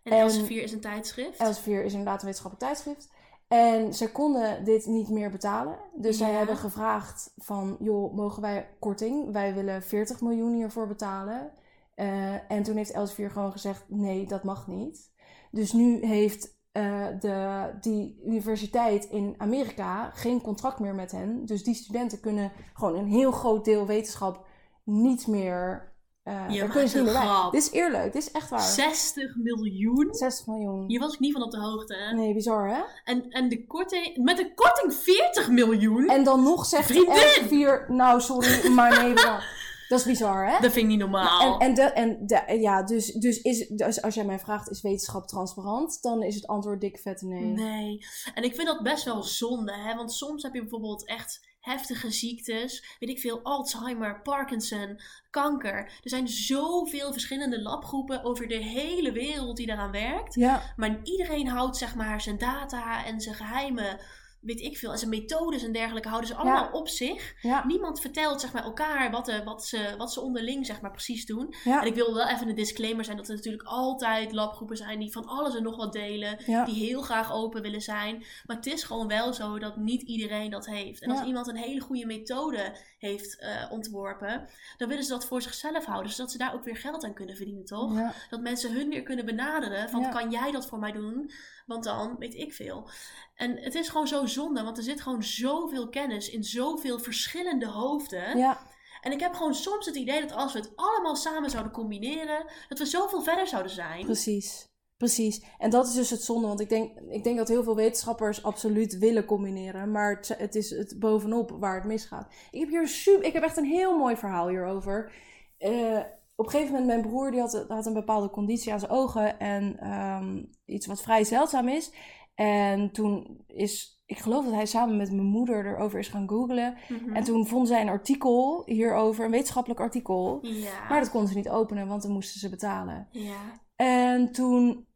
En, 0.02 0.12
En- 0.12 0.18
Elsevier 0.18 0.62
is 0.62 0.72
een 0.72 0.80
tijdschrift. 0.80 1.38
Elsevier 1.40 1.84
is 1.84 1.90
inderdaad 1.92 2.20
een 2.20 2.26
wetenschappelijk 2.26 2.72
tijdschrift. 2.72 3.12
En 3.48 3.94
ze 3.94 4.12
konden 4.12 4.64
dit 4.64 4.86
niet 4.86 5.08
meer 5.08 5.30
betalen. 5.30 5.78
Dus 5.94 6.18
zij 6.18 6.30
hebben 6.30 6.56
gevraagd 6.56 7.32
van, 7.36 7.76
joh, 7.80 8.14
mogen 8.14 8.42
wij 8.42 8.68
korting? 8.78 9.32
Wij 9.32 9.54
willen 9.54 9.82
40 9.82 10.20
miljoen 10.20 10.54
hiervoor 10.54 10.86
betalen. 10.86 11.52
Eh, 11.94 12.50
en 12.52 12.62
toen 12.62 12.76
heeft 12.76 12.90
Elsevier 12.92 13.30
gewoon 13.30 13.52
gezegd, 13.52 13.84
nee, 13.88 14.26
dat 14.26 14.44
mag 14.44 14.66
niet. 14.66 15.12
Dus 15.50 15.72
nu 15.72 16.06
heeft 16.06 16.58
eh, 16.72 17.06
de, 17.20 17.68
die 17.80 18.20
universiteit 18.26 19.04
in 19.04 19.34
Amerika 19.38 20.10
geen 20.14 20.40
contract 20.40 20.78
meer 20.78 20.94
met 20.94 21.12
hen. 21.12 21.44
Dus 21.46 21.62
die 21.64 21.74
studenten 21.74 22.20
kunnen 22.20 22.52
gewoon 22.74 22.96
een 22.96 23.06
heel 23.08 23.30
groot 23.32 23.64
deel 23.64 23.86
wetenschap 23.86 24.46
niet 24.84 25.26
meer... 25.26 25.92
eh 26.22 26.32
Je 26.32 26.38
daar 26.48 26.58
maakt 26.58 26.70
kunnen 26.70 26.88
ze 26.88 26.96
niet 26.96 27.06
meer 27.12 27.20
bij. 27.22 27.48
Dit 27.50 27.62
is 27.62 27.70
eerlijk, 27.70 28.12
dit 28.12 28.22
is 28.22 28.30
echt 28.30 28.50
waar. 28.50 28.60
60 28.60 29.36
miljoen? 29.36 30.14
60 30.14 30.46
miljoen. 30.46 30.84
Hier 30.86 31.00
was 31.00 31.12
ik 31.14 31.20
niet 31.20 31.32
van 31.32 31.42
op 31.42 31.50
de 31.50 31.60
hoogte. 31.60 31.94
hè? 31.96 32.16
Nee, 32.16 32.34
bizar 32.34 32.68
hè? 32.68 32.82
En, 33.04 33.28
en 33.30 33.48
de 33.48 33.66
korting, 33.66 34.16
met 34.16 34.38
een 34.38 34.54
korting 34.54 34.94
40 34.94 35.50
miljoen? 35.50 36.08
En 36.08 36.24
dan 36.24 36.42
nog 36.42 36.66
zegt! 36.66 36.90
Elsevier, 36.90 37.84
nou 37.88 38.20
sorry, 38.20 38.68
maar 38.72 39.02
nee, 39.02 39.14
bedankt. 39.14 39.44
Dat 39.88 39.98
is 39.98 40.04
bizar, 40.04 40.46
hè? 40.46 40.60
Dat 40.60 40.72
vind 40.72 40.76
ik 40.76 40.86
niet 40.86 40.98
normaal. 40.98 41.60
En, 41.60 41.68
en, 41.68 41.74
de, 41.74 41.82
en 41.82 42.26
de, 42.26 42.58
ja, 42.60 42.82
dus, 42.82 43.12
dus, 43.12 43.42
is, 43.42 43.68
dus 43.68 44.02
als 44.02 44.14
jij 44.14 44.24
mij 44.24 44.38
vraagt, 44.38 44.70
is 44.70 44.82
wetenschap 44.82 45.26
transparant? 45.26 46.02
Dan 46.02 46.22
is 46.22 46.34
het 46.34 46.46
antwoord 46.46 46.80
dik 46.80 46.98
vette 46.98 47.26
nee. 47.26 47.44
Nee. 47.44 48.06
En 48.34 48.42
ik 48.42 48.54
vind 48.54 48.66
dat 48.66 48.82
best 48.82 49.04
wel 49.04 49.22
zonde, 49.22 49.72
hè? 49.72 49.94
Want 49.94 50.12
soms 50.12 50.42
heb 50.42 50.54
je 50.54 50.60
bijvoorbeeld 50.60 51.06
echt 51.06 51.52
heftige 51.64 52.10
ziektes. 52.10 52.96
Weet 52.98 53.10
ik 53.10 53.20
veel, 53.20 53.40
Alzheimer, 53.42 54.20
Parkinson, 54.22 55.00
kanker. 55.30 55.76
Er 55.76 56.10
zijn 56.10 56.28
zoveel 56.28 57.12
verschillende 57.12 57.62
labgroepen 57.62 58.24
over 58.24 58.48
de 58.48 58.62
hele 58.62 59.12
wereld 59.12 59.56
die 59.56 59.66
daaraan 59.66 59.90
werkt. 59.90 60.34
Ja, 60.34 60.62
Maar 60.76 61.00
iedereen 61.02 61.48
houdt 61.48 61.76
zeg 61.76 61.94
maar 61.94 62.20
zijn 62.20 62.38
data 62.38 63.04
en 63.04 63.20
zijn 63.20 63.34
geheimen, 63.34 64.00
weet 64.44 64.60
ik 64.60 64.76
veel, 64.78 64.92
en 64.92 64.98
zijn 64.98 65.10
methodes 65.10 65.62
en 65.64 65.72
dergelijke 65.72 66.08
houden 66.08 66.28
ze 66.30 66.36
allemaal 66.36 66.68
op 66.72 66.88
zich. 66.88 67.34
ja, 67.40 67.66
Niemand 67.66 68.00
vertelt 68.00 68.40
zeg 68.40 68.52
maar 68.52 68.64
elkaar 68.64 69.10
wat, 69.10 69.24
de, 69.26 69.42
wat, 69.44 69.64
ze, 69.64 69.94
wat 69.98 70.12
ze 70.12 70.20
onderling 70.20 70.66
zeg 70.66 70.80
maar 70.80 70.90
precies 70.90 71.26
doen. 71.26 71.54
ja, 71.64 71.80
En 71.80 71.86
ik 71.86 71.94
wil 71.94 72.14
wel 72.14 72.28
even 72.28 72.48
een 72.48 72.54
disclaimer 72.54 73.04
zijn 73.04 73.16
dat 73.16 73.28
er 73.28 73.34
natuurlijk 73.34 73.68
altijd 73.68 74.32
labgroepen 74.32 74.76
zijn 74.76 74.98
die 74.98 75.12
van 75.12 75.26
alles 75.26 75.56
en 75.56 75.62
nog 75.62 75.76
wat 75.76 75.92
delen. 75.92 76.38
Die 76.64 76.86
heel 76.86 77.02
graag 77.02 77.32
open 77.32 77.62
willen 77.62 77.80
zijn. 77.82 78.24
Maar 78.46 78.56
het 78.56 78.66
is 78.66 78.82
gewoon 78.82 79.08
wel 79.08 79.32
zo 79.32 79.58
dat 79.58 79.76
niet 79.76 80.02
iedereen 80.02 80.50
dat 80.50 80.66
heeft. 80.66 81.02
En 81.02 81.10
als 81.10 81.26
iemand 81.26 81.46
een 81.48 81.56
hele 81.56 81.80
goede 81.80 82.06
methode 82.06 82.76
heeft 83.04 83.38
eh, 83.38 83.66
ontworpen, 83.70 84.48
dan 84.76 84.88
willen 84.88 85.04
ze 85.04 85.10
dat 85.10 85.26
voor 85.26 85.42
zichzelf 85.42 85.84
houden. 85.84 86.12
Zodat 86.12 86.32
ze 86.32 86.38
daar 86.38 86.54
ook 86.54 86.64
weer 86.64 86.76
geld 86.76 87.04
aan 87.04 87.14
kunnen 87.14 87.36
verdienen, 87.36 87.64
toch? 87.64 87.94
ja. 87.94 88.12
Dat 88.30 88.40
mensen 88.40 88.72
hun 88.72 88.88
weer 88.88 89.02
kunnen 89.02 89.24
benaderen 89.24 89.90
van 89.90 90.00
Ja. 90.00 90.08
kan 90.08 90.30
jij 90.30 90.50
dat 90.52 90.66
voor 90.66 90.78
mij 90.78 90.92
doen? 90.92 91.30
Want 91.66 91.84
dan 91.84 92.16
weet 92.18 92.34
ik 92.34 92.52
veel. 92.52 92.88
En 93.34 93.56
het 93.58 93.74
is 93.74 93.88
gewoon 93.88 94.08
zo 94.08 94.26
zonde, 94.26 94.62
want 94.62 94.76
er 94.76 94.82
zit 94.82 95.00
gewoon 95.00 95.22
zoveel 95.22 95.88
kennis 95.88 96.30
in 96.30 96.44
zoveel 96.44 96.98
verschillende 96.98 97.66
hoofden. 97.66 98.38
ja. 98.38 98.72
En 99.00 99.12
ik 99.12 99.20
heb 99.20 99.34
gewoon 99.34 99.54
soms 99.54 99.86
het 99.86 99.96
idee 99.96 100.20
dat 100.20 100.32
als 100.32 100.52
we 100.52 100.58
het 100.58 100.72
allemaal 100.76 101.16
samen 101.16 101.50
zouden 101.50 101.72
combineren, 101.72 102.46
dat 102.68 102.78
we 102.78 102.86
zoveel 102.86 103.22
verder 103.22 103.46
zouden 103.46 103.72
zijn. 103.72 104.04
Precies. 104.04 104.68
Precies. 105.04 105.44
En 105.58 105.70
dat 105.70 105.86
is 105.86 105.94
dus 105.94 106.10
het 106.10 106.22
zonde, 106.22 106.46
want 106.46 106.60
ik 106.60 106.68
denk, 106.68 106.98
ik 107.08 107.24
denk 107.24 107.36
dat 107.36 107.48
heel 107.48 107.62
veel 107.62 107.76
wetenschappers 107.76 108.42
absoluut 108.42 108.98
willen 108.98 109.24
combineren, 109.24 109.90
maar 109.90 110.16
het, 110.16 110.34
het 110.38 110.54
is 110.54 110.70
het 110.70 110.96
bovenop 110.98 111.50
waar 111.58 111.74
het 111.74 111.84
misgaat. 111.84 112.32
Ik 112.50 112.60
heb 112.60 112.68
hier 112.68 112.80
een 112.80 112.88
super, 112.88 113.24
ik 113.24 113.32
heb 113.32 113.42
echt 113.42 113.56
een 113.56 113.64
heel 113.64 113.98
mooi 113.98 114.16
verhaal 114.16 114.48
hierover. 114.48 115.12
Eh, 115.58 116.00
op 116.34 116.44
een 116.44 116.50
gegeven 116.50 116.72
moment, 116.72 116.86
mijn 116.86 117.02
broer 117.02 117.30
die 117.30 117.40
had, 117.40 117.64
had 117.68 117.86
een 117.86 117.92
bepaalde 117.92 118.30
conditie 118.30 118.72
aan 118.72 118.78
zijn 118.78 118.90
ogen 118.90 119.38
en 119.38 119.78
ehm, 119.78 120.42
iets 120.64 120.86
wat 120.86 121.02
vrij 121.02 121.24
zeldzaam 121.24 121.68
is. 121.68 121.92
En 122.34 122.90
toen 122.90 123.44
is, 123.46 124.02
ik 124.06 124.18
geloof 124.18 124.44
dat 124.44 124.54
hij 124.54 124.66
samen 124.66 124.96
met 124.96 125.12
mijn 125.12 125.26
moeder 125.26 125.66
erover 125.66 125.98
is 125.98 126.08
gaan 126.08 126.28
googlen. 126.28 126.76
Mhm. 126.88 127.16
En 127.16 127.24
toen 127.24 127.46
vond 127.46 127.68
zij 127.68 127.80
een 127.80 127.88
artikel 127.88 128.62
hierover, 128.66 129.24
een 129.24 129.30
wetenschappelijk 129.30 129.80
artikel. 129.80 130.38
Ja. 130.42 130.88
Maar 130.88 131.00
dat 131.00 131.10
kon 131.10 131.26
ze 131.26 131.34
niet 131.34 131.48
openen, 131.48 131.88
want 131.88 132.02
dan 132.02 132.12
moesten 132.12 132.40
ze 132.40 132.48
betalen. 132.48 133.08
ja. 133.10 133.62
En 133.76 134.32
toen 134.32 134.86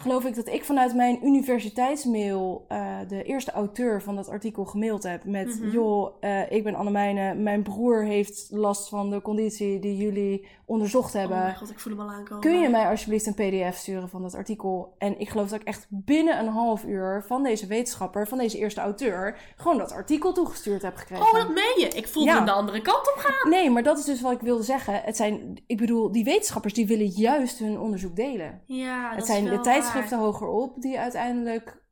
geloof 0.00 0.24
ik 0.24 0.34
dat 0.34 0.48
ik 0.48 0.64
vanuit 0.64 0.94
mijn 0.94 1.26
universiteitsmail 1.26 2.64
eh, 2.68 2.96
de 3.08 3.22
eerste 3.22 3.50
auteur 3.50 4.02
van 4.02 4.16
dat 4.16 4.28
artikel 4.28 4.64
gemaild 4.64 5.02
heb. 5.02 5.24
Met, 5.24 5.60
Mhm. 5.60 5.70
joh, 5.70 6.14
eh, 6.20 6.50
ik 6.52 6.64
ben 6.64 6.74
Annemijne, 6.74 7.34
mijn 7.34 7.62
broer 7.62 8.04
heeft 8.04 8.46
last 8.50 8.88
van 8.88 9.10
de 9.10 9.22
conditie 9.22 9.78
die 9.78 9.96
jullie 9.96 10.46
onderzocht 10.64 11.14
Oh 11.14 11.20
hebben. 11.20 11.38
mijn 11.38 11.56
god, 11.56 11.70
ik 11.70 11.78
voel 11.80 11.92
hem 11.96 12.02
al 12.02 12.10
aankomen. 12.10 12.40
Kun 12.42 12.60
je 12.60 12.68
mij 12.68 12.88
alsjeblieft 12.88 13.26
een 13.26 13.34
pdf 13.34 13.76
sturen 13.78 14.08
van 14.08 14.22
dat 14.22 14.34
artikel? 14.34 14.94
En 14.98 15.20
ik 15.20 15.28
geloof 15.28 15.48
dat 15.48 15.60
ik 15.60 15.66
echt 15.66 15.86
binnen 15.88 16.38
een 16.38 16.48
half 16.48 16.84
uur 16.84 17.24
van 17.26 17.42
deze 17.42 17.66
wetenschapper, 17.66 18.28
van 18.28 18.38
deze 18.38 18.58
eerste 18.58 18.80
auteur, 18.80 19.38
gewoon 19.56 19.78
dat 19.78 19.92
artikel 19.92 20.32
toegestuurd 20.32 20.82
heb 20.82 20.96
gekregen. 20.96 21.24
Oh, 21.24 21.32
dat 21.32 21.48
meen 21.48 21.74
je? 21.78 21.88
Ik 21.94 22.08
voelde 22.08 22.28
Ja. 22.30 22.36
hem 22.36 22.44
de 22.44 22.52
andere 22.52 22.80
kant 22.82 23.12
op 23.14 23.14
gaan. 23.16 23.50
Nee, 23.50 23.70
maar 23.70 23.82
dat 23.82 23.98
is 23.98 24.04
dus 24.04 24.20
wat 24.20 24.32
ik 24.32 24.40
wilde 24.40 24.62
zeggen. 24.62 25.00
Het 25.04 25.16
zijn, 25.16 25.62
ik 25.66 25.76
bedoel, 25.76 26.12
die 26.12 26.24
wetenschappers 26.24 26.74
die 26.74 26.86
willen 26.86 27.06
juist 27.06 27.58
hun 27.58 27.78
onderzoek 27.78 28.16
delen. 28.16 28.60
Ja, 28.66 29.02
dat 29.02 29.10
het 29.10 29.20
is 29.20 29.26
zijn 29.30 29.44
de 29.44 29.50
wel 29.50 29.58
tijdschriften 29.92 30.18
waar. 30.18 30.26
hogerop 30.26 30.82
die 30.82 30.98
uiteindelijk... 30.98 31.86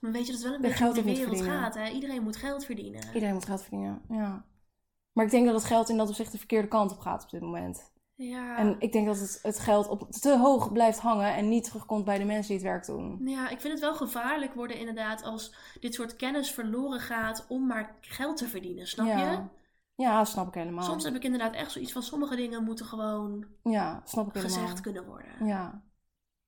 Maar 0.00 0.12
weet 0.12 0.26
je, 0.26 0.32
dat 0.32 0.40
is 0.40 0.46
wel 0.46 0.54
een 0.54 0.60
beetje 0.60 0.84
hoe 0.84 0.94
de 0.94 1.02
wereld 1.02 1.42
gaat. 1.42 1.74
Hè? 1.74 1.88
Iedereen 1.88 2.22
moet 2.22 2.36
geld 2.36 2.64
verdienen. 2.64 3.02
Iedereen 3.14 3.34
moet 3.34 3.44
geld 3.44 3.62
verdienen, 3.62 4.02
ja. 4.08 4.44
Maar 5.12 5.24
ik 5.24 5.30
denk 5.30 5.46
dat 5.46 5.54
het 5.54 5.64
geld 5.64 5.88
in 5.88 5.96
dat 5.96 6.08
opzicht 6.08 6.32
de 6.32 6.38
verkeerde 6.38 6.68
kant 6.68 6.92
op 6.92 6.98
gaat 6.98 7.22
op 7.22 7.30
dit 7.30 7.40
moment. 7.40 7.90
Ja. 8.14 8.56
En 8.56 8.76
ik 8.78 8.92
denk 8.92 9.06
dat 9.06 9.18
het, 9.18 9.38
het 9.42 9.58
geld 9.58 9.88
op 9.88 10.10
te 10.10 10.38
hoog 10.38 10.72
blijft 10.72 10.98
hangen 10.98 11.34
en 11.34 11.48
niet 11.48 11.64
terugkomt 11.64 12.04
bij 12.04 12.18
de 12.18 12.24
mensen 12.24 12.46
die 12.46 12.56
het 12.56 12.66
werk 12.66 12.86
doen. 12.86 13.28
Ja, 13.28 13.48
ik 13.48 13.60
vind 13.60 13.72
het 13.72 13.82
wel 13.82 13.94
gevaarlijk 13.94 14.54
worden 14.54 14.78
inderdaad 14.78 15.22
als 15.22 15.54
dit 15.80 15.94
soort 15.94 16.16
kennis 16.16 16.50
verloren 16.50 17.00
gaat 17.00 17.46
om 17.48 17.66
maar 17.66 17.96
geld 18.00 18.36
te 18.36 18.48
verdienen, 18.48 18.86
snap 18.86 19.06
je? 19.06 19.42
ja. 19.94 20.24
snap 20.24 20.48
ik 20.48 20.54
helemaal. 20.54 20.84
Soms 20.84 21.04
heb 21.04 21.14
ik 21.14 21.24
inderdaad 21.24 21.54
echt 21.54 21.72
zoiets 21.72 21.92
van 21.92 22.02
sommige 22.02 22.36
dingen 22.36 22.64
moeten 22.64 22.86
gewoon 22.86 23.46
Ja, 23.62 24.00
snap 24.04 24.26
ik 24.26 24.34
helemaal. 24.34 24.58
gezegd 24.58 24.80
kunnen 24.80 25.06
worden. 25.06 25.46
Ja. 25.46 25.82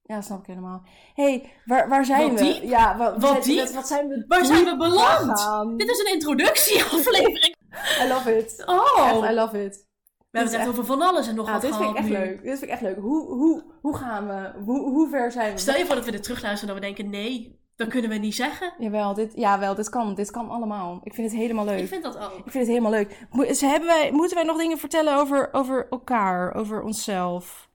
Ja, 0.02 0.20
snap 0.20 0.40
ik 0.40 0.46
helemaal. 0.46 0.82
Hé, 1.14 1.24
hey, 1.24 1.52
waar, 1.64 1.88
waar 1.88 2.04
zijn 2.04 2.30
Wat 2.30 2.40
we? 2.40 2.44
diep? 2.52 2.62
Ja, 2.62 2.96
wa- 2.96 3.18
Wat 3.18 3.44
zijn- 3.44 3.56
diep? 3.64 3.74
Wat 3.74 3.86
zijn 3.86 4.08
we 4.08 4.24
Waar 4.28 4.44
zijn 4.44 4.64
we 4.64 4.76
beland? 4.76 5.78
Dit 5.78 5.90
is 5.90 5.98
een 5.98 6.12
introductieaflevering. 6.12 7.56
I 8.04 8.08
love 8.08 8.36
it. 8.36 8.62
Oh, 8.66 9.06
Echt, 9.08 9.30
I 9.30 9.34
love 9.34 9.64
it. 9.64 9.86
We 10.30 10.38
hebben 10.38 10.52
het 10.58 10.60
echt 10.68 10.70
over 10.72 10.84
van 10.86 11.02
alles 11.02 11.28
en 11.28 11.34
nog 11.34 11.46
Ja, 11.46 11.52
wat 11.52 11.60
dit 11.60 11.76
vind 11.76 11.90
ik 11.90 11.96
echt 11.96 12.06
nu. 12.08 12.12
leuk. 12.12 12.42
Dit 12.42 12.58
vind 12.58 12.62
ik 12.62 12.68
echt 12.68 12.80
leuk. 12.80 12.96
Hoe, 12.96 13.26
hoe, 13.26 13.64
hoe 13.80 13.96
gaan 13.96 14.26
we? 14.26 14.50
Hoe, 14.64 14.80
hoe 14.90 15.08
ver 15.08 15.32
zijn 15.32 15.52
we? 15.52 15.58
Stel 15.58 15.76
je 15.76 15.86
voor 15.86 15.94
dat 15.94 16.04
we 16.04 16.10
dit 16.10 16.22
terugluisteren 16.22 16.74
en 16.74 16.80
dat 16.80 16.90
we 16.90 16.94
denken, 16.94 17.20
nee, 17.20 17.60
dat 17.76 17.88
kunnen 17.88 18.10
we 18.10 18.16
niet 18.16 18.34
zeggen. 18.34 18.72
Jawel, 18.78 19.14
dit, 19.14 19.32
jawel, 19.34 19.74
dit 19.74 19.88
kan. 19.88 20.14
Dit 20.14 20.30
kan 20.30 20.50
allemaal. 20.50 21.00
Ik 21.04 21.14
vind 21.14 21.30
het 21.30 21.40
helemaal 21.40 21.64
leuk. 21.64 21.78
Ik 21.80 21.88
vind 21.88 22.02
dat 22.02 22.18
ook. 22.18 22.32
Ik 22.32 22.50
vind 22.50 22.54
het 22.54 22.66
helemaal 22.66 22.90
leuk. 22.90 23.26
Mo- 23.30 23.52
ze 23.52 23.66
hebben 23.66 23.88
wij, 23.88 24.10
moeten 24.12 24.36
wij 24.36 24.44
nog 24.46 24.56
dingen 24.58 24.78
vertellen 24.78 25.16
over, 25.16 25.48
over 25.52 25.86
elkaar, 25.90 26.54
over 26.54 26.82
onszelf? 26.82 27.70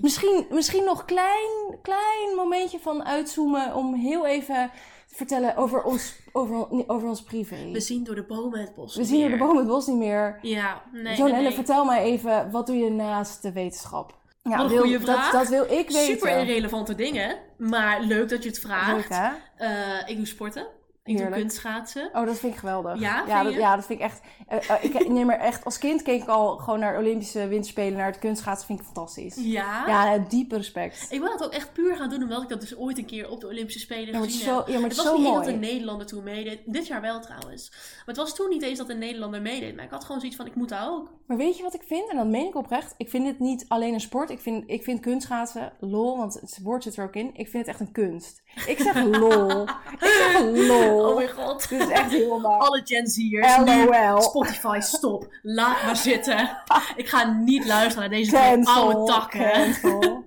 Misschien, 0.00 0.46
misschien 0.50 0.84
nog 0.84 0.98
een 1.00 1.04
klein, 1.06 1.78
klein 1.82 2.34
momentje 2.36 2.78
van 2.78 3.04
uitzoomen 3.04 3.74
om 3.74 3.94
heel 3.94 4.26
even 4.26 4.70
te 5.08 5.14
vertellen 5.14 5.56
over 5.56 5.82
ons, 5.82 6.14
over, 6.32 6.66
over 6.86 7.08
ons 7.08 7.22
privé. 7.22 7.70
We 7.72 7.80
zien 7.80 8.04
door 8.04 8.14
de 8.14 8.24
bomen 8.24 8.60
het 8.60 8.74
bos 8.74 8.96
We 8.96 9.04
zien 9.04 9.20
door 9.20 9.30
de 9.30 9.36
boom 9.44 9.56
het 9.56 9.66
bos 9.66 9.86
niet 9.86 9.96
meer. 9.96 10.38
Ja, 10.42 10.82
nee, 10.92 11.22
nee. 11.22 11.52
vertel 11.52 11.84
mij 11.84 12.02
even, 12.02 12.50
wat 12.50 12.66
doe 12.66 12.76
je 12.76 12.90
naast 12.90 13.42
de 13.42 13.52
wetenschap? 13.52 14.14
Ja, 14.42 14.56
Wat 14.56 14.60
een 14.66 14.72
wil- 14.72 14.80
goede 14.82 14.98
dat, 14.98 15.14
vraag. 15.14 15.32
dat 15.32 15.48
wil 15.48 15.62
ik 15.62 15.70
weten. 15.90 16.04
Super 16.04 16.38
irrelevante 16.38 16.94
dingen, 16.94 17.38
maar 17.58 18.00
leuk 18.00 18.28
dat 18.28 18.42
je 18.42 18.48
het 18.48 18.58
vraagt. 18.58 18.92
Leuk, 18.92 19.08
hè? 19.08 19.28
Eh, 19.56 20.08
ik 20.08 20.16
doe 20.16 20.26
sporten. 20.26 20.66
Ik 21.06 21.16
doe 21.18 21.28
kunstschaatsen. 21.28 22.10
Oh, 22.12 22.26
dat 22.26 22.38
vind 22.38 22.52
ik 22.52 22.58
geweldig. 22.58 23.00
Ja, 23.00 23.24
ja, 23.26 23.42
dat, 23.42 23.52
ja, 23.54 23.76
dat 23.76 23.86
vind 23.86 23.98
ik 23.98 24.04
echt. 24.04 24.20
eh, 24.48 24.70
eh, 24.70 24.84
ik 24.84 25.08
neem 25.08 25.30
er 25.30 25.38
echt. 25.38 25.64
Als 25.64 25.78
kind 25.78 26.02
keek 26.02 26.22
ik 26.22 26.28
al 26.28 26.56
gewoon 26.56 26.80
naar 26.80 26.98
Olympische 26.98 27.48
Winterspelen, 27.48 27.96
naar 27.98 28.06
het 28.06 28.18
kunstschaatsen. 28.18 28.66
Vind 28.66 28.78
ik 28.80 28.84
fantastisch. 28.84 29.34
Ja. 29.38 29.84
Ja, 29.86 30.18
diepe 30.18 30.56
respect. 30.56 31.06
Ik 31.10 31.20
wil 31.20 31.30
dat 31.30 31.44
ook 31.44 31.52
echt 31.52 31.72
puur 31.72 31.96
gaan 31.96 32.08
doen, 32.08 32.22
omdat 32.22 32.42
ik 32.42 32.48
dat 32.48 32.60
dus 32.60 32.76
ooit 32.76 32.98
een 32.98 33.06
keer 33.06 33.30
op 33.30 33.40
de 33.40 33.46
Olympische 33.46 33.80
Spelen 33.80 34.14
Ja, 34.14 34.22
gezien 34.22 34.40
zo, 34.40 34.56
heb. 34.56 34.66
ja, 34.68 34.78
maar 34.78 34.88
het 34.88 34.96
was 34.96 35.06
zo 35.06 35.16
niet 35.16 35.22
mooi. 35.26 35.44
dat 35.44 35.46
een 35.54 35.58
Nederlander 35.60 36.06
toen 36.06 36.24
meedeed. 36.24 36.60
Dit 36.66 36.86
jaar 36.86 37.00
wel 37.00 37.20
trouwens. 37.20 37.70
Maar 37.70 38.04
het 38.06 38.16
was 38.16 38.34
toen 38.34 38.48
niet 38.48 38.62
eens 38.62 38.78
dat 38.78 38.88
een 38.88 38.98
Nederlander 38.98 39.42
meedeed. 39.42 39.74
Maar 39.76 39.84
ik 39.84 39.90
had 39.90 40.04
gewoon 40.04 40.20
zoiets 40.20 40.36
van, 40.38 40.46
ik 40.46 40.54
moet 40.54 40.68
daar 40.68 40.88
ook. 40.90 41.10
Maar 41.26 41.36
weet 41.36 41.56
je 41.56 41.62
wat 41.62 41.74
ik 41.74 41.82
vind? 41.86 42.10
En 42.10 42.16
dat 42.16 42.26
meen 42.26 42.46
ik 42.46 42.54
oprecht. 42.54 42.94
Ik 42.96 43.08
vind 43.10 43.24
dit 43.24 43.38
niet 43.38 43.64
alleen 43.68 43.94
een 43.94 44.00
sport. 44.00 44.30
Ik 44.30 44.40
vind, 44.40 44.64
ik 44.66 44.82
vind 44.82 45.00
kunstschaatsen 45.00 45.72
lol, 45.80 46.16
want 46.16 46.34
het 46.34 46.58
woord 46.62 46.82
zit 46.82 46.96
er 46.96 47.04
ook 47.04 47.14
in. 47.14 47.30
Ik 47.34 47.48
vind 47.48 47.66
het 47.66 47.66
echt 47.66 47.80
een 47.80 47.92
kunst. 47.92 48.42
Ik 48.66 48.78
zeg 48.78 49.04
lol. 49.04 49.62
ik 49.62 49.98
zeg 50.00 50.40
lol. 50.68 50.95
Oh 51.00 51.16
mijn 51.16 51.28
god. 51.30 51.68
Dit 51.68 51.80
is 51.80 51.88
echt 51.88 52.10
helemaal... 52.10 52.60
Alle 52.60 52.80
Gen 52.84 53.06
Z'ers. 53.06 53.56
LOL. 53.56 54.22
Spotify, 54.22 54.78
stop. 54.80 55.28
Laat 55.42 55.84
maar 55.84 55.96
zitten. 55.96 56.58
Ik 56.96 57.08
ga 57.08 57.32
niet 57.32 57.66
luisteren 57.66 58.10
naar 58.10 58.18
deze 58.18 58.60
oude 58.64 59.12
takken. 59.12 59.52
Cancel. 59.52 60.24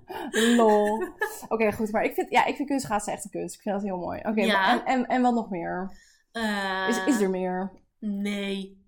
Lol. 0.55 1.03
Oké, 1.47 1.71
goed. 1.71 1.91
Maar 1.91 2.03
ik 2.03 2.13
vind, 2.13 2.29
ja, 2.29 2.45
ik 2.45 2.55
vind 2.55 2.67
kunstschaatsen 2.67 3.13
echt 3.13 3.23
een 3.23 3.29
kunst. 3.31 3.55
Ik 3.55 3.61
vind 3.61 3.75
dat 3.75 3.83
heel 3.83 3.97
mooi. 3.97 4.19
Oké, 4.23 4.41
Ja. 4.41 4.71
en, 4.71 4.85
en, 4.85 5.07
en 5.07 5.21
wat 5.21 5.33
nog 5.33 5.49
meer? 5.49 5.91
Eh, 6.31 6.85
Is, 6.89 7.03
is 7.05 7.21
er 7.21 7.29
meer? 7.29 7.71
Nee. 7.99 8.78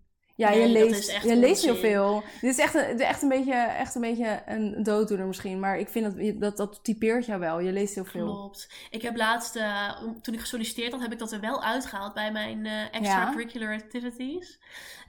Ja, 0.42 0.50
Nee, 0.50 0.60
je 0.60 0.68
leest, 0.68 1.24
je 1.24 1.36
leest 1.36 1.64
heel 1.64 1.76
veel. 1.76 2.24
Dit 2.42 2.52
is 2.52 2.58
echt 2.58 2.74
een, 2.74 3.00
echt 3.00 3.22
een, 3.22 3.30
beetje, 3.30 3.54
echt 3.54 3.96
een 3.96 4.02
beetje 4.02 4.42
een 4.46 4.84
dooddoener 4.84 5.28
misschien. 5.28 5.60
Maar 5.60 5.80
ik 5.80 5.90
vind 5.90 6.06
dat, 6.06 6.40
dat 6.40 6.58
dat 6.58 6.84
typeert 6.84 7.26
jou 7.26 7.40
wel. 7.40 7.60
Je 7.60 7.72
leest 7.72 7.96
heel 7.96 8.06
veel. 8.06 8.26
Klopt. 8.26 8.70
Ik 8.90 9.02
heb 9.02 9.18
laatst, 9.18 9.56
eh, 9.56 10.02
toen 10.22 10.34
ik 10.34 10.40
gesolliciteerd 10.40 10.92
had, 10.92 11.02
heb 11.02 11.12
ik 11.12 11.20
dat 11.20 11.32
er 11.32 11.40
wel 11.40 11.64
uitgehaald 11.64 12.14
bij 12.14 12.32
mijn 12.32 12.66
eh, 12.66 12.72
extracurricular 12.92 13.74
activities. 13.74 14.60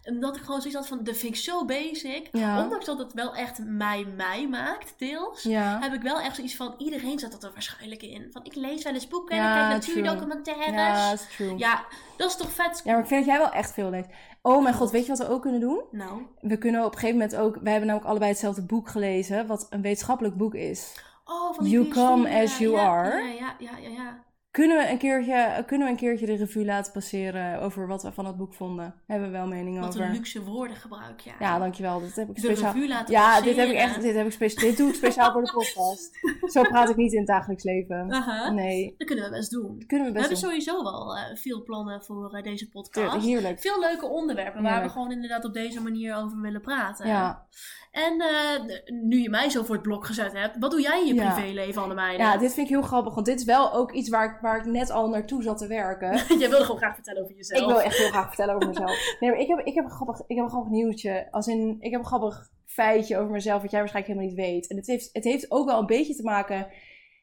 Omdat 0.04 0.36
ik 0.36 0.42
gewoon 0.42 0.60
zoiets 0.60 0.78
had 0.78 0.88
van, 0.88 1.04
dat 1.04 1.16
vind 1.16 1.34
ik 1.34 1.40
zo 1.40 1.64
basic. 1.64 2.28
Ja. 2.32 2.62
Ondanks 2.62 2.84
dat 2.84 2.98
het 2.98 3.12
wel 3.12 3.34
echt 3.34 3.58
mij 3.64 4.04
mij 4.16 4.48
maakt, 4.48 4.94
deels. 4.96 5.42
Ja. 5.42 5.78
Heb 5.80 5.92
ik 5.92 6.02
wel 6.02 6.20
echt 6.20 6.34
zoiets 6.34 6.56
van, 6.56 6.74
iedereen 6.78 7.18
zet 7.18 7.32
dat 7.32 7.44
er 7.44 7.52
waarschijnlijk 7.52 8.02
in. 8.02 8.28
Van, 8.32 8.44
ik 8.44 8.54
lees 8.54 8.82
wel 8.82 8.92
eens 8.94 9.08
boeken 9.08 9.36
Ja, 9.36 9.42
en 9.42 9.50
ik 9.50 9.58
kijk 9.58 9.94
natuurdocumentaires. 9.96 10.74
Ja, 10.74 10.94
Ja, 10.94 11.10
dat 11.10 11.20
is 11.20 11.36
true. 11.36 11.58
Ja. 11.58 11.84
dat 12.16 12.30
is 12.30 12.36
toch 12.36 12.50
vet? 12.50 12.82
maar 12.84 12.98
ik 12.98 13.06
vind 13.06 13.24
dat 13.24 13.34
jij 13.34 13.38
wel 13.38 13.52
echt 13.52 13.72
veel 13.72 13.90
leest. 13.90 14.08
Oh 14.42 14.62
mijn 14.62 14.74
god, 14.74 14.90
weet 14.90 15.02
je 15.02 15.08
wat 15.08 15.18
we 15.18 15.28
ook 15.28 15.42
kunnen 15.42 15.60
doen? 15.60 15.82
We 15.90 15.96
Nou. 15.96 16.56
kunnen 16.58 16.84
op 16.84 16.92
een 16.92 16.98
gegeven 16.98 17.18
moment 17.18 17.36
ook... 17.36 17.54
Wij 17.54 17.70
hebben 17.70 17.86
namelijk 17.86 18.10
allebei 18.10 18.30
hetzelfde 18.30 18.62
boek 18.62 18.88
gelezen. 18.88 19.46
Wat 19.46 19.66
een 19.70 19.82
wetenschappelijk 19.82 20.36
boek 20.36 20.54
is. 20.54 21.04
Oh, 21.24 21.54
van 21.54 21.64
die 21.64 21.72
You 21.72 21.88
come 21.88 22.42
as 22.42 22.58
you 22.58 22.72
ja, 22.72 22.86
are. 22.86 23.22
Ja, 23.22 23.56
ja, 23.58 23.78
ja, 23.78 23.88
ja. 23.88 24.24
Kunnen 24.52 24.76
we, 24.76 24.90
een 24.90 24.98
keertje, 24.98 25.62
kunnen 25.66 25.86
we 25.86 25.92
een 25.92 25.98
keertje 25.98 26.26
de 26.26 26.34
revue 26.34 26.64
laten 26.64 26.92
passeren 26.92 27.60
over 27.60 27.86
wat 27.86 28.02
we 28.02 28.12
van 28.12 28.26
het 28.26 28.36
boek 28.36 28.54
vonden? 28.54 28.94
Hebben 29.06 29.26
we 29.30 29.36
wel 29.36 29.46
mening 29.46 29.78
Wat 29.78 29.88
over. 29.88 30.00
een 30.00 30.12
luxe 30.12 30.44
woordengebruik, 30.44 31.20
ja. 31.20 31.32
Ja, 31.38 31.58
dankjewel. 31.58 32.00
Dat 32.00 32.14
heb 32.14 32.28
ik 32.28 32.34
de 32.34 32.40
speciaal... 32.40 32.72
revue 32.72 32.88
laten 32.88 33.12
Ja, 33.14 33.20
passeren. 33.26 33.44
dit 33.44 33.56
heb 33.56 33.68
ik 33.68 33.74
echt... 33.76 34.02
Dit, 34.02 34.14
heb 34.14 34.26
ik 34.26 34.32
spe- 34.32 34.60
dit 34.60 34.76
doe 34.76 34.88
ik 34.88 34.94
speciaal 34.94 35.32
voor 35.32 35.42
de 35.44 35.52
podcast. 35.58 36.10
Zo 36.52 36.62
praat 36.62 36.88
ik 36.90 36.96
niet 36.96 37.12
in 37.12 37.18
het 37.18 37.26
dagelijks 37.26 37.64
leven. 37.64 38.06
Nee, 38.54 38.94
Dat 38.98 39.06
kunnen 39.06 39.24
we 39.24 39.30
best 39.30 39.50
doen. 39.50 39.78
dat 39.78 39.86
kunnen 39.86 40.06
we 40.06 40.12
We 40.12 40.18
best 40.18 40.30
hebben 40.30 40.50
doen. 40.50 40.62
sowieso 40.62 40.82
wel 40.82 41.16
eh, 41.16 41.36
veel 41.36 41.62
plannen 41.62 42.02
voor 42.04 42.34
eh, 42.34 42.42
deze 42.42 42.68
podcast. 42.70 43.24
Heerlijk. 43.24 43.60
Veel 43.60 43.80
leuke 43.80 44.06
onderwerpen 44.06 44.62
waar 44.62 44.82
we 44.82 44.88
gewoon 44.88 45.12
inderdaad 45.12 45.44
op 45.44 45.54
deze 45.54 45.80
manier 45.82 46.14
over 46.16 46.40
willen 46.40 46.60
praten. 46.60 47.06
Ja. 47.06 47.46
En 47.92 48.20
eh, 48.20 48.92
nu 49.02 49.22
je 49.22 49.30
mij 49.30 49.48
zo 49.50 49.62
voor 49.62 49.74
het 49.74 49.84
blok 49.84 50.06
gezet 50.06 50.32
hebt, 50.32 50.56
wat 50.58 50.70
doe 50.70 50.80
jij 50.80 51.00
in 51.00 51.06
je 51.06 51.14
Ja. 51.14 51.32
privéleven, 51.32 51.82
Annemeide? 51.82 52.22
ja, 52.22 52.36
dit 52.36 52.54
vind 52.54 52.66
ik 52.66 52.72
heel 52.72 52.82
grappig. 52.82 53.14
Want 53.14 53.26
dit 53.26 53.38
is 53.38 53.44
wel 53.44 53.72
ook 53.72 53.92
iets 53.92 54.08
waar 54.08 54.34
ik, 54.34 54.40
waar 54.40 54.58
ik 54.58 54.64
net 54.64 54.90
al 54.90 55.08
naartoe 55.08 55.42
zat 55.42 55.58
te 55.58 55.66
werken. 55.66 56.10
Jij 56.38 56.48
wilde 56.48 56.64
gewoon 56.64 56.76
graag 56.80 56.94
vertellen 56.94 57.22
over 57.22 57.34
jezelf. 57.36 57.60
Ik 57.60 57.66
wil 57.66 57.80
echt 57.80 57.96
heel 57.98 58.08
graag 58.08 58.26
vertellen 58.26 58.54
over 58.54 58.68
mezelf. 58.68 59.16
Nee, 59.20 59.30
maar 59.30 59.38
ik 59.40 59.48
heb, 59.48 59.58
ik 59.58 59.74
heb, 59.74 59.84
een, 59.84 59.90
grappig, 59.90 60.20
ik 60.26 60.36
heb 60.36 60.44
een 60.44 60.50
grappig 60.50 60.70
nieuwtje. 60.70 61.28
Als 61.30 61.46
in, 61.46 61.76
ik 61.80 61.90
heb 61.90 62.00
een 62.00 62.06
grappig 62.06 62.50
feitje 62.66 63.18
over 63.18 63.30
mezelf 63.30 63.62
wat 63.62 63.70
jij 63.70 63.80
waarschijnlijk 63.80 64.14
helemaal 64.18 64.36
niet 64.36 64.52
weet. 64.54 64.70
En 64.70 64.76
het 64.76 64.86
heeft, 64.86 65.08
het 65.12 65.24
heeft 65.24 65.50
ook 65.50 65.66
wel 65.66 65.78
een 65.78 65.86
beetje 65.86 66.14
te 66.14 66.22
maken 66.22 66.66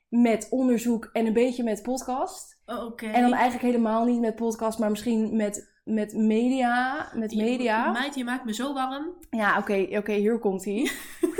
met 0.10 0.47
onderzoek 0.49 1.10
en 1.13 1.25
een 1.25 1.34
beetje 1.34 1.63
met 1.63 1.84
podcast. 1.84 2.62
Oh, 2.65 2.86
Oké. 2.86 3.05
En 3.05 3.21
dan 3.21 3.34
eigenlijk 3.34 3.63
helemaal 3.65 4.05
niet 4.05 4.19
met 4.19 4.36
podcast, 4.36 4.79
maar 4.79 4.89
misschien 4.89 5.36
met, 5.36 5.79
met 5.93 6.13
media. 6.13 7.10
Met 7.13 7.36
media. 7.36 7.91
Meid, 7.91 8.15
je 8.15 8.23
maakt 8.23 8.45
me 8.45 8.54
zo 8.54 8.73
warm. 8.73 9.13
Ja, 9.30 9.58
oké, 9.58 9.88
oké, 9.91 10.13
hier 10.13 10.39
komt 10.39 10.65
hij. 10.65 10.91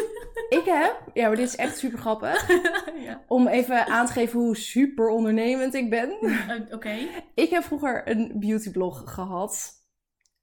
ik 0.59 0.63
heb, 0.65 1.01
ja, 1.13 1.27
maar 1.27 1.35
dit 1.35 1.47
is 1.47 1.55
echt 1.55 1.77
super 1.77 1.99
grappig. 1.99 2.47
ja. 3.07 3.21
Om 3.27 3.47
even 3.47 3.85
aan 3.85 4.05
te 4.05 4.12
geven 4.12 4.39
hoe 4.39 4.55
super 4.57 5.07
ondernemend 5.07 5.73
ik 5.73 5.89
ben. 5.89 6.12
Eh, 6.21 6.73
Oké. 6.73 6.97
Ik 7.33 7.49
heb 7.49 7.63
vroeger 7.63 8.01
een 8.09 8.31
beautyblog 8.35 9.01
gehad. 9.05 9.77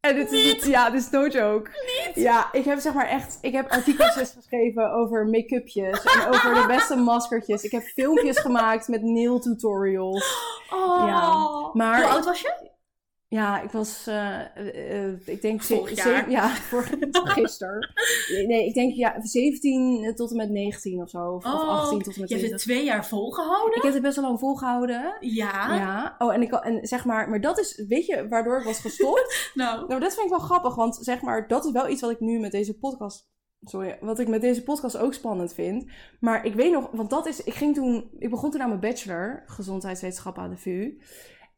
En 0.01 0.14
dit 0.14 0.33
is 0.33 0.45
niet, 0.53 0.64
ja, 0.66 0.90
dit 0.90 1.01
is 1.01 1.11
no 1.11 1.27
joke. 1.27 1.71
Ja, 2.14 2.53
ik 2.53 2.64
heb 2.64 2.79
zeg 2.79 2.92
maar 2.95 3.07
echt, 3.09 3.38
ik 3.40 3.53
heb 3.53 3.71
artikeltjes 3.71 4.31
geschreven 4.31 4.92
over 4.92 5.27
make-upjes 5.27 6.05
en 6.05 6.29
over 6.29 6.55
de 6.55 6.64
beste 6.66 6.97
maskertjes. 6.97 7.62
Ik 7.62 7.71
heb 7.71 7.83
filmpjes 7.83 8.38
gemaakt 8.38 8.88
met 8.88 9.03
nail 9.03 9.38
tutorials. 9.40 10.37
Oh. 10.71 11.05
Ja, 11.07 11.47
maar- 11.73 12.03
Hoe 12.03 12.11
oud 12.11 12.25
was 12.25 12.40
je? 12.40 12.75
Ja, 13.29 13.62
ik 13.62 13.71
was, 13.71 14.07
eh, 14.07 14.41
eh, 14.41 15.05
eh, 15.05 15.19
ik 15.25 15.43
denk... 15.43 15.62
Vorig 15.62 16.05
jaar. 16.05 16.31
Ja, 16.31 16.49
gisteren. 17.12 17.95
Nee, 18.47 18.67
ik 18.67 18.75
denk 18.75 18.95
ja, 18.95 19.21
17 19.21 20.12
tot 20.15 20.31
en 20.31 20.37
met 20.37 20.51
19 20.51 21.03
of 21.03 21.11
zo. 21.11 21.33
Of, 21.33 21.45
of 21.45 21.53
18 21.53 22.03
tot 22.03 22.15
en 22.15 22.21
met 22.21 22.31
Oh, 22.33 22.39
je 22.39 22.45
hebt 22.45 22.49
20. 22.49 22.51
het 22.51 22.61
twee 22.61 22.85
jaar 22.85 23.07
volgehouden? 23.07 23.77
Ik 23.77 23.83
heb 23.83 23.93
het 23.93 24.03
best 24.03 24.17
wel 24.17 24.25
lang 24.25 24.39
volgehouden. 24.39 25.17
Ja. 25.21 25.75
Ja. 25.75 26.15
Oh, 26.19 26.35
en, 26.35 26.43
ik, 26.43 26.53
en 26.53 26.87
zeg 26.87 27.05
maar, 27.05 27.29
maar 27.31 27.41
dat 27.41 27.59
is, 27.59 27.85
weet 27.89 28.07
je, 28.07 28.29
waardoor 28.29 28.59
ik 28.59 28.65
was 28.65 28.81
gestopt? 28.81 29.35
Nou. 29.55 29.89
nou, 29.89 30.01
dat 30.01 30.15
vind 30.15 30.25
ik 30.27 30.33
wel 30.33 30.47
grappig, 30.47 30.75
want 30.75 30.99
zeg 31.01 31.23
maar, 31.23 31.49
dat 31.49 31.65
is 31.65 31.73
wel 31.73 31.89
iets 31.89 32.01
wat 32.01 32.11
ik 32.11 32.21
nu 32.21 32.39
met 32.39 32.53
deze 32.53 32.79
podcast, 32.79 33.29
sorry, 33.61 33.99
wat 34.01 34.19
ik 34.19 34.29
met 34.29 34.41
deze 34.41 34.62
podcast 34.62 34.97
ook 34.97 35.15
spannend 35.15 35.55
vind. 35.55 35.91
Maar 36.21 36.45
ik 36.45 36.55
weet 36.55 36.73
nog, 36.73 36.91
want 36.93 37.11
dat 37.11 37.27
is, 37.27 37.43
ik 37.43 37.55
ging 37.55 37.75
toen, 37.75 38.11
ik 38.19 38.31
begon 38.31 38.51
toen 38.51 38.62
aan 38.62 38.69
mijn 38.69 38.81
bachelor, 38.81 39.43
gezondheidswetenschappen 39.47 40.43
aan 40.43 40.51
de 40.51 40.57
VU. 40.57 40.99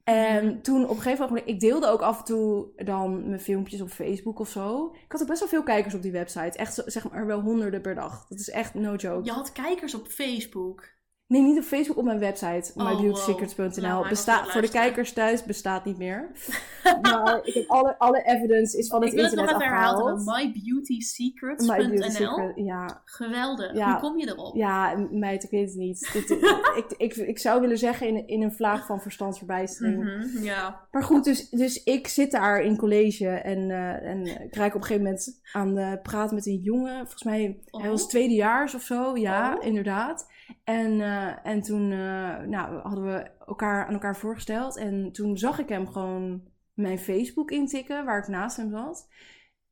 En 0.09 0.47
Mhm. 0.47 0.61
toen 0.61 0.85
op 0.85 0.97
een 0.97 1.03
gegeven 1.03 1.27
moment, 1.27 1.49
ik 1.49 1.61
deelde 1.61 1.87
ook 1.87 2.01
af 2.01 2.19
en 2.19 2.25
toe 2.25 2.67
dan 2.77 3.29
mijn 3.29 3.41
filmpjes 3.41 3.81
op 3.81 3.89
Facebook 3.89 4.39
of 4.39 4.49
zo. 4.49 4.95
Ik 5.05 5.13
had 5.13 5.21
ook 5.23 5.27
best 5.29 5.41
wel 5.41 5.49
veel 5.49 5.63
kijkers 5.63 5.95
op 5.95 6.03
die 6.03 6.13
website. 6.13 6.59
Echt, 6.59 6.83
zeg 6.87 7.11
maar, 7.11 7.27
wel 7.27 7.41
honderden 7.41 7.81
per 7.81 7.95
dag. 7.95 8.27
Dat 8.29 8.39
is 8.39 8.51
echt 8.51 8.75
no 8.75 8.95
joke. 8.95 9.25
Je 9.25 9.31
had 9.33 9.53
kijkers 9.53 9.95
op 9.95 10.07
Facebook. 10.07 10.97
Nee, 11.29 11.43
niet 11.43 11.59
op 11.59 11.65
Facebook, 11.65 11.97
op 11.99 12.05
mijn 12.05 12.19
website. 12.19 12.73
Oh, 12.75 12.85
mybeautysecrets.nl. 12.91 13.65
wow. 13.71 13.77
Nou, 13.85 14.01
hij 14.01 14.09
Besta- 14.09 14.43
was 14.43 14.53
voor 14.53 14.61
de 14.61 14.69
kijkers 14.71 15.13
thuis 15.13 15.45
bestaat 15.45 15.85
niet 15.85 15.99
meer. 15.99 16.31
maar 17.03 17.41
ik 17.43 17.55
heb 17.55 17.65
alle, 17.71 17.99
alle 17.99 18.23
evidence 18.23 18.79
is 18.79 18.89
van 18.89 19.01
het 19.03 19.09
ik 19.11 19.15
wil 19.15 19.25
het 19.25 19.35
nog 19.35 19.45
internet 19.45 19.63
even 19.69 19.75
herhalen. 19.77 20.13
afgehaald. 20.15 20.45
mybeautysecrets.nl 20.55 21.77
My 21.77 21.89
Beauty 21.89 22.09
Secret, 22.11 22.53
ja. 22.57 23.03
Geweldig. 23.05 23.75
Ja. 23.75 23.91
Hoe 23.91 24.01
kom 24.01 24.19
je 24.19 24.27
erop? 24.29 24.57
Ja, 24.57 25.07
meid, 25.11 25.45
ik 25.45 25.51
weet 25.51 25.69
het 25.69 25.77
niet. 25.79 26.11
Dit, 26.13 26.31
ik, 26.81 26.95
ik, 26.97 27.15
ik 27.17 27.39
zou 27.39 27.61
willen 27.61 27.79
zeggen 27.79 28.07
in, 28.09 28.27
in 28.29 28.43
een 28.43 28.53
vlaag 28.53 28.87
van 28.87 29.01
verstandsverbijstering. 29.01 30.05
Mhm, 30.05 30.45
ja. 30.45 30.81
Maar 30.91 31.03
goed, 31.05 31.25
dus, 31.25 31.51
dus 31.51 31.83
ik 31.83 32.09
zit 32.09 32.31
daar 32.31 32.61
in 32.63 32.77
college 32.77 33.29
en, 33.29 33.71
eh 33.71 34.11
en 34.11 34.27
ik 34.45 34.55
raak 34.55 34.75
op 34.75 34.81
een 34.81 34.87
gegeven 34.87 35.03
moment 35.03 35.41
aan 35.53 35.75
de 35.75 35.99
praat 36.03 36.33
met 36.33 36.47
een 36.47 36.61
jongen. 36.63 36.97
Volgens 36.97 37.23
mij, 37.25 37.41
hij 37.41 37.81
Oh. 37.85 37.89
was 37.89 38.09
tweedejaars 38.09 38.75
of 38.75 38.83
zo. 38.83 39.17
Ja, 39.17 39.57
Oh. 39.57 39.65
inderdaad. 39.67 40.27
En, 40.65 41.01
eh, 41.01 41.47
en 41.47 41.63
toen 41.63 41.93
eh, 41.93 42.39
nou, 42.39 42.81
hadden 42.83 43.05
we 43.05 43.31
elkaar 43.47 43.87
aan 43.87 43.93
elkaar 43.93 44.17
voorgesteld. 44.17 44.77
En 44.77 45.13
toen 45.13 45.39
zag 45.39 45.59
ik 45.59 45.69
hem 45.69 45.89
gewoon 45.89 46.43
mijn 46.75 46.99
Facebook 46.99 47.51
intikken, 47.51 48.05
waar 48.05 48.19
ik 48.19 48.29
naast 48.29 48.57
hem 48.57 48.71
zat. 48.71 49.09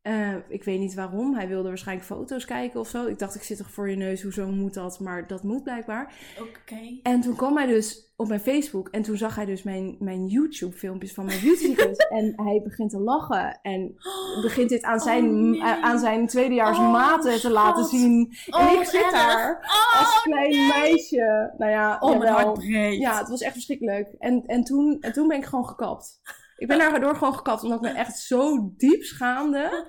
Eh, 0.06 0.34
ik 0.48 0.64
weet 0.64 0.78
niet 0.78 0.94
waarom. 0.94 1.34
Hij 1.34 1.48
wilde 1.48 1.68
waarschijnlijk 1.68 2.06
foto's 2.08 2.44
kijken 2.44 2.80
of 2.80 2.88
zo. 2.88 3.06
Ik 3.06 3.18
dacht, 3.18 3.34
ik 3.34 3.42
zit 3.42 3.58
toch 3.58 3.70
voor 3.70 3.90
je 3.90 3.96
neus, 3.96 4.22
hoezo 4.22 4.46
moet 4.46 4.74
dat? 4.74 5.00
Maar 5.00 5.26
dat 5.26 5.42
moet 5.42 5.62
blijkbaar. 5.62 6.12
Oké. 6.40 6.98
En 7.02 7.20
toen 7.20 7.36
kwam 7.36 7.56
hij 7.56 7.66
dus 7.66 8.12
op 8.16 8.28
mijn 8.28 8.40
Facebook 8.40 8.88
en 8.88 9.02
toen 9.02 9.16
zag 9.16 9.34
hij 9.36 9.44
dus 9.44 9.62
mijn, 9.62 9.96
mijn 9.98 10.26
YouTube-filmpjes 10.26 11.12
van 11.14 11.24
mijn 11.24 11.40
beauty 11.40 11.64
secrets. 11.66 12.06
en 12.18 12.32
hij 12.36 12.60
begint 12.64 12.90
te 12.90 12.98
lachen 12.98 13.58
en 13.62 13.94
begint 14.42 14.68
dit 14.68 14.82
aan 14.82 15.00
zijn, 15.00 15.24
Oh, 15.24 15.30
nee. 15.50 15.62
a- 15.62 15.80
aan 15.80 15.98
zijn 15.98 16.26
tweedejaars 16.26 16.78
Oh, 16.78 16.92
maten 16.92 17.40
te 17.40 17.50
laten 17.50 17.84
zien. 17.84 18.36
Oh, 18.50 18.60
en 18.60 18.70
ik 18.70 18.76
wat 18.78 18.88
zit 18.88 19.10
daar 19.10 19.58
Oh, 19.62 19.98
als 20.00 20.22
klein 20.22 20.50
nee. 20.50 20.68
meisje. 20.68 21.54
Nou 21.58 21.70
ja, 21.70 21.96
Oh, 22.00 22.08
mijn 22.18 22.20
jawel. 22.32 22.44
hart 22.46 22.58
breekt. 22.58 23.00
Ja, 23.00 23.18
het 23.18 23.28
was 23.28 23.40
echt 23.40 23.52
verschrikkelijk. 23.52 24.14
En, 24.18 24.42
en, 24.46 24.64
toen, 24.64 24.96
en 25.00 25.12
toen 25.12 25.28
ben 25.28 25.36
ik 25.36 25.44
gewoon 25.44 25.66
gekapt. 25.66 26.20
Ik 26.56 26.66
ben 26.68 26.78
daardoor 26.78 27.14
gewoon 27.16 27.34
gekapt, 27.34 27.62
omdat 27.62 27.84
ik 27.84 27.92
me 27.92 27.98
echt 27.98 28.18
zo 28.18 28.72
diep 28.76 29.02
schaamde. 29.02 29.86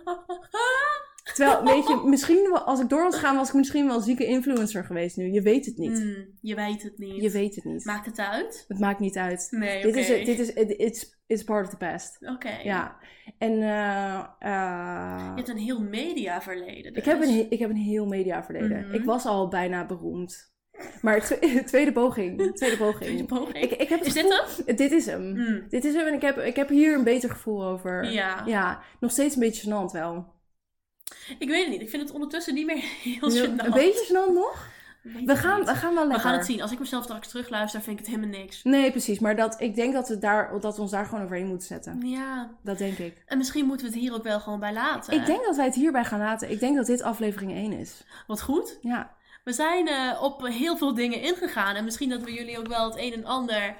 Terwijl, 1.33 1.63
weet 1.63 1.87
je, 1.87 2.01
misschien 2.05 2.49
wel- 2.51 2.61
als 2.63 2.79
ik 2.79 2.89
door 2.89 3.03
was 3.03 3.15
gaan, 3.17 3.35
was 3.35 3.47
ik 3.47 3.53
misschien 3.53 3.87
wel 3.87 3.95
een 3.95 4.01
zieke 4.01 4.25
influencer 4.25 4.83
geweest 4.83 5.17
nu. 5.17 5.31
Je 5.31 5.41
weet 5.41 5.65
het 5.65 5.77
niet. 5.77 5.99
Hmm, 5.99 6.25
je 6.41 6.55
weet 6.55 6.83
het 6.83 6.97
niet. 6.97 7.21
Je 7.21 7.29
weet 7.31 7.55
het 7.55 7.63
niet. 7.63 7.85
Maakt 7.85 8.05
het 8.05 8.19
uit? 8.19 8.65
Het 8.67 8.79
maakt 8.79 8.99
niet 8.99 9.17
uit. 9.17 9.47
Nee, 9.49 9.81
Dit 9.81 9.91
oké. 9.91 9.99
is, 9.99 10.25
dit 10.25 10.39
is, 10.39 10.53
it- 10.53 10.79
it's, 10.79 11.19
it's 11.27 11.43
part 11.43 11.65
of 11.65 11.69
the 11.69 11.77
past. 11.77 12.17
Oké. 12.33 12.57
Ja. 12.63 12.97
En, 13.37 13.51
eh, 13.61 14.17
eh, 14.39 15.25
Je 15.29 15.35
hebt 15.35 15.49
een 15.49 15.57
heel 15.57 15.79
mediaverleden. 15.81 16.93
ik, 16.95 17.05
heb 17.05 17.19
dus. 17.19 17.29
een, 17.29 17.51
ik 17.51 17.59
heb 17.59 17.69
een 17.69 17.75
heel 17.75 18.05
mediaverleden. 18.05 18.85
Mhm. 18.85 18.93
Ik 18.93 19.03
was 19.03 19.25
al 19.25 19.47
bijna 19.47 19.85
beroemd. 19.85 20.55
Maar 21.01 21.21
twe- 21.21 21.63
tweede 21.65 21.91
poging. 21.91 22.55
Tweede 22.55 22.77
poging. 22.77 23.03
Tweede 23.03 23.25
poging. 23.25 23.55
Ik, 23.63 23.71
ik 23.71 23.89
heb 23.89 24.01
Is 24.03 24.13
dit 24.13 24.45
hem? 24.65 24.75
Dit 24.75 24.91
is 24.91 25.05
hem. 25.05 25.35
Hmm. 25.35 25.65
Dit 25.69 25.85
is 25.85 25.93
hem 25.93 26.07
en 26.07 26.13
ik 26.13 26.21
heb, 26.21 26.37
ik 26.37 26.55
heb 26.55 26.69
hier 26.69 26.93
een 26.95 27.03
beter 27.03 27.29
gevoel 27.29 27.63
over. 27.63 28.11
Ja. 28.11 28.43
Ja, 28.45 28.81
nog 28.99 29.11
steeds 29.11 29.33
een 29.35 29.39
beetje 29.41 29.69
gênant 29.69 29.91
wel. 29.91 30.33
Ik 31.39 31.47
weet 31.49 31.61
het 31.61 31.69
niet. 31.69 31.81
Ik 31.81 31.89
vind 31.89 32.01
het 32.03 32.11
ondertussen 32.11 32.53
niet 32.53 32.65
meer 32.65 32.83
heel 33.03 33.31
gênant. 33.31 33.65
Een 33.65 33.71
beetje 33.73 34.05
gênant 34.09 34.33
nog? 34.33 34.67
We 35.25 35.35
gaan, 35.35 35.65
we 35.65 35.75
gaan 35.75 35.93
wel 35.93 36.01
We 36.03 36.07
lekker. 36.07 36.25
gaan 36.29 36.37
het 36.37 36.45
zien. 36.45 36.61
Als 36.61 36.71
ik 36.71 36.79
mezelf 36.79 37.03
straks 37.03 37.27
terugluister, 37.27 37.81
vind 37.81 37.99
ik 37.99 38.05
het 38.05 38.15
helemaal 38.15 38.39
niks. 38.39 38.63
Nee, 38.63 38.91
precies. 38.91 39.19
Maar 39.19 39.35
dat, 39.35 39.61
ik 39.61 39.75
denk 39.75 39.93
dat 39.93 40.07
we, 40.09 40.17
daar, 40.17 40.59
dat 40.59 40.75
we 40.75 40.81
ons 40.81 40.91
daar 40.91 41.05
gewoon 41.05 41.23
overheen 41.23 41.47
moeten 41.47 41.67
zetten. 41.67 42.01
Ja. 42.07 42.51
Dat 42.63 42.77
denk 42.77 42.97
ik. 42.97 43.23
En 43.25 43.37
misschien 43.37 43.65
moeten 43.65 43.85
we 43.87 43.91
het 43.93 44.01
hier 44.01 44.13
ook 44.13 44.23
wel 44.23 44.39
gewoon 44.39 44.59
bij 44.59 44.73
laten. 44.73 45.13
Ik 45.13 45.25
denk 45.25 45.43
dat 45.45 45.55
wij 45.55 45.65
het 45.65 45.75
hierbij 45.75 46.03
gaan 46.05 46.19
laten. 46.19 46.51
Ik 46.51 46.59
denk 46.59 46.75
dat 46.75 46.85
dit 46.85 47.01
aflevering 47.01 47.51
1 47.51 47.71
is. 47.71 48.03
Wat 48.27 48.41
goed. 48.41 48.77
Ja. 48.81 49.15
We 49.47 49.53
zijn 49.53 49.87
eh, 49.87 50.21
op 50.21 50.47
heel 50.47 50.77
veel 50.77 50.93
dingen 50.93 51.21
ingegaan. 51.21 51.75
En 51.75 51.83
misschien 51.83 52.09
dat 52.09 52.21
we 52.21 52.33
jullie 52.33 52.59
ook 52.59 52.67
wel 52.67 52.85
het 52.85 52.97
een 52.97 53.13
en 53.13 53.25
ander 53.25 53.75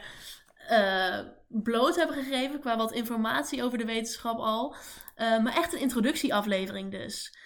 eh, 0.68 1.20
bloot 1.48 1.96
hebben 1.96 2.16
gegeven. 2.16 2.60
Qua 2.60 2.78
wat 2.78 2.92
informatie 2.92 3.64
over 3.64 3.78
de 3.78 3.86
wetenschap 3.86 4.40
al. 4.40 4.76
Eh, 5.16 5.40
maar 5.40 5.56
echt 5.56 5.74
een 5.74 5.80
introductieaflevering 5.80 6.92
dus. 6.92 7.38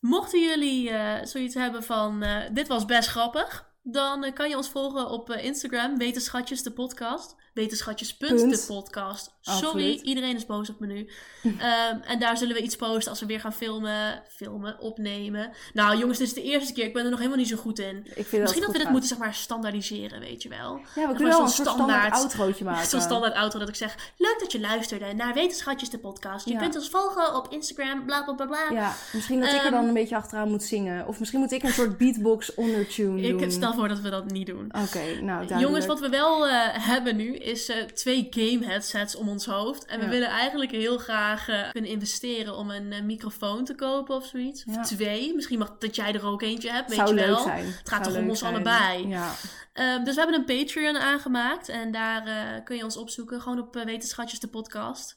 Mochten 0.00 0.40
jullie 0.40 0.92
zoiets 1.22 1.54
hebben 1.54 1.82
van... 1.82 2.24
dit 2.52 2.68
was 2.68 2.84
best 2.84 3.08
grappig. 3.08 3.70
Dan 3.82 4.32
kan 4.32 4.48
je 4.48 4.56
ons 4.56 4.70
volgen 4.70 5.08
op 5.08 5.30
Instagram. 5.30 5.98
Wetenschatjes 5.98 6.62
de 6.62 6.72
podcast. 6.72 7.36
Wetenschatjes 7.56 8.18
de 8.18 8.64
podcast. 8.66 9.34
Sorry, 9.40 10.00
iedereen 10.02 10.36
is 10.36 10.46
boos 10.46 10.70
op 10.70 10.80
me 10.80 10.86
nu. 10.86 11.08
Ehm, 11.58 11.98
en 12.06 12.18
daar 12.18 12.36
zullen 12.36 12.54
we 12.54 12.62
iets 12.62 12.76
posten 12.76 13.10
als 13.10 13.20
we 13.20 13.26
weer 13.26 13.40
gaan 13.40 13.52
filmen, 13.52 14.22
filmen, 14.28 14.78
opnemen. 14.80 15.50
Nou 15.72 15.96
jongens, 15.98 16.18
dit 16.18 16.26
is 16.26 16.32
de 16.34 16.42
eerste 16.42 16.72
keer. 16.72 16.84
Ik 16.84 16.92
ben 16.92 17.04
er 17.04 17.10
nog 17.10 17.18
helemaal 17.18 17.38
niet 17.38 17.48
zo 17.48 17.56
goed 17.56 17.78
in. 17.78 18.02
Dat 18.04 18.16
Misschien 18.16 18.42
dat 18.42 18.52
we 18.66 18.72
dit 18.72 18.82
gaat. 18.82 18.90
moeten 18.90 19.08
zeg 19.08 19.18
maar 19.18 19.34
standaardiseren, 19.34 20.20
weet 20.20 20.42
je 20.42 20.48
wel. 20.48 20.80
Ja, 20.94 21.08
we 21.08 21.14
kunnen 21.14 21.28
wel 21.32 21.40
een 21.42 21.48
standaard 21.48 21.76
standaard- 21.76 22.12
outrootje 22.12 22.64
maken. 22.70 22.86
Zo'n 22.88 23.00
standaard 23.00 23.34
auto 23.34 23.58
dat 23.58 23.68
ik 23.68 23.74
zeg, 23.74 24.12
leuk 24.16 24.36
dat 24.38 24.52
je 24.52 24.60
luisterde 24.60 25.12
naar 25.14 25.34
Wetenschatjes 25.34 25.90
de 25.90 25.98
podcast. 25.98 26.46
Je 26.46 26.52
Ja. 26.52 26.58
kunt 26.58 26.74
ons 26.76 26.88
volgen 26.88 27.34
op 27.36 27.52
Instagram, 27.52 28.04
bla 28.04 28.24
bla 28.24 28.34
bla 28.34 28.46
bla. 28.46 28.70
Ja, 28.70 28.94
misschien 29.12 29.40
dat 29.40 29.48
ik 29.48 29.54
er 29.58 29.62
Ehm, 29.64 29.72
dan 29.72 29.84
een 29.84 29.94
beetje 29.94 30.16
achteraan 30.16 30.48
moet 30.50 30.62
zingen. 30.62 31.06
Of 31.06 31.18
misschien 31.18 31.40
moet 31.40 31.52
ik 31.52 31.62
een 31.62 31.72
soort 31.72 31.98
beatbox 31.98 32.54
ondertune 32.54 33.28
doen. 33.28 33.40
Ik 33.42 33.50
stel 33.50 33.74
voor 33.74 33.88
dat 33.88 34.00
we 34.00 34.10
dat 34.10 34.30
niet 34.30 34.46
doen. 34.46 34.64
Oké, 34.66 34.98
nou 35.04 35.22
duidelijk. 35.24 35.60
Jongens, 35.60 35.86
wat 35.86 36.00
we 36.00 36.08
wel 36.08 36.46
eh, 36.48 36.54
hebben 36.86 37.16
nu 37.16 37.34
is 37.46 37.68
eh, 37.68 37.82
twee 37.82 38.26
game 38.30 38.64
headsets 38.64 39.14
om 39.16 39.28
ons 39.28 39.46
hoofd. 39.46 39.84
En 39.84 39.98
we 39.98 40.04
Ja. 40.04 40.10
willen 40.10 40.28
eigenlijk 40.28 40.70
heel 40.70 40.98
graag 40.98 41.48
eh, 41.48 41.70
kunnen 41.70 41.90
investeren 41.90 42.56
om 42.56 42.70
een 42.70 42.92
eh, 42.92 43.02
microfoon 43.02 43.64
te 43.64 43.74
kopen 43.74 44.14
of 44.16 44.26
zoiets. 44.26 44.64
Ja. 44.66 44.80
Of 44.80 44.86
twee. 44.86 45.34
Misschien 45.34 45.58
mag 45.58 45.76
dat 45.78 45.96
jij 45.96 46.14
er 46.14 46.26
ook 46.26 46.42
eentje 46.42 46.70
hebt, 46.70 46.88
weet 46.88 46.98
Zou 46.98 47.14
je 47.14 47.26
wel. 47.26 47.38
zijn. 47.42 47.64
Het 47.66 47.88
gaat 47.88 48.02
Zou 48.04 48.14
toch 48.14 48.22
om 48.24 48.28
ons 48.30 48.38
zijn. 48.38 48.54
allebei. 48.54 49.08
Ja. 49.08 49.32
Ehm, 49.72 50.04
dus 50.04 50.14
we 50.14 50.20
hebben 50.20 50.38
een 50.40 50.56
Patreon 50.64 50.96
aangemaakt. 50.96 51.68
En 51.68 51.90
daar 51.92 52.62
kun 52.62 52.76
je 52.76 52.84
ons 52.84 52.96
opzoeken. 52.96 53.40
Gewoon 53.40 53.58
op 53.58 53.74
Wetenschatjes 53.74 54.40
de 54.40 54.48
podcast. 54.48 55.16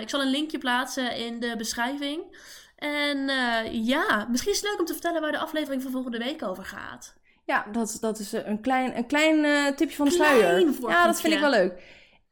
Ik 0.00 0.08
zal 0.08 0.20
een 0.20 0.30
linkje 0.30 0.58
plaatsen 0.58 1.16
in 1.16 1.40
de 1.40 1.54
beschrijving. 1.56 2.36
En 2.76 3.18
ja, 3.84 4.26
misschien 4.30 4.52
is 4.52 4.60
het 4.60 4.68
leuk 4.70 4.78
om 4.78 4.84
te 4.86 4.92
vertellen 4.92 5.20
waar 5.20 5.32
de 5.32 5.38
aflevering 5.38 5.82
van 5.82 5.92
volgende 5.92 6.18
week 6.18 6.42
over 6.42 6.64
gaat. 6.64 7.14
Ja, 7.44 7.66
dat, 7.72 7.96
dat 8.00 8.18
is 8.18 8.32
eh, 8.32 8.46
een 8.46 8.60
klein, 8.60 8.96
een 8.96 9.06
klein 9.06 9.44
eh, 9.44 9.76
tipje 9.76 9.96
van 9.96 10.08
de 10.08 10.14
Klein 10.14 10.36
sluier. 10.36 10.90
Ja, 10.90 11.06
dat 11.06 11.20
vind 11.20 11.34
ik 11.34 11.40
wel 11.40 11.50
leuk. 11.50 11.82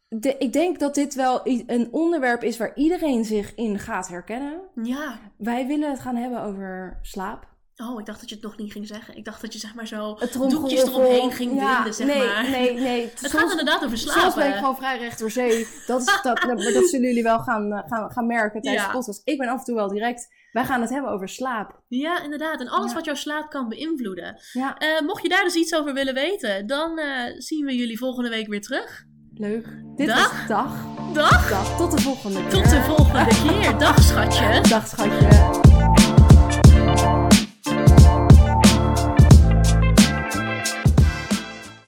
De, 0.09 0.37
ik 0.39 0.53
denk 0.53 0.79
dat 0.79 0.95
dit 0.95 1.15
wel 1.15 1.41
een 1.45 1.89
onderwerp 1.91 2.43
is 2.43 2.57
waar 2.57 2.75
iedereen 2.75 3.25
zich 3.25 3.55
in 3.55 3.79
gaat 3.79 4.09
herkennen. 4.09 4.61
Ja. 4.83 5.19
Wij 5.39 5.67
willen 5.67 5.91
het 5.91 6.01
gaan 6.01 6.17
hebben 6.17 6.43
over 6.43 6.99
slaap. 7.03 7.49
Oh, 7.77 8.01
ik 8.01 8.07
dacht 8.07 8.21
dat 8.21 8.29
je 8.29 8.35
het 8.35 8.45
nog 8.45 8.57
niet 8.57 8.73
ging 8.73 8.87
zeggen. 8.87 9.17
Ik 9.17 9.25
dacht 9.25 9.41
dat 9.41 9.53
je 9.53 9.59
zeg 9.59 9.75
maar 9.75 9.87
zo 9.87 10.17
Het 10.19 10.33
doekjes 10.33 10.83
eromheen 10.83 11.33
ging 11.33 11.55
ja, 11.55 11.75
winden, 11.75 11.95
zeg 11.95 12.07
nee, 12.07 12.27
maar. 12.27 12.51
Nee, 12.51 12.75
nee. 12.75 13.03
Het 13.21 13.31
gaat 13.31 13.51
inderdaad 13.51 13.85
over 13.85 13.99
Soms 13.99 14.15
ben 14.15 14.25
ik 14.25 14.33
slapen. 14.33 14.53
gewoon 14.53 14.77
vrij 14.77 14.99
recht 14.99 15.19
door 15.19 15.31
zee. 15.31 15.67
Dat, 15.87 16.01
is, 16.01 16.19
dat, 16.23 16.45
maar 16.45 16.57
dat 16.73 16.89
zullen 16.89 17.07
jullie 17.07 17.23
wel 17.23 17.39
gaan, 17.39 17.73
eh, 17.73 17.83
gaan, 17.87 18.11
gaan 18.11 18.27
merken 18.27 18.61
tijdens 18.61 18.85
Ja. 18.85 18.91
de 18.91 18.97
podcast. 18.97 19.21
Ik 19.25 19.39
ben 19.39 19.49
af 19.49 19.59
en 19.59 19.65
toe 19.65 19.75
wel 19.75 19.89
direct. 19.89 20.29
Wij 20.53 20.65
gaan 20.65 20.81
het 20.81 20.91
hebben 20.91 21.11
over 21.11 21.29
slaap. 21.29 21.81
Ja, 21.89 22.23
inderdaad. 22.23 22.61
En 22.61 22.69
alles 22.69 22.89
Ja. 22.91 22.95
wat 22.97 23.05
jouw 23.05 23.15
slaap 23.15 23.51
kan 23.51 23.69
beïnvloeden. 23.69 24.41
Ja, 24.53 24.77
Eh, 24.79 25.01
mocht 25.01 25.23
je 25.23 25.29
daar 25.29 25.45
dus 25.45 25.55
iets 25.55 25.75
over 25.75 25.95
willen 25.95 26.15
weten, 26.15 26.67
dan 26.67 26.99
eh, 26.99 27.35
zien 27.39 27.65
we 27.65 27.77
jullie 27.77 27.99
volgende 27.99 28.29
week 28.31 28.47
weer 28.49 28.61
terug. 28.61 29.05
leuk. 29.35 29.67
Dit 29.97 30.07
Dag. 30.07 30.31
was 30.39 30.49
dag. 30.49 30.85
Dag! 31.13 31.49
Dag. 31.51 31.77
Tot 31.77 31.91
de 31.91 32.03
volgende 32.03 32.41
keer. 32.41 32.51
Tot 32.51 32.71
de 32.71 32.83
volgende 32.83 33.31
keer. 33.43 33.79
Dag, 33.79 34.03
schatje. 34.03 34.61
Dag, 34.69 34.87
schatje. 34.87 36.10